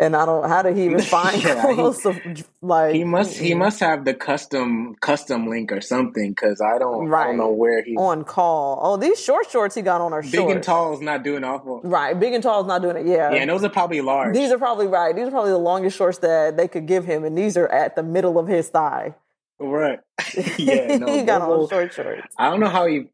And 0.00 0.14
I 0.14 0.24
don't. 0.26 0.48
How 0.48 0.62
did 0.62 0.76
he 0.76 0.84
even 0.84 1.00
find 1.02 1.42
yeah, 1.42 1.60
clothes? 1.60 2.02
He, 2.02 2.44
like 2.62 2.94
he 2.94 3.04
must. 3.04 3.36
He 3.36 3.54
must 3.54 3.80
have 3.80 4.04
the 4.04 4.14
custom 4.14 4.94
custom 5.00 5.48
link 5.48 5.72
or 5.72 5.80
something. 5.80 6.30
Because 6.30 6.60
I 6.60 6.78
don't. 6.78 7.08
Right. 7.08 7.24
I 7.24 7.26
don't 7.28 7.38
know 7.38 7.50
where 7.50 7.82
he 7.82 7.96
on 7.96 8.24
call. 8.24 8.78
Oh, 8.82 8.96
these 8.96 9.22
short 9.22 9.50
shorts 9.50 9.74
he 9.74 9.82
got 9.82 10.00
on 10.00 10.12
are 10.12 10.22
big 10.22 10.32
short. 10.32 10.52
and 10.52 10.62
tall 10.62 10.94
is 10.94 11.00
not 11.00 11.24
doing 11.24 11.42
awful. 11.44 11.80
Right, 11.82 12.18
big 12.18 12.32
and 12.32 12.42
tall 12.42 12.60
is 12.60 12.66
not 12.66 12.82
doing 12.82 12.96
it. 12.96 13.06
Yeah, 13.06 13.32
yeah. 13.32 13.40
And 13.40 13.50
those 13.50 13.64
are 13.64 13.70
probably 13.70 14.00
large. 14.00 14.34
These 14.34 14.52
are 14.52 14.58
probably 14.58 14.86
right. 14.86 15.14
These 15.14 15.26
are 15.26 15.32
probably 15.32 15.50
the 15.50 15.58
longest 15.58 15.96
shorts 15.96 16.18
that 16.18 16.56
they 16.56 16.68
could 16.68 16.86
give 16.86 17.04
him, 17.04 17.24
and 17.24 17.36
these 17.36 17.56
are 17.56 17.68
at 17.68 17.96
the 17.96 18.02
middle 18.02 18.38
of 18.38 18.46
his 18.46 18.68
thigh. 18.68 19.14
Right. 19.58 19.98
yeah. 20.58 20.96
No, 20.98 21.12
he 21.12 21.22
got 21.22 21.42
on 21.42 21.68
short 21.68 21.92
shorts. 21.92 22.34
I 22.38 22.50
don't 22.50 22.60
know 22.60 22.68
how 22.68 22.86
he 22.86 23.08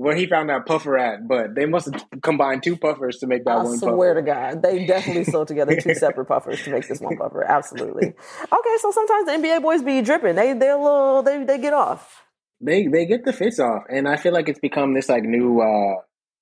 where 0.00 0.16
he 0.16 0.26
found 0.26 0.48
that 0.48 0.64
puffer 0.64 0.96
at, 0.96 1.28
but 1.28 1.54
they 1.54 1.66
must 1.66 1.92
have 1.92 2.06
combined 2.22 2.62
two 2.62 2.74
puffers 2.74 3.18
to 3.18 3.26
make 3.26 3.44
that 3.44 3.50
I 3.50 3.62
one. 3.64 3.76
swear 3.76 4.14
puffer. 4.14 4.20
to 4.20 4.22
God, 4.22 4.62
they 4.62 4.86
definitely 4.86 5.24
sewed 5.24 5.46
together 5.46 5.78
two 5.78 5.94
separate 5.94 6.24
puffers 6.24 6.62
to 6.62 6.70
make 6.70 6.88
this 6.88 7.00
one 7.00 7.18
puffer. 7.18 7.44
Absolutely. 7.44 8.06
Okay, 8.08 8.76
so 8.78 8.90
sometimes 8.92 9.26
the 9.26 9.32
NBA 9.32 9.60
boys 9.60 9.82
be 9.82 10.00
dripping. 10.00 10.36
They 10.36 10.54
they 10.54 10.70
a 10.70 10.78
little 10.78 11.22
they 11.22 11.44
they 11.44 11.58
get 11.58 11.74
off. 11.74 12.22
They 12.62 12.86
they 12.86 13.04
get 13.04 13.26
the 13.26 13.32
fits 13.34 13.60
off, 13.60 13.82
and 13.90 14.08
I 14.08 14.16
feel 14.16 14.32
like 14.32 14.48
it's 14.48 14.58
become 14.58 14.94
this 14.94 15.10
like 15.10 15.24
new 15.24 15.60
uh 15.60 15.96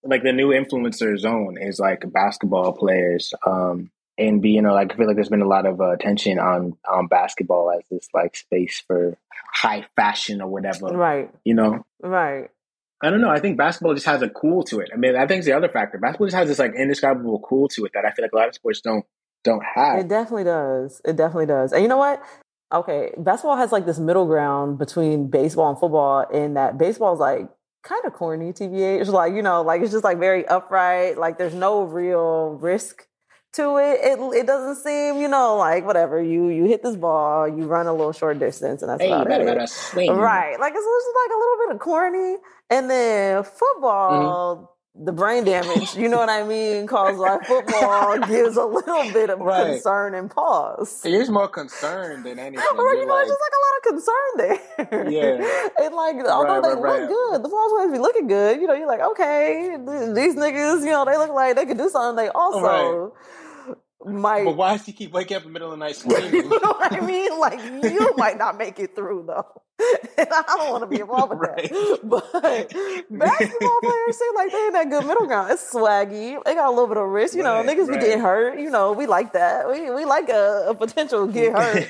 like 0.05 0.23
the 0.23 0.33
new 0.33 0.51
influencer 0.51 1.19
zone 1.19 1.57
is 1.61 1.81
like 1.81 2.05
basketball 2.13 2.75
players. 2.75 3.35
Um, 3.45 3.91
and 4.17 4.43
be 4.43 4.51
you 4.51 4.63
know 4.63 4.73
like 4.73 4.93
I 4.93 4.97
feel 4.97 5.07
like 5.07 5.17
there's 5.17 5.29
been 5.29 5.43
a 5.43 5.49
lot 5.49 5.67
of 5.67 5.81
uh, 5.81 5.91
attention 5.91 6.39
on 6.39 6.77
on 6.89 7.09
basketball 7.09 7.73
as 7.73 7.83
this 7.91 8.09
like 8.15 8.37
space 8.37 8.83
for 8.87 9.17
high 9.53 9.85
fashion 9.97 10.41
or 10.41 10.49
whatever. 10.49 10.87
Right. 10.87 11.31
You 11.45 11.55
know. 11.55 11.85
Right. 12.01 12.51
I 13.03 13.11
don't 13.11 13.21
know. 13.21 13.31
I 13.31 13.39
think 13.39 13.57
basketball 13.57 13.95
just 13.95 14.07
has 14.07 14.23
a 14.23 14.29
cool 14.29 14.65
to 14.65 14.81
it. 14.81 14.91
I 14.93 14.97
mean, 14.97 15.15
I 15.15 15.27
think 15.27 15.39
it's 15.39 15.47
the 15.47 15.53
other 15.53 15.69
factor. 15.69 15.99
Basketball 15.99 16.27
just 16.27 16.37
has 16.37 16.49
this 16.49 16.59
like 16.59 16.75
indescribable 16.75 17.41
cool 17.41 17.69
to 17.69 17.85
it 17.85 17.93
that 17.95 18.05
I 18.05 18.11
feel 18.11 18.25
like 18.25 18.33
a 18.33 18.37
lot 18.37 18.49
of 18.49 18.55
sports 18.55 18.81
don't 18.81 19.05
don't 19.45 19.63
have. 19.65 20.01
It 20.01 20.09
definitely 20.09 20.45
does. 20.45 21.01
It 21.05 21.17
definitely 21.17 21.47
does. 21.47 21.73
And 21.73 21.83
you 21.83 21.89
know 21.89 21.97
what? 21.97 22.23
Okay, 22.73 23.13
basketball 23.17 23.57
has 23.57 23.73
like 23.73 23.87
this 23.87 23.99
middle 23.99 24.27
ground 24.27 24.79
between 24.79 25.29
baseball 25.29 25.71
and 25.71 25.79
football 25.79 26.29
in 26.29 26.55
that 26.55 26.77
baseball 26.77 27.15
is 27.15 27.21
like 27.21 27.49
kind 27.83 28.05
of 28.05 28.13
corny 28.13 28.53
TBH. 28.53 29.01
It's 29.01 29.11
like, 29.11 29.33
you 29.33 29.43
know, 29.43 29.63
like 29.63 29.81
it's 29.81 29.93
just 29.93 30.05
like 30.05 30.19
very 30.19 30.47
upright. 30.47 31.17
Like 31.17 31.39
there's 31.39 31.55
no 31.55 31.85
real 31.85 32.59
risk 32.61 33.08
to 33.55 33.77
it. 33.79 34.01
It 34.03 34.19
it 34.41 34.47
doesn't 34.47 34.83
seem, 34.83 35.21
you 35.21 35.29
know, 35.29 35.57
like 35.57 35.85
whatever. 35.85 36.23
You 36.23 36.49
you 36.49 36.65
hit 36.65 36.83
this 36.83 36.97
ball, 36.97 37.49
you 37.49 37.65
run 37.65 37.87
a 37.87 37.93
little 37.93 38.13
short 38.13 38.39
distance, 38.39 38.83
and 38.83 38.91
that's 38.91 39.03
hey, 39.03 39.11
about 39.11 39.27
it. 39.31 39.71
Right. 40.11 40.59
Like 40.59 40.73
it's 40.75 40.85
just 40.85 41.09
like 41.17 41.31
a 41.35 41.39
little 41.39 41.57
bit 41.67 41.75
of 41.75 41.81
corny. 41.81 42.37
And 42.71 42.91
then 42.91 43.45
football, 43.45 44.57
mm-hmm. 44.57 44.78
The 45.01 45.13
brain 45.13 45.45
damage, 45.45 45.95
you 45.95 46.09
know 46.09 46.17
what 46.17 46.29
I 46.29 46.43
mean? 46.43 46.87
Cause 46.87 47.17
like 47.17 47.45
football 47.45 48.19
gives 48.27 48.57
a 48.57 48.65
little 48.65 49.13
bit 49.13 49.31
of 49.31 49.39
right. 49.39 49.75
concern 49.75 50.15
and 50.15 50.31
pause. 50.31 51.01
There's 51.03 51.31
more 51.31 51.49
concern 51.49 52.23
than 52.23 52.39
anything. 52.39 52.65
Right, 52.79 52.99
you 52.99 53.07
know, 53.07 53.15
like, 53.15 53.27
just 53.27 53.41
like 53.41 53.53
a 53.55 53.63
lot 53.65 53.75
of 53.77 53.83
concern 53.93 54.97
there. 54.97 55.11
Yeah. 55.11 55.69
and 55.85 55.95
like, 55.95 56.17
although 56.27 56.61
right, 56.61 56.63
they 56.63 56.81
right, 56.81 57.01
look 57.03 57.09
good, 57.09 57.43
the 57.45 57.49
ball's 57.49 57.71
supposed 57.71 57.89
to 57.89 57.93
be 57.93 57.99
looking 57.99 58.27
good. 58.27 58.61
You 58.61 58.67
know, 58.67 58.75
you're 58.75 58.87
like, 58.87 59.01
okay, 59.01 59.77
these 59.79 60.35
niggas, 60.35 60.81
you 60.81 60.91
know, 60.91 61.05
they 61.05 61.17
look 61.17 61.31
like 61.31 61.57
they 61.57 61.67
could 61.67 61.79
do 61.79 61.89
something. 61.89 62.25
They 62.25 62.31
also 62.31 63.13
might. 64.07 64.45
But 64.45 64.57
why 64.57 64.77
does 64.77 64.87
he 64.87 64.93
keep 64.93 65.13
waking 65.13 65.37
up 65.37 65.43
in 65.45 65.49
the 65.49 65.53
middle 65.53 65.73
of 65.73 65.79
the 65.79 65.85
night 65.85 65.97
screaming? 66.01 66.33
you 66.35 66.49
know 66.49 66.59
what 66.73 66.93
I 66.93 67.01
mean? 67.01 67.39
Like 67.39 67.61
you 67.65 68.15
might 68.17 68.39
not 68.39 68.57
make 68.59 68.79
it 68.79 68.95
through 68.95 69.25
though. 69.27 69.47
And 70.19 70.27
I 70.33 70.43
don't 70.57 70.71
want 70.73 70.83
to 70.83 70.89
be 70.89 70.99
involved 71.01 71.31
with 71.31 71.39
Right. 71.49 71.69
that. 71.71 72.01
But 72.03 72.33
basketball 73.11 73.79
players 73.81 74.19
seem 74.19 74.35
like 74.35 74.51
they 74.51 74.67
in 74.67 74.73
that 74.73 74.91
good 74.91 75.07
middle 75.07 75.27
ground. 75.29 75.53
It's 75.53 75.73
swaggy. 75.73 76.43
They 76.45 76.55
got 76.55 76.67
a 76.67 76.71
little 76.71 76.89
bit 76.89 76.97
of 76.97 77.07
risk. 77.09 77.37
You 77.37 77.45
know, 77.45 77.63
Right, 77.63 77.67
niggas 77.67 77.87
be 77.87 77.93
right. 77.93 78.01
getting 78.01 78.19
hurt. 78.21 78.59
You 78.59 78.71
know, 78.71 78.91
we 78.93 79.07
like 79.07 79.33
that. 79.35 79.71
We 79.71 79.89
we 79.93 80.05
like 80.05 80.29
a, 80.29 80.65
a 80.71 80.75
potential 80.75 81.29
get 81.29 81.53
hurt. 81.53 81.87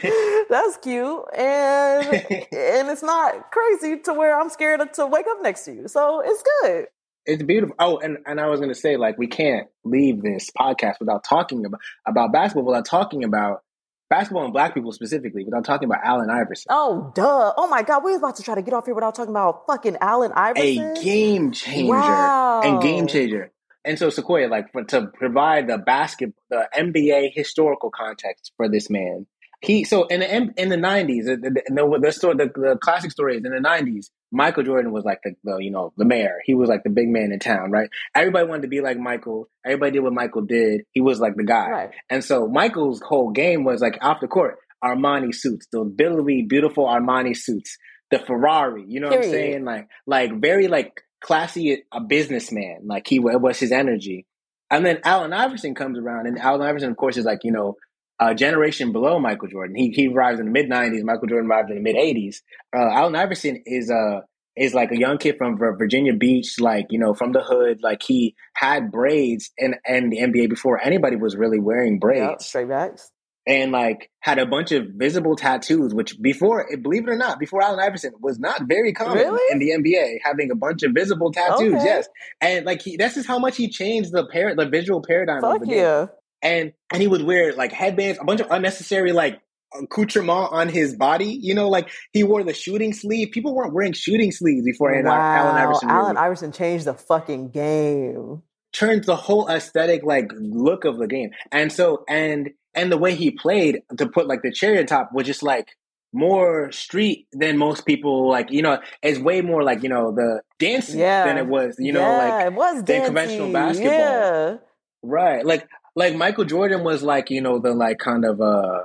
That's 0.50 0.76
cute. 0.76 1.24
And 1.34 2.06
and 2.52 2.90
it's 2.90 3.02
not 3.02 3.50
crazy 3.50 3.98
to 4.00 4.12
where 4.12 4.38
I'm 4.38 4.50
scared 4.50 4.92
to 4.94 5.06
wake 5.06 5.26
up 5.26 5.38
next 5.42 5.64
to 5.64 5.72
you. 5.72 5.88
So 5.88 6.20
it's 6.22 6.42
good. 6.62 6.88
It's 7.28 7.42
beautiful. 7.42 7.76
Oh, 7.78 7.98
and, 7.98 8.18
and 8.26 8.40
I 8.40 8.46
was 8.48 8.58
gonna 8.58 8.74
say, 8.74 8.96
like, 8.96 9.18
we 9.18 9.26
can't 9.26 9.68
leave 9.84 10.22
this 10.22 10.50
podcast 10.58 10.94
without 10.98 11.22
talking 11.24 11.64
about 11.66 11.80
about 12.06 12.32
basketball, 12.32 12.64
without 12.64 12.86
talking 12.86 13.22
about 13.22 13.62
basketball 14.10 14.44
and 14.44 14.52
black 14.54 14.72
people 14.72 14.90
specifically, 14.92 15.44
without 15.44 15.64
talking 15.64 15.84
about 15.86 16.00
Allen 16.02 16.30
Iverson. 16.30 16.68
Oh, 16.70 17.12
duh. 17.14 17.52
Oh 17.56 17.68
my 17.68 17.82
God. 17.82 18.02
We 18.02 18.12
was 18.12 18.18
about 18.20 18.36
to 18.36 18.42
try 18.42 18.54
to 18.54 18.62
get 18.62 18.72
off 18.72 18.86
here 18.86 18.94
without 18.94 19.14
talking 19.14 19.30
about 19.32 19.66
fucking 19.66 19.98
Allen 20.00 20.32
Iverson. 20.34 20.96
a 20.96 21.02
game 21.02 21.52
changer 21.52 21.92
Wow. 21.92 22.62
and 22.62 22.80
game 22.80 23.06
changer. 23.06 23.52
And 23.84 23.98
so 23.98 24.08
Sequoia, 24.10 24.48
like 24.48 24.72
for, 24.72 24.82
to 24.84 25.08
provide 25.08 25.66
the 25.68 25.76
basket, 25.78 26.32
the 26.50 26.66
NBA 26.74 27.32
historical 27.34 27.90
context 27.90 28.52
for 28.56 28.68
this 28.68 28.88
man, 28.88 29.26
he 29.60 29.84
so 29.84 30.06
in 30.06 30.20
the 30.20 30.52
in 30.56 30.68
the 30.68 30.76
nineties, 30.76 31.26
the, 31.26 31.36
the, 31.36 31.50
the, 31.66 32.00
the 32.00 32.12
story, 32.12 32.36
the, 32.36 32.46
the 32.54 32.78
classic 32.80 33.10
story 33.10 33.36
is 33.36 33.44
in 33.44 33.52
the 33.52 33.60
nineties. 33.60 34.10
Michael 34.30 34.62
Jordan 34.62 34.92
was 34.92 35.04
like 35.04 35.20
the, 35.24 35.34
the 35.42 35.56
you 35.58 35.70
know 35.70 35.92
the 35.96 36.04
mayor. 36.04 36.36
He 36.44 36.54
was 36.54 36.68
like 36.68 36.84
the 36.84 36.90
big 36.90 37.08
man 37.08 37.32
in 37.32 37.40
town, 37.40 37.70
right? 37.70 37.88
Everybody 38.14 38.46
wanted 38.46 38.62
to 38.62 38.68
be 38.68 38.80
like 38.80 38.98
Michael. 38.98 39.48
Everybody 39.64 39.92
did 39.92 40.00
what 40.00 40.12
Michael 40.12 40.42
did. 40.42 40.82
He 40.92 41.00
was 41.00 41.18
like 41.18 41.34
the 41.34 41.44
guy. 41.44 41.70
Right. 41.70 41.90
And 42.08 42.24
so 42.24 42.46
Michael's 42.46 43.00
whole 43.00 43.30
game 43.30 43.64
was 43.64 43.80
like 43.80 43.98
off 44.00 44.20
the 44.20 44.28
court, 44.28 44.58
Armani 44.84 45.34
suits, 45.34 45.66
the 45.72 45.82
billowy, 45.82 46.42
beautiful 46.42 46.86
Armani 46.86 47.36
suits, 47.36 47.76
the 48.10 48.20
Ferrari. 48.20 48.84
You 48.86 49.00
know 49.00 49.08
what 49.08 49.24
I'm 49.24 49.30
saying? 49.30 49.64
Like, 49.64 49.88
like 50.06 50.40
very 50.40 50.68
like 50.68 51.02
classy, 51.20 51.82
a 51.90 52.00
businessman. 52.00 52.82
Like 52.84 53.08
he 53.08 53.18
was 53.18 53.58
his 53.58 53.72
energy. 53.72 54.26
And 54.70 54.84
then 54.84 55.00
Allen 55.02 55.32
Iverson 55.32 55.74
comes 55.74 55.98
around, 55.98 56.26
and 56.26 56.38
Allen 56.38 56.60
Iverson, 56.60 56.90
of 56.90 56.96
course, 56.98 57.16
is 57.16 57.24
like 57.24 57.40
you 57.42 57.50
know 57.50 57.76
a 58.20 58.34
generation 58.34 58.92
below 58.92 59.18
Michael 59.18 59.48
Jordan. 59.48 59.76
He 59.76 59.90
he 59.90 60.08
arrives 60.08 60.40
in 60.40 60.46
the 60.46 60.52
mid 60.52 60.68
'90s. 60.68 61.02
Michael 61.02 61.28
Jordan 61.28 61.50
arrived 61.50 61.70
in 61.70 61.76
the 61.76 61.82
mid 61.82 61.96
'80s. 61.96 62.36
Uh, 62.76 62.80
Allen 62.90 63.14
Iverson 63.16 63.62
is 63.66 63.90
uh 63.90 64.20
is 64.56 64.74
like 64.74 64.90
a 64.90 64.98
young 64.98 65.18
kid 65.18 65.36
from 65.38 65.56
Virginia 65.56 66.12
Beach, 66.12 66.58
like 66.58 66.86
you 66.90 66.98
know 66.98 67.14
from 67.14 67.32
the 67.32 67.40
hood. 67.42 67.78
Like 67.82 68.02
he 68.02 68.34
had 68.54 68.90
braids 68.90 69.50
in 69.56 69.76
and 69.86 70.12
the 70.12 70.18
NBA 70.18 70.50
before 70.50 70.80
anybody 70.82 71.16
was 71.16 71.36
really 71.36 71.60
wearing 71.60 71.98
braids 72.00 72.22
Yep, 72.28 72.42
straight 72.42 72.68
backs. 72.68 73.10
and 73.46 73.70
like 73.70 74.10
had 74.20 74.40
a 74.40 74.46
bunch 74.46 74.72
of 74.72 74.88
visible 74.96 75.36
tattoos, 75.36 75.94
which 75.94 76.20
before, 76.20 76.68
believe 76.82 77.04
it 77.04 77.10
or 77.10 77.16
not, 77.16 77.38
before 77.38 77.62
Allen 77.62 77.78
Iverson 77.78 78.12
was 78.20 78.40
not 78.40 78.62
very 78.68 78.92
common 78.92 79.18
Really? 79.18 79.40
in 79.52 79.60
the 79.60 79.70
NBA, 79.70 80.18
having 80.24 80.50
a 80.50 80.56
bunch 80.56 80.82
of 80.82 80.90
visible 80.92 81.30
tattoos. 81.30 81.74
Okay. 81.74 81.84
Yes, 81.84 82.08
and 82.40 82.66
like 82.66 82.82
he, 82.82 82.96
this 82.96 83.16
is 83.16 83.26
how 83.28 83.38
much 83.38 83.56
he 83.56 83.68
changed 83.70 84.10
the 84.10 84.26
par- 84.26 84.56
the 84.56 84.68
visual 84.68 85.02
paradigm 85.06 85.44
of 85.44 85.52
Fuck 85.52 85.60
the 85.60 85.66
game. 85.66 86.08
And 86.42 86.72
and 86.92 87.02
he 87.02 87.08
would 87.08 87.22
wear 87.22 87.54
like 87.54 87.72
headbands, 87.72 88.18
a 88.20 88.24
bunch 88.24 88.40
of 88.40 88.46
unnecessary 88.50 89.12
like 89.12 89.40
accoutrement 89.78 90.48
on 90.52 90.68
his 90.68 90.94
body. 90.96 91.38
You 91.40 91.54
know, 91.54 91.68
like 91.68 91.90
he 92.12 92.24
wore 92.24 92.42
the 92.44 92.54
shooting 92.54 92.92
sleeve. 92.92 93.30
People 93.32 93.54
weren't 93.54 93.74
wearing 93.74 93.92
shooting 93.92 94.32
sleeves 94.32 94.64
before 94.64 94.90
wow. 95.02 95.10
Allen 95.10 95.56
Iverson 95.56 95.88
Allen 95.90 96.14
really 96.16 96.26
Iverson 96.26 96.52
changed 96.52 96.84
the 96.86 96.94
fucking 96.94 97.50
game. 97.50 98.42
turns 98.72 99.06
the 99.06 99.16
whole 99.16 99.48
aesthetic 99.48 100.02
like 100.04 100.30
look 100.38 100.84
of 100.84 100.98
the 100.98 101.06
game. 101.06 101.30
And 101.52 101.72
so 101.72 102.04
and 102.08 102.50
and 102.74 102.92
the 102.92 102.98
way 102.98 103.14
he 103.14 103.30
played 103.30 103.80
to 103.96 104.06
put 104.08 104.28
like 104.28 104.42
the 104.42 104.52
cherry 104.52 104.78
on 104.78 104.86
top 104.86 105.10
was 105.12 105.26
just 105.26 105.42
like 105.42 105.68
more 106.14 106.72
street 106.72 107.26
than 107.32 107.58
most 107.58 107.84
people 107.84 108.30
like 108.30 108.50
you 108.50 108.62
know 108.62 108.78
it's 109.02 109.18
way 109.18 109.42
more 109.42 109.62
like 109.62 109.82
you 109.82 109.90
know 109.90 110.10
the 110.14 110.40
dancing 110.58 111.00
Yeah. 111.00 111.26
than 111.26 111.36
it 111.36 111.46
was 111.46 111.76
you 111.78 111.92
know 111.92 112.00
yeah, 112.00 112.16
like 112.18 112.46
it 112.46 112.52
was 112.54 112.82
than 112.84 113.04
conventional 113.04 113.52
basketball. 113.52 113.90
Yeah. 113.90 114.56
right 115.02 115.44
like 115.44 115.68
like 115.98 116.14
michael 116.14 116.44
jordan 116.44 116.82
was 116.84 117.02
like 117.02 117.30
you 117.30 117.40
know 117.40 117.58
the 117.58 117.72
like 117.72 117.98
kind 117.98 118.24
of 118.24 118.40
uh 118.40 118.78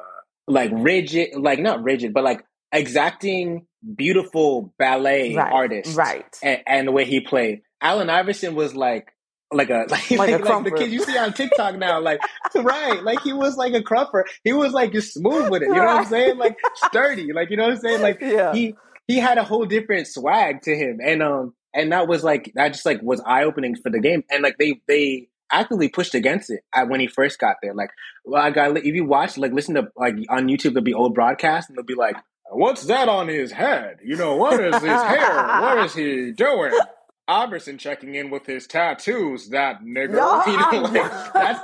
like 0.48 0.72
rigid 0.74 1.30
like 1.36 1.60
not 1.60 1.84
rigid 1.84 2.14
but 2.14 2.24
like 2.24 2.42
exacting 2.72 3.66
beautiful 3.96 4.74
ballet 4.78 5.36
Right. 5.36 5.54
artist 5.54 5.96
Right. 5.98 6.38
and, 6.42 6.60
and 6.66 6.88
the 6.88 6.92
way 6.92 7.06
he 7.06 7.20
played. 7.22 7.62
Allen 7.82 8.10
Iverson 8.10 8.56
was 8.56 8.76
like 8.76 9.08
like 9.52 9.70
a 9.70 9.86
like, 9.90 10.10
Like 10.12 10.30
a 10.30 10.38
like, 10.38 10.46
like 10.46 10.64
the 10.64 10.72
kids 10.72 10.94
you 10.94 11.02
see 11.04 11.18
on 11.18 11.34
TikTok 11.34 11.78
now, 11.78 12.00
like 12.00 12.22
right, 12.56 13.04
like 13.04 13.22
he 13.22 13.34
was 13.34 13.56
like 13.58 13.74
a 13.74 13.82
krumper. 13.82 14.24
He 14.44 14.54
was 14.54 14.74
like 14.74 14.92
just 14.94 15.14
smooth 15.14 15.50
with 15.50 15.62
it. 15.62 15.68
You 15.68 15.74
know 15.76 15.86
what 15.86 15.98
I'm 15.98 16.06
saying? 16.06 16.38
Like 16.38 16.58
sturdy. 16.76 17.32
Like 17.34 17.50
you 17.52 17.58
know 17.58 17.64
what 17.64 17.74
I'm 17.74 17.80
saying? 17.80 18.02
Like 18.02 18.18
Yeah. 18.22 18.54
he 18.54 18.74
he 19.08 19.18
had 19.18 19.38
a 19.38 19.44
whole 19.44 19.66
different 19.66 20.08
swag 20.08 20.62
to 20.64 20.76
him, 20.76 21.00
and 21.06 21.22
um 21.22 21.54
and 21.74 21.92
that 21.92 22.08
was 22.08 22.24
like 22.24 22.52
that 22.56 22.70
just 22.70 22.86
like 22.86 23.02
was 23.02 23.22
eye 23.26 23.44
opening 23.44 23.76
for 23.76 23.90
the 23.92 24.00
game, 24.00 24.24
and 24.32 24.42
like 24.44 24.58
they 24.58 24.82
they 24.88 25.28
actively 25.52 25.90
pushed 25.90 26.16
against 26.16 26.50
it 26.50 26.62
at, 26.74 26.90
when 26.90 27.00
he 27.00 27.08
first 27.08 27.40
got 27.40 27.58
there. 27.62 27.74
Like, 27.74 27.92
well, 28.26 28.42
I 28.42 28.52
got 28.52 28.78
if 28.78 28.86
you 28.86 29.06
watch 29.06 29.38
like 29.38 29.54
listen 29.54 29.76
to 29.76 29.90
like 29.96 30.16
on 30.30 30.48
YouTube, 30.48 30.74
there'll 30.74 30.82
be 30.82 30.94
old 30.94 31.14
broadcasts, 31.14 31.70
and 31.70 31.78
they'll 31.78 31.86
be 31.86 31.96
like, 31.96 32.16
"What's 32.52 32.84
that 32.86 33.10
on 33.10 33.28
his 33.28 33.52
head? 33.52 33.98
You 34.04 34.16
know, 34.16 34.36
what 34.36 34.60
is 34.60 34.76
his 34.76 34.84
hair? 34.84 35.62
What 35.62 35.86
is 35.86 35.94
he 35.94 36.32
doing?" 36.32 36.74
Iverson 37.28 37.78
checking 37.78 38.16
in 38.16 38.30
with 38.30 38.46
his 38.46 38.68
tattoos. 38.68 39.50
That 39.50 39.82
nigga. 39.82 40.16
Yo, 40.16 40.44
you 40.52 40.58
know, 40.58 40.82
like, 40.90 41.34
that's 41.34 41.62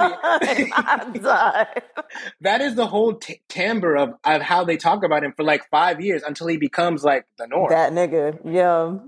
the 1.14 1.82
that 2.42 2.62
is 2.62 2.76
the 2.76 2.88
whole 2.88 3.16
t- 3.16 3.42
timbre 3.50 3.98
of, 3.98 4.14
of 4.24 4.42
how 4.42 4.64
they 4.64 4.78
talk 4.78 5.04
about 5.04 5.24
him 5.24 5.34
for 5.36 5.44
like 5.44 5.70
five 5.70 6.00
years 6.00 6.24
until 6.24 6.48
he 6.48 6.58
becomes 6.58 7.04
like 7.04 7.26
the 7.38 7.48
norm. 7.48 7.70
That 7.72 7.92
nigga. 7.92 8.40
Yeah. 8.46 9.00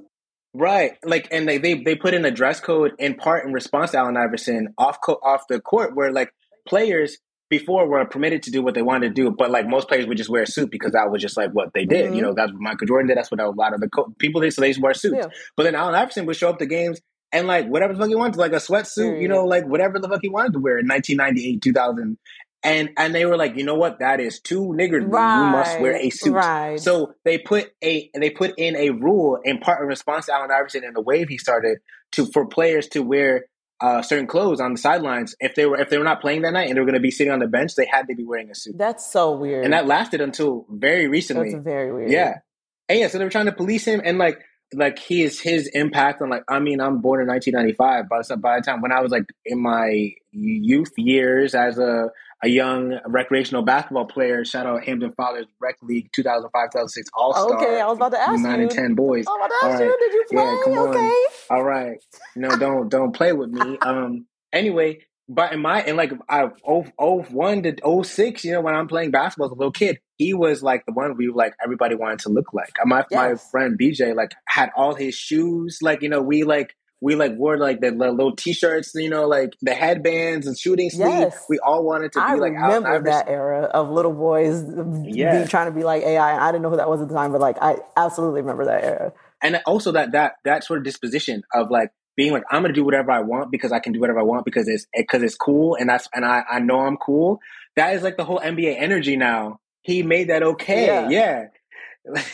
Right. 0.54 0.94
Like, 1.04 1.28
and 1.32 1.48
they, 1.48 1.58
they, 1.58 1.76
they 1.76 1.96
put 1.96 2.14
in 2.14 2.26
a 2.26 2.32
dress 2.32 2.60
code 2.60 2.92
in 3.00 3.16
part 3.16 3.46
in 3.46 3.54
response 3.54 3.92
to 3.92 3.98
Allen 4.00 4.18
Iverson 4.18 4.74
off, 4.78 5.00
co- 5.02 5.20
off 5.24 5.48
the 5.48 5.60
court 5.62 5.96
where 5.96 6.12
like 6.12 6.34
players 6.68 7.18
before 7.50 7.88
were 7.88 8.06
permitted 8.06 8.44
to 8.44 8.52
do 8.52 8.62
what 8.62 8.74
they 8.74 8.82
wanted 8.82 9.10
to 9.10 9.14
do, 9.14 9.30
but 9.38 9.52
like 9.52 9.68
most 9.68 9.88
players 9.88 10.06
would 10.08 10.18
just 10.18 10.30
wear 10.30 10.44
a 10.44 10.48
suit 10.48 10.72
because 10.72 10.92
that 10.94 11.10
was 11.12 11.22
just 11.22 11.36
like 11.38 11.52
what 11.52 11.74
they 11.74 11.86
did. 11.86 12.12
Mhm. 12.12 12.16
You 12.16 12.22
know, 12.22 12.34
that's 12.34 12.52
what 12.52 12.62
Michael 12.62 12.88
Jordan 12.88 13.08
did. 13.08 13.18
That's 13.18 13.30
what 13.32 13.40
a 13.42 13.50
lot 13.50 13.74
of 13.74 13.82
the 13.82 13.90
co- 13.90 14.14
people 14.20 14.42
did. 14.42 14.54
So 14.54 14.62
they 14.62 14.70
just 14.70 14.82
wear 14.82 14.94
suits. 14.94 15.16
Yeah. 15.18 15.28
But 15.58 15.64
then 15.64 15.76
Allen 15.76 15.96
Iverson 15.96 16.26
would 16.26 16.36
show 16.36 16.50
up 16.50 16.60
to 16.60 16.66
games 16.66 17.00
and 17.34 17.48
like 17.48 17.68
whatever 17.68 17.94
the 17.94 18.00
fuck 18.00 18.10
he 18.10 18.16
wanted, 18.16 18.38
like 18.38 18.52
a 18.54 18.58
sweatsuit, 18.58 19.22
you 19.22 19.28
know, 19.30 19.46
like 19.46 19.66
whatever 19.66 20.00
the 20.00 20.08
fuck 20.10 20.20
he 20.22 20.30
wanted 20.30 20.54
to 20.54 20.60
wear 20.60 20.78
in 20.80 20.88
1998, 20.88 21.62
2000. 21.62 22.18
And, 22.64 22.92
and 22.96 23.16
they 23.16 23.26
were 23.26 23.38
like, 23.38 23.56
you 23.56 23.64
know 23.64 23.76
what? 23.76 24.00
That 24.00 24.20
is 24.20 24.40
too 24.40 24.74
niggardly. 24.76 25.10
You 25.10 25.52
must 25.52 25.80
wear 25.80 25.96
a 25.96 26.10
suit. 26.12 26.34
right. 26.34 26.80
So 26.80 27.14
they 27.26 27.40
put 27.40 27.72
a 27.84 28.10
they 28.14 28.30
put 28.30 28.54
in 28.58 28.76
a 28.76 28.92
rule 28.92 29.40
in 29.44 29.58
part 29.60 29.82
in 29.82 29.88
response 29.88 30.28
to 30.28 30.34
Allen 30.34 30.52
Iverson 30.52 30.84
and 30.84 30.96
the 30.96 31.02
wave 31.02 31.28
he 31.28 31.38
started 31.38 31.80
to 32.14 32.28
for 32.28 32.46
players 32.46 32.88
to 32.90 33.02
wear 33.02 33.46
uh, 33.82 34.04
certain 34.04 34.28
clothes 34.28 34.62
on 34.62 34.74
the 34.74 34.78
sidelines. 34.78 35.36
If 35.40 35.56
they 35.56 35.66
were 35.66 35.80
if 35.80 35.90
they 35.90 35.98
were 35.98 36.04
not 36.04 36.22
playing 36.22 36.44
that 36.44 36.54
night 36.54 36.68
and 36.68 36.76
they 36.76 36.80
were 36.80 36.86
going 36.86 36.94
to 36.94 37.02
be 37.02 37.12
sitting 37.12 37.34
on 37.34 37.40
the 37.40 37.48
bench, 37.48 37.76
they 37.76 37.88
had 37.92 38.08
to 38.08 38.16
be 38.16 38.24
wearing 38.24 38.52
a 38.52 38.56
suit. 38.56 38.78
That's 38.78 39.12
so 39.12 39.32
weird. 39.36 39.64
And 39.64 39.74
that 39.74 39.88
lasted 39.88 40.22
until 40.22 40.68
very 40.70 41.08
recently. 41.08 41.52
That's 41.52 41.64
very 41.64 41.92
weird. 41.92 42.12
Yeah. 42.12 42.40
And 42.88 43.00
yeah, 43.00 43.08
so 43.08 43.18
they 43.18 43.24
were 43.24 43.32
trying 43.32 43.48
to 43.48 43.52
police 43.54 43.86
him 43.86 44.02
and 44.04 44.18
like 44.18 44.40
like 44.74 45.00
his 45.00 45.40
his 45.40 45.68
impact 45.74 46.22
on 46.22 46.30
like 46.30 46.44
I 46.48 46.60
mean 46.60 46.80
I'm 46.80 47.02
born 47.02 47.22
in 47.22 47.28
1995 47.28 48.08
by 48.08 48.22
the 48.22 48.38
by 48.38 48.60
the 48.60 48.66
time 48.66 48.82
when 48.82 48.92
I 48.92 49.02
was 49.02 49.12
like 49.12 49.26
in 49.46 49.62
my 49.62 50.12
youth 50.32 50.92
years 50.98 51.56
as 51.56 51.78
a 51.78 52.10
a 52.44 52.48
young 52.50 53.00
recreational 53.08 53.64
basketball 53.64 54.06
player 54.06 54.44
shout 54.46 54.66
out 54.66 54.84
Hampton 54.84 55.12
Fathers 55.14 55.46
Rec 55.60 55.76
League 55.82 56.10
2005 56.14 56.70
2006 56.72 57.10
All 57.14 57.34
Star 57.34 57.58
Okay, 57.58 57.80
I 57.80 57.88
was 57.88 57.98
about 57.98 58.12
to 58.12 58.20
ask 58.20 58.42
9 58.42 58.58
you. 58.60 58.64
and 58.64 58.72
10 58.72 58.96
boys 58.96 59.26
I 59.28 59.32
was 59.32 59.38
about 59.38 59.48
to 59.48 59.66
ask 59.68 59.80
All 59.82 59.86
you, 59.86 59.98
did 60.00 60.14
you 60.14 60.26
play? 60.32 60.44
Yeah, 60.44 60.58
come 60.64 60.74
on. 60.80 61.14
all 61.50 61.64
right 61.64 61.98
no 62.36 62.50
don't 62.58 62.90
don't 62.90 63.12
play 63.14 63.34
with 63.34 63.50
me 63.50 63.78
um 63.82 64.26
anyway 64.52 65.00
but 65.34 65.54
in 65.54 65.62
my 65.62 65.82
in 65.84 65.96
like 65.96 66.12
I 66.28 66.50
oh 66.68 66.86
oh 67.00 67.22
one 67.24 67.64
to 67.64 67.76
oh 67.84 68.04
six, 68.04 68.44
you 68.44 68.52
know, 68.52 68.60
when 68.60 68.76
I'm 68.76 68.88
playing 68.88 69.12
basketball 69.12 69.48
as 69.48 69.52
a 69.52 69.56
little 69.56 69.72
kid, 69.72 70.00
he 70.18 70.34
was 70.34 70.62
like 70.62 70.86
the 70.86 70.92
one 70.92 71.16
we 71.16 71.30
like 71.30 71.54
everybody 71.64 71.96
wanted 71.96 72.20
to 72.20 72.30
look 72.30 72.54
like. 72.54 72.74
My 72.84 73.06
my 73.12 73.36
friend 73.36 73.80
BJ 73.80 74.14
like 74.14 74.34
had 74.46 74.72
all 74.76 74.94
his 74.94 75.16
shoes, 75.16 75.80
like 75.82 76.02
you 76.02 76.10
know, 76.10 76.22
we 76.22 76.44
like 76.44 76.76
we 77.02 77.16
like 77.16 77.36
wore 77.36 77.58
like 77.58 77.82
the 77.82 77.90
li- 77.92 78.10
little 78.10 78.36
t-shirts, 78.36 78.92
you 78.96 79.10
know, 79.10 79.28
like 79.28 79.54
the 79.62 79.74
headbands 79.74 80.46
and 80.48 80.58
shooting 80.58 80.90
sleeves. 80.90 81.10
Yes. 81.10 81.46
We 81.50 81.58
all 81.60 81.84
wanted 81.84 82.12
to 82.14 82.20
be 82.20 82.24
I 82.24 82.34
like 82.36 82.54
Allen 82.54 82.84
remember 82.84 83.10
Iverson. 83.10 83.26
that 83.26 83.28
era 83.28 83.64
of 83.74 83.90
little 83.90 84.14
boys 84.14 84.64
Yeah. 85.04 85.42
be, 85.44 85.50
trying 85.50 85.66
to 85.66 85.72
be 85.76 85.84
like 85.84 86.04
AI. 86.04 86.32
And 86.34 86.42
I 86.42 86.52
didn't 86.52 86.62
know 86.62 86.70
who 86.70 86.78
that 86.78 86.90
was 86.90 87.02
at 87.02 87.10
the 87.10 87.16
time, 87.16 87.32
but 87.32 87.42
like 87.42 87.58
I 87.62 87.78
absolutely 87.98 88.42
remember 88.42 88.66
that 88.66 88.84
era. 88.84 89.14
and 89.42 89.60
also 89.66 89.92
that 89.94 90.12
that 90.12 90.34
that 90.46 90.64
sort 90.64 90.78
of 90.78 90.86
disposition 90.86 91.42
of 91.54 91.72
like 91.72 91.90
being 92.16 92.32
like 92.34 92.44
I'm 92.52 92.62
gonna 92.62 92.74
do 92.74 92.86
whatever 92.86 93.10
I 93.12 93.22
want 93.22 93.52
because 93.52 93.72
I 93.72 93.80
can 93.80 93.94
do 93.94 94.00
whatever 94.00 94.20
I 94.20 94.24
want 94.24 94.46
because 94.46 94.68
it's 94.68 94.86
eh, 94.94 95.02
because 95.02 95.24
it's 95.24 95.36
cool 95.36 95.76
and 95.76 95.90
that's 95.90 96.08
and 96.14 96.24
I 96.26 96.44
I 96.50 96.60
know 96.60 96.82
I'm 96.82 96.98
cool. 96.98 97.40
That 97.78 97.96
is 97.96 98.04
like 98.04 98.18
the 98.18 98.26
whole 98.26 98.40
NBA 98.40 98.76
energy 98.78 99.16
now. 99.18 99.60
He 99.82 100.04
made 100.04 100.30
that 100.30 100.44
okay, 100.44 100.86
Yeah. 100.86 101.10
yeah. 101.10 101.46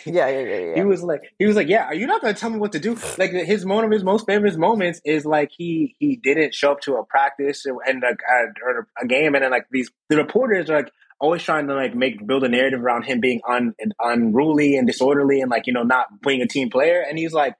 Yeah, 0.06 0.30
yeah, 0.30 0.30
yeah, 0.30 0.58
yeah. 0.58 0.76
He 0.76 0.84
was 0.84 1.04
like, 1.04 1.22
he 1.38 1.46
was 1.46 1.56
like, 1.56 1.68
yeah. 1.68 1.86
Are 1.86 1.94
you 1.94 2.08
not 2.08 2.22
gonna 2.22 2.34
tell 2.34 2.50
me 2.50 2.58
what 2.58 2.72
to 2.72 2.80
do? 2.80 2.98
Like 3.18 3.32
his 3.32 3.66
one 3.66 3.84
of 3.84 3.92
his 3.92 4.04
most 4.04 4.26
famous 4.26 4.56
moments 4.56 5.02
is 5.04 5.26
like 5.26 5.52
he 5.56 5.96
he 6.00 6.16
didn't 6.16 6.54
show 6.54 6.72
up 6.72 6.82
to 6.82 6.96
a 6.96 7.04
practice 7.04 7.66
and 7.66 8.02
like 8.02 8.20
or 8.66 8.88
a 9.02 9.06
game, 9.06 9.36
and 9.36 9.44
then 9.44 9.52
like 9.52 9.68
these 9.72 9.92
the 10.10 10.18
reporters 10.18 10.70
are 10.70 10.78
like 10.78 10.92
always 11.20 11.44
trying 11.44 11.68
to 11.68 11.76
like 11.76 11.96
make 11.96 12.26
build 12.26 12.44
a 12.44 12.50
narrative 12.50 12.82
around 12.82 13.04
him 13.04 13.20
being 13.20 13.42
un, 13.48 13.74
unruly 14.00 14.78
and 14.78 14.88
disorderly 14.88 15.42
and 15.42 15.52
like 15.52 15.68
you 15.68 15.74
know 15.74 15.84
not 15.84 16.08
being 16.22 16.42
a 16.42 16.48
team 16.48 16.70
player, 16.70 17.04
and 17.08 17.18
he's 17.18 17.34
like. 17.34 17.56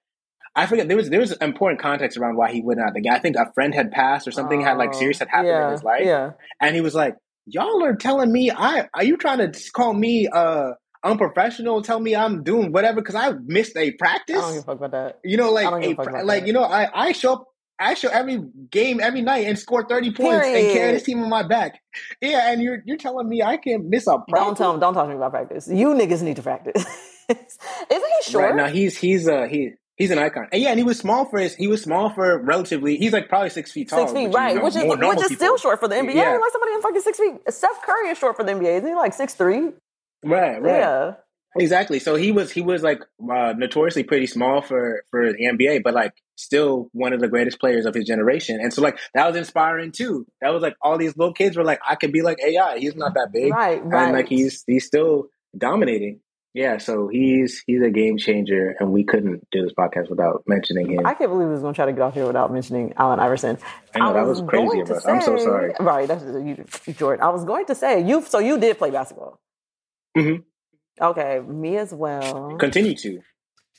I 0.56 0.66
forget 0.66 0.88
there 0.88 0.98
was 0.98 1.12
there 1.12 1.20
was 1.20 1.34
important 1.34 1.80
context 1.80 2.18
around 2.18 2.36
why 2.36 2.52
he 2.52 2.62
went 2.64 2.80
out 2.80 2.96
the 2.96 3.02
game. 3.02 3.14
I 3.14 3.20
think 3.20 3.36
a 3.36 3.54
friend 3.54 3.76
had 3.76 3.92
passed 3.92 4.28
or 4.28 4.32
something 4.32 4.60
had 4.60 4.80
like 4.80 4.96
serious 4.96 5.20
had 5.20 5.28
happened 5.28 5.50
yeah, 5.50 5.68
in 5.68 5.72
his 5.72 5.84
life. 5.84 6.04
Yeah. 6.04 6.32
And 6.60 6.74
he 6.74 6.82
was 6.82 6.96
like, 6.96 7.16
Y'all 7.46 7.84
are 7.84 7.96
telling 7.96 8.32
me 8.32 8.50
I 8.50 8.90
are 8.92 9.04
you 9.04 9.18
trying 9.18 9.38
to 9.38 9.72
call 9.72 9.94
me 9.94 10.28
uh 10.28 10.72
unprofessional, 11.04 11.82
tell 11.82 12.00
me 12.00 12.16
I'm 12.16 12.44
doing 12.44 12.72
whatever 12.72 13.02
because 13.02 13.16
I 13.16 13.34
missed 13.46 13.76
a 13.78 13.92
practice. 13.92 14.38
I 14.38 14.42
don't 14.42 14.54
give 14.54 14.64
a 14.64 14.66
fuck 14.66 14.78
about 14.78 14.92
that. 14.92 15.20
You 15.24 15.38
know, 15.38 15.52
like 15.52 15.66
a, 15.66 15.94
like 15.94 16.42
that. 16.42 16.48
you 16.48 16.54
know, 16.54 16.64
I 16.64 16.90
I 16.94 17.12
show 17.12 17.34
up. 17.34 17.46
I 17.80 17.94
show 17.94 18.10
every 18.10 18.42
game 18.72 19.00
every 19.00 19.22
night 19.22 19.46
and 19.46 19.58
score 19.58 19.88
thirty 19.88 20.12
points 20.12 20.46
Period. 20.46 20.66
and 20.66 20.74
carry 20.74 20.92
this 20.94 21.04
team 21.04 21.22
on 21.22 21.30
my 21.30 21.48
back. 21.48 21.80
Yeah, 22.22 22.52
and 22.52 22.62
you're 22.62 22.82
you're 22.86 22.98
telling 22.98 23.30
me 23.30 23.44
I 23.44 23.58
can't 23.58 23.86
miss 23.86 24.08
a 24.08 24.18
practice. 24.28 24.34
Don't 24.34 24.58
tell 24.58 24.74
him. 24.74 24.80
Don't 24.80 24.94
talk 24.96 25.06
to 25.06 25.10
me 25.10 25.16
about 25.16 25.32
practice. 25.32 25.68
You 25.68 25.90
niggas 25.90 26.24
need 26.24 26.38
to 26.38 26.42
practice. 26.42 26.84
Isn't 27.30 27.46
he 27.92 28.32
short? 28.32 28.46
Right 28.46 28.56
now 28.56 28.68
he's 28.68 28.98
he's 28.98 29.28
uh 29.28 29.44
he 29.44 29.74
He's 29.98 30.12
an 30.12 30.20
icon. 30.20 30.48
And 30.52 30.62
yeah, 30.62 30.70
and 30.70 30.78
he 30.78 30.84
was 30.84 31.00
small 31.00 31.26
for 31.26 31.40
his. 31.40 31.56
He 31.56 31.68
was 31.68 31.82
small 31.82 32.12
for 32.12 32.40
relatively. 32.44 32.98
He's 32.98 33.12
like 33.12 33.30
probably 33.30 33.50
six 33.50 33.72
feet 33.72 33.90
tall. 33.90 34.08
Six 34.08 34.12
feet, 34.12 34.28
right? 34.28 34.62
which 34.62 34.76
is 34.76 34.84
which 34.84 35.32
is 35.32 35.36
still 35.36 35.58
short 35.58 35.80
for 35.80 35.88
the 35.88 35.96
NBA. 35.96 36.14
Yeah. 36.14 36.38
Like 36.38 36.52
somebody 36.52 36.74
in 36.74 36.82
fucking 36.84 37.02
six 37.02 37.18
feet. 37.18 37.34
Steph 37.50 37.82
Curry 37.84 38.10
is 38.10 38.18
short 38.20 38.38
for 38.38 38.44
the 38.44 38.52
NBA. 38.52 38.78
Isn't 38.78 38.90
he 38.90 38.96
like 38.96 39.16
six 39.16 39.34
three? 39.34 39.72
Right, 40.24 40.62
right. 40.62 40.80
Yeah. 40.80 41.14
Exactly. 41.60 42.00
So 42.00 42.16
he 42.16 42.32
was 42.32 42.52
he 42.52 42.62
was 42.62 42.84
like 42.84 43.02
uh, 43.22 43.54
notoriously 43.58 44.04
pretty 44.04 44.28
small 44.28 44.62
for 44.62 45.04
for 45.10 45.34
the 45.34 45.46
NBA, 45.46 45.84
but 45.84 45.94
like 45.94 46.14
still 46.36 46.90
one 46.94 47.14
of 47.14 47.20
the 47.20 47.28
greatest 47.28 47.60
players 47.60 47.86
of 47.86 47.96
his 47.96 48.06
generation. 48.06 48.60
And 48.62 48.74
so 48.74 48.82
like 48.82 49.00
that 49.14 49.26
was 49.28 49.36
inspiring 49.36 49.92
too. 49.92 50.28
That 50.42 50.54
was 50.54 50.62
like 50.62 50.76
all 50.82 50.98
these 50.98 51.18
little 51.18 51.34
kids 51.34 51.58
were 51.58 51.64
like, 51.64 51.80
I 51.88 51.96
could 51.96 52.12
be 52.12 52.22
like 52.22 52.38
AI. 52.46 52.78
He's 52.80 52.96
not 52.96 53.16
that 53.16 53.32
big, 53.34 53.52
right? 53.52 53.84
Right. 53.84 54.04
And 54.06 54.14
like 54.14 54.28
he's 54.28 54.64
he's 54.68 54.86
still 54.86 55.30
dominating. 55.58 56.20
Yeah, 56.54 56.80
so 56.80 57.08
he's 57.08 57.62
he's 57.68 57.84
a 57.84 57.92
game 57.92 58.18
changer, 58.18 58.76
and 58.80 58.92
we 58.92 59.04
couldn't 59.04 59.48
do 59.52 59.62
this 59.62 59.74
podcast 59.74 60.10
without 60.10 60.44
mentioning 60.48 60.90
him. 60.90 61.06
I 61.06 61.14
can't 61.14 61.30
believe 61.30 61.48
we 61.48 61.54
was 61.54 61.62
going 61.62 61.74
to 61.74 61.78
try 61.78 61.86
to 61.86 61.92
get 61.92 62.02
off 62.02 62.16
here 62.16 62.26
without 62.26 62.52
mentioning 62.52 62.94
Allen 62.98 63.20
Iverson. 63.20 63.60
I 63.94 64.00
know 64.00 64.10
I 64.10 64.14
that 64.14 64.26
was, 64.26 64.42
was 64.42 64.50
crazy, 64.50 64.82
but 64.82 65.04
say, 65.04 65.12
I'm 65.12 65.22
so 65.22 65.38
sorry. 65.38 65.74
Right, 65.80 66.08
that's 66.08 66.24
you, 66.24 66.94
Jordan. 66.96 67.24
I 67.24 67.30
was 67.30 67.46
going 67.46 67.68
to 67.68 67.76
say 67.76 68.02
you. 68.04 68.24
So 68.24 68.40
you 68.40 68.58
did 68.60 68.80
play 68.80 68.90
basketball. 68.90 69.40
Mm-hmm. 70.18 71.04
Okay, 71.04 71.40
me 71.40 71.78
as 71.78 71.94
well. 71.94 72.58
Continue 72.58 72.96
to. 72.96 73.22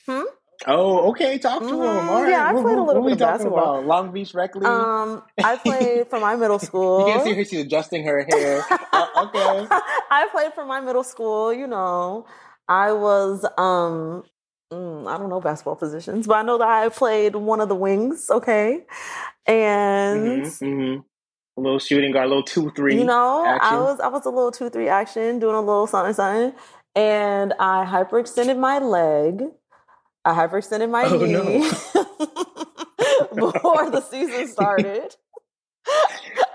Hmm. 0.07 0.23
Oh, 0.67 1.09
okay. 1.11 1.37
Talk 1.37 1.61
to 1.61 1.65
mm-hmm. 1.67 1.75
him. 1.75 2.09
All 2.09 2.23
right. 2.23 2.31
Yeah, 2.31 2.49
I 2.49 2.51
played 2.51 2.77
a 2.77 2.83
little 2.83 3.03
bit 3.03 3.13
of 3.13 3.19
basketball. 3.19 3.75
About? 3.75 3.85
Long 3.85 4.11
Beach 4.11 4.33
Rec 4.33 4.55
League. 4.55 4.65
Um, 4.65 5.23
I 5.41 5.55
played 5.55 6.09
for 6.09 6.19
my 6.19 6.35
middle 6.35 6.59
school. 6.59 6.99
you 7.07 7.13
can 7.13 7.23
see 7.23 7.33
her; 7.33 7.45
she's 7.45 7.61
adjusting 7.61 8.03
her 8.03 8.25
hair. 8.29 8.65
uh, 8.91 9.07
okay. 9.17 9.67
I 10.11 10.27
played 10.31 10.53
for 10.53 10.65
my 10.65 10.81
middle 10.81 11.03
school. 11.03 11.53
You 11.53 11.67
know, 11.67 12.25
I 12.67 12.91
was 12.91 13.45
um 13.57 14.23
mm, 14.71 15.07
I 15.07 15.17
don't 15.17 15.29
know 15.29 15.39
basketball 15.39 15.75
positions, 15.77 16.27
but 16.27 16.35
I 16.35 16.41
know 16.41 16.57
that 16.57 16.67
I 16.67 16.89
played 16.89 17.35
one 17.35 17.61
of 17.61 17.69
the 17.69 17.75
wings, 17.75 18.29
okay? 18.29 18.85
And 19.45 20.43
mm-hmm, 20.45 20.65
mm-hmm. 20.65 21.01
A 21.59 21.63
little 21.63 21.79
shooting 21.79 22.11
guard, 22.11 22.25
a 22.25 22.29
little 22.29 22.43
two 22.43 22.71
three. 22.71 22.97
You 22.97 23.03
know, 23.03 23.45
action. 23.45 23.77
I 23.77 23.79
was 23.81 23.99
I 23.99 24.07
was 24.07 24.25
a 24.25 24.29
little 24.29 24.51
two 24.51 24.69
three 24.69 24.87
action, 24.87 25.39
doing 25.39 25.55
a 25.55 25.61
little 25.61 25.87
something 25.87 26.13
something, 26.13 26.53
and 26.95 27.53
I 27.59 27.85
hyperextended 27.85 28.57
my 28.57 28.79
leg. 28.79 29.43
I 30.25 30.33
hyperextended 30.33 30.89
my 30.89 31.03
oh, 31.05 31.17
knee 31.17 31.69
no. 33.35 33.51
before 33.51 33.89
the 33.89 34.01
season 34.01 34.47
started. 34.47 35.15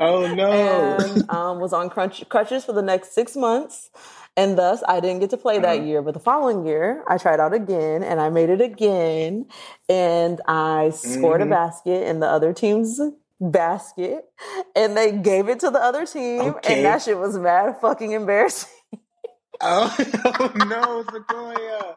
oh 0.00 0.32
no! 0.34 0.50
And 0.50 1.30
um, 1.30 1.60
was 1.60 1.72
on 1.72 1.90
crunch, 1.90 2.28
crutches 2.28 2.64
for 2.64 2.72
the 2.72 2.82
next 2.82 3.14
six 3.14 3.36
months. 3.36 3.90
And 4.36 4.58
thus, 4.58 4.82
I 4.88 4.98
didn't 4.98 5.20
get 5.20 5.30
to 5.30 5.36
play 5.36 5.60
that 5.60 5.76
uh-huh. 5.76 5.86
year. 5.86 6.02
But 6.02 6.14
the 6.14 6.20
following 6.20 6.66
year, 6.66 7.04
I 7.06 7.18
tried 7.18 7.38
out 7.38 7.54
again 7.54 8.02
and 8.02 8.20
I 8.20 8.30
made 8.30 8.50
it 8.50 8.60
again. 8.60 9.46
And 9.88 10.40
I 10.48 10.90
scored 10.90 11.40
mm-hmm. 11.40 11.52
a 11.52 11.54
basket 11.54 12.08
in 12.08 12.18
the 12.18 12.26
other 12.26 12.52
team's 12.52 13.00
basket. 13.40 14.24
And 14.74 14.96
they 14.96 15.12
gave 15.12 15.48
it 15.48 15.60
to 15.60 15.70
the 15.70 15.78
other 15.80 16.06
team. 16.06 16.40
Okay. 16.40 16.76
And 16.76 16.84
that 16.84 17.02
shit 17.02 17.18
was 17.18 17.36
mad 17.38 17.76
fucking 17.80 18.12
embarrassing. 18.12 18.70
oh, 19.60 19.96
oh 20.24 20.52
no, 20.68 21.04
Sequoia. 21.12 21.96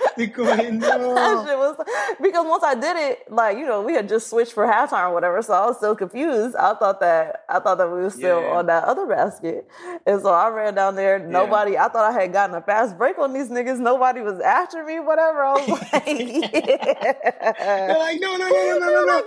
Because 0.16 0.58
no. 0.70 0.98
was 1.58 1.76
because 2.22 2.46
once 2.46 2.62
I 2.62 2.74
did 2.74 2.96
it, 2.96 3.32
like 3.32 3.58
you 3.58 3.66
know, 3.66 3.82
we 3.82 3.94
had 3.94 4.08
just 4.08 4.30
switched 4.30 4.52
for 4.52 4.64
halftime 4.64 5.10
or 5.10 5.12
whatever, 5.12 5.42
so 5.42 5.52
I 5.52 5.66
was 5.66 5.76
still 5.76 5.96
confused. 5.96 6.54
I 6.54 6.74
thought 6.74 7.00
that 7.00 7.44
I 7.48 7.58
thought 7.58 7.78
that 7.78 7.88
we 7.88 7.94
were 7.94 8.10
still 8.10 8.40
yeah. 8.40 8.50
on 8.50 8.66
that 8.66 8.84
other 8.84 9.06
basket, 9.06 9.66
and 10.06 10.22
so 10.22 10.28
I 10.28 10.48
ran 10.50 10.74
down 10.74 10.94
there. 10.94 11.18
Nobody, 11.18 11.72
yeah. 11.72 11.86
I 11.86 11.88
thought 11.88 12.12
I 12.12 12.20
had 12.20 12.32
gotten 12.32 12.54
a 12.54 12.60
fast 12.60 12.96
break 12.96 13.18
on 13.18 13.32
these 13.32 13.48
niggas. 13.48 13.80
Nobody 13.80 14.20
was 14.20 14.38
after 14.38 14.84
me, 14.84 15.00
whatever. 15.00 15.44
I 15.44 15.52
was 15.52 15.68
like, 15.92 16.04
yeah. 16.06 17.86
They're 17.86 17.98
like, 17.98 18.20
no, 18.20 18.36
no, 18.36 18.48
no, 18.48 18.78
no, 18.78 18.78
no, 18.78 19.04
no, 19.04 19.04
no. 19.04 19.22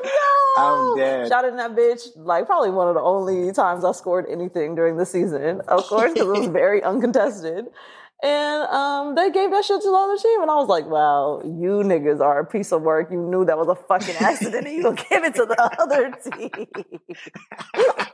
I'm 0.57 0.97
dead. 0.97 1.27
Shot 1.27 1.43
in 1.43 1.57
that 1.57 1.75
bitch. 1.75 2.09
Like 2.15 2.45
probably 2.45 2.71
one 2.71 2.87
of 2.87 2.95
the 2.95 3.01
only 3.01 3.51
times 3.51 3.83
I 3.83 3.91
scored 3.91 4.25
anything 4.29 4.75
during 4.75 4.95
the 4.95 5.05
season, 5.05 5.61
of 5.67 5.83
course, 5.83 6.13
because 6.13 6.27
it 6.29 6.39
was 6.39 6.47
very 6.47 6.81
uncontested. 6.81 7.67
And 8.23 8.63
um, 8.63 9.13
they 9.13 9.29
gave 9.29 9.51
that 9.51 9.63
shit 9.63 9.79
to 9.79 9.87
the 9.87 9.95
other 9.95 10.17
team. 10.17 10.41
And 10.41 10.49
I 10.49 10.55
was 10.55 10.67
like, 10.67 10.87
wow, 10.87 11.39
you 11.43 11.83
niggas 11.85 12.19
are 12.19 12.39
a 12.39 12.45
piece 12.45 12.71
of 12.71 12.81
work. 12.81 13.11
You 13.11 13.21
knew 13.21 13.45
that 13.45 13.57
was 13.57 13.67
a 13.67 13.75
fucking 13.75 14.15
accident 14.15 14.65
and 14.65 14.75
you 14.75 14.83
gonna 14.83 14.95
give 15.09 15.23
it 15.23 15.35
to 15.35 15.45
the 15.45 15.55
other 15.79 16.11
team. 16.11 16.67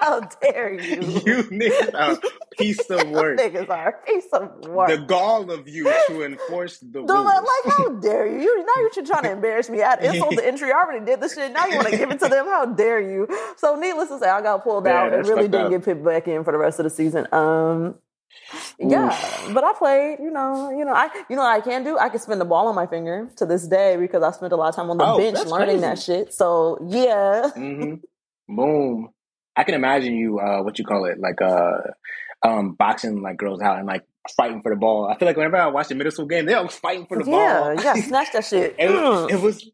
How 0.00 0.20
dare 0.20 0.74
you? 0.74 0.94
You 1.24 1.44
niggas 1.44 1.94
are 1.94 2.12
a 2.12 2.56
piece 2.56 2.90
of 2.90 3.08
work. 3.10 3.38
You 3.38 3.48
niggas 3.48 3.70
are 3.70 3.88
a 3.88 4.06
piece 4.06 4.26
of 4.32 4.68
work. 4.68 4.88
The 4.90 4.98
gall 4.98 5.50
of 5.50 5.68
you 5.68 5.84
to 6.08 6.22
enforce 6.22 6.78
the 6.78 7.00
rules. 7.00 7.10
Like, 7.10 7.74
how 7.74 7.90
dare 8.00 8.26
you? 8.26 8.40
you 8.40 8.66
now 8.66 8.72
you're 8.76 9.06
trying 9.06 9.22
to 9.22 9.32
embarrass 9.32 9.70
me. 9.70 9.82
I 9.82 9.94
insult 9.94 10.36
the 10.36 10.46
entry. 10.46 10.72
I 10.72 10.76
already 10.76 11.04
did 11.04 11.20
the 11.20 11.28
shit. 11.28 11.52
Now 11.52 11.66
you 11.66 11.76
want 11.76 11.88
to 11.88 11.96
give 11.96 12.10
it 12.10 12.18
to 12.20 12.28
them? 12.28 12.46
How 12.46 12.66
dare 12.66 13.00
you? 13.00 13.28
So 13.56 13.76
needless 13.76 14.08
to 14.08 14.18
say, 14.18 14.28
I 14.28 14.42
got 14.42 14.64
pulled 14.64 14.84
yeah, 14.84 15.02
out 15.02 15.12
and 15.12 15.26
really 15.26 15.48
didn't 15.48 15.66
up. 15.66 15.70
get 15.70 15.84
picked 15.84 16.04
back 16.04 16.28
in 16.28 16.44
for 16.44 16.52
the 16.52 16.58
rest 16.58 16.80
of 16.80 16.84
the 16.84 16.90
season. 16.90 17.26
Um, 17.32 17.94
yeah, 18.78 19.08
Oof. 19.08 19.54
but 19.54 19.64
I 19.64 19.72
played. 19.72 20.18
You 20.20 20.30
know, 20.30 20.70
you 20.70 20.84
know, 20.84 20.92
I 20.92 21.10
you 21.28 21.36
know 21.36 21.42
what 21.42 21.56
I 21.56 21.60
can 21.60 21.84
do. 21.84 21.98
I 21.98 22.08
can 22.08 22.20
spin 22.20 22.38
the 22.38 22.44
ball 22.44 22.68
on 22.68 22.74
my 22.74 22.86
finger 22.86 23.30
to 23.36 23.46
this 23.46 23.66
day 23.66 23.96
because 23.96 24.22
I 24.22 24.30
spent 24.32 24.52
a 24.52 24.56
lot 24.56 24.68
of 24.68 24.76
time 24.76 24.90
on 24.90 24.98
the 24.98 25.04
oh, 25.04 25.16
bench 25.16 25.38
learning 25.46 25.66
crazy. 25.66 25.80
that 25.80 25.98
shit. 25.98 26.34
So 26.34 26.78
yeah. 26.88 27.50
Mm-hmm. 27.56 28.54
Boom. 28.54 29.10
I 29.56 29.64
can 29.64 29.74
imagine 29.74 30.14
you. 30.14 30.38
Uh, 30.38 30.62
what 30.62 30.78
you 30.78 30.84
call 30.84 31.04
it? 31.06 31.18
Like 31.18 31.40
uh, 31.40 31.78
um, 32.42 32.72
boxing 32.72 33.22
like 33.22 33.36
girls 33.36 33.60
out 33.60 33.78
and 33.78 33.86
like 33.86 34.02
fighting 34.36 34.62
for 34.62 34.70
the 34.70 34.76
ball. 34.78 35.06
I 35.06 35.16
feel 35.18 35.26
like 35.26 35.36
whenever 35.36 35.56
I 35.56 35.66
watch 35.68 35.88
the 35.88 35.94
middle 35.94 36.12
school 36.12 36.26
game, 36.26 36.46
they're 36.46 36.58
always 36.58 36.74
fighting 36.76 37.06
for 37.06 37.22
the 37.22 37.30
yeah, 37.30 37.60
ball. 37.60 37.74
Yeah, 37.74 37.94
yeah, 37.96 38.02
snatch 38.02 38.32
that 38.32 38.44
shit. 38.44 38.74
it, 38.78 38.90
mm. 38.90 39.30
it 39.30 39.40
was 39.40 39.70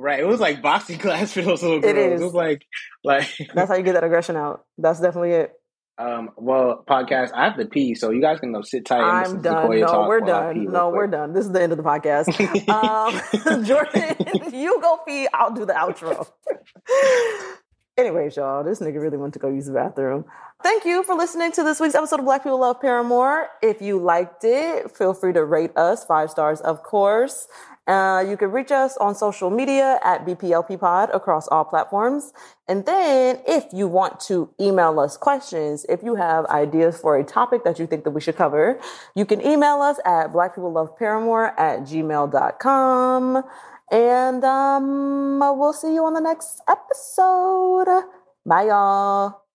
Right. 0.00 0.20
It 0.20 0.26
was 0.26 0.40
like 0.40 0.62
boxing 0.62 0.98
class 1.04 1.32
for 1.32 1.42
those 1.42 1.62
little 1.62 1.80
girls. 1.80 1.94
It, 1.94 2.12
is. 2.12 2.20
it 2.22 2.24
was 2.24 2.32
like 2.32 2.66
like 3.04 3.28
That's 3.54 3.68
how 3.70 3.76
you 3.76 3.82
get 3.82 3.92
that 3.92 4.04
aggression 4.04 4.34
out. 4.34 4.64
That's 4.78 4.98
definitely 4.98 5.32
it. 5.32 5.52
Um, 6.00 6.30
well, 6.36 6.82
podcast. 6.88 7.30
I 7.34 7.44
have 7.44 7.58
to 7.58 7.66
pee, 7.66 7.94
so 7.94 8.10
you 8.10 8.22
guys 8.22 8.40
can 8.40 8.52
go 8.52 8.62
sit 8.62 8.86
tight. 8.86 9.02
I'm 9.02 9.42
done. 9.42 9.78
No, 9.80 10.06
we're 10.08 10.20
done. 10.20 10.64
No, 10.64 10.88
we're 10.88 11.06
done. 11.06 11.34
This 11.34 11.44
is 11.44 11.52
the 11.52 11.60
end 11.60 11.72
of 11.72 11.78
the 11.78 11.84
podcast. 11.84 12.28
um, 12.70 13.64
Jordan, 13.64 14.16
you 14.54 14.80
go 14.80 14.98
pee. 15.06 15.28
I'll 15.34 15.52
do 15.52 15.66
the 15.66 15.74
outro. 15.74 16.26
Anyways, 17.98 18.36
y'all, 18.36 18.64
this 18.64 18.80
nigga 18.80 18.98
really 18.98 19.18
went 19.18 19.34
to 19.34 19.38
go 19.38 19.50
use 19.50 19.66
the 19.66 19.74
bathroom. 19.74 20.24
Thank 20.62 20.86
you 20.86 21.02
for 21.02 21.14
listening 21.14 21.52
to 21.52 21.62
this 21.62 21.80
week's 21.80 21.94
episode 21.94 22.20
of 22.20 22.24
Black 22.24 22.44
People 22.44 22.60
Love 22.60 22.80
Paramore. 22.80 23.48
If 23.62 23.82
you 23.82 23.98
liked 23.98 24.42
it, 24.42 24.96
feel 24.96 25.12
free 25.12 25.34
to 25.34 25.44
rate 25.44 25.76
us 25.76 26.06
five 26.06 26.30
stars, 26.30 26.62
of 26.62 26.82
course. 26.82 27.46
Uh, 27.86 28.24
you 28.28 28.36
can 28.36 28.52
reach 28.52 28.70
us 28.70 28.96
on 28.98 29.14
social 29.14 29.50
media 29.50 29.98
at 30.04 30.24
BPLP 30.24 30.78
Pod 30.78 31.10
across 31.12 31.48
all 31.48 31.64
platforms. 31.64 32.32
And 32.68 32.86
then 32.86 33.40
if 33.48 33.64
you 33.72 33.88
want 33.88 34.20
to 34.20 34.50
email 34.60 35.00
us 35.00 35.16
questions, 35.16 35.84
if 35.88 36.02
you 36.02 36.14
have 36.14 36.46
ideas 36.46 37.00
for 37.00 37.16
a 37.16 37.24
topic 37.24 37.64
that 37.64 37.78
you 37.78 37.86
think 37.86 38.04
that 38.04 38.12
we 38.12 38.20
should 38.20 38.36
cover, 38.36 38.78
you 39.16 39.24
can 39.24 39.44
email 39.44 39.82
us 39.82 39.98
at 40.04 40.32
blackpeopleloveparamore 40.32 41.58
at 41.58 41.80
gmail.com. 41.80 43.42
And 43.90 44.44
um, 44.44 45.40
we'll 45.40 45.72
see 45.72 45.94
you 45.94 46.04
on 46.04 46.14
the 46.14 46.20
next 46.20 46.60
episode. 46.68 48.04
Bye, 48.46 48.66
y'all. 48.66 49.49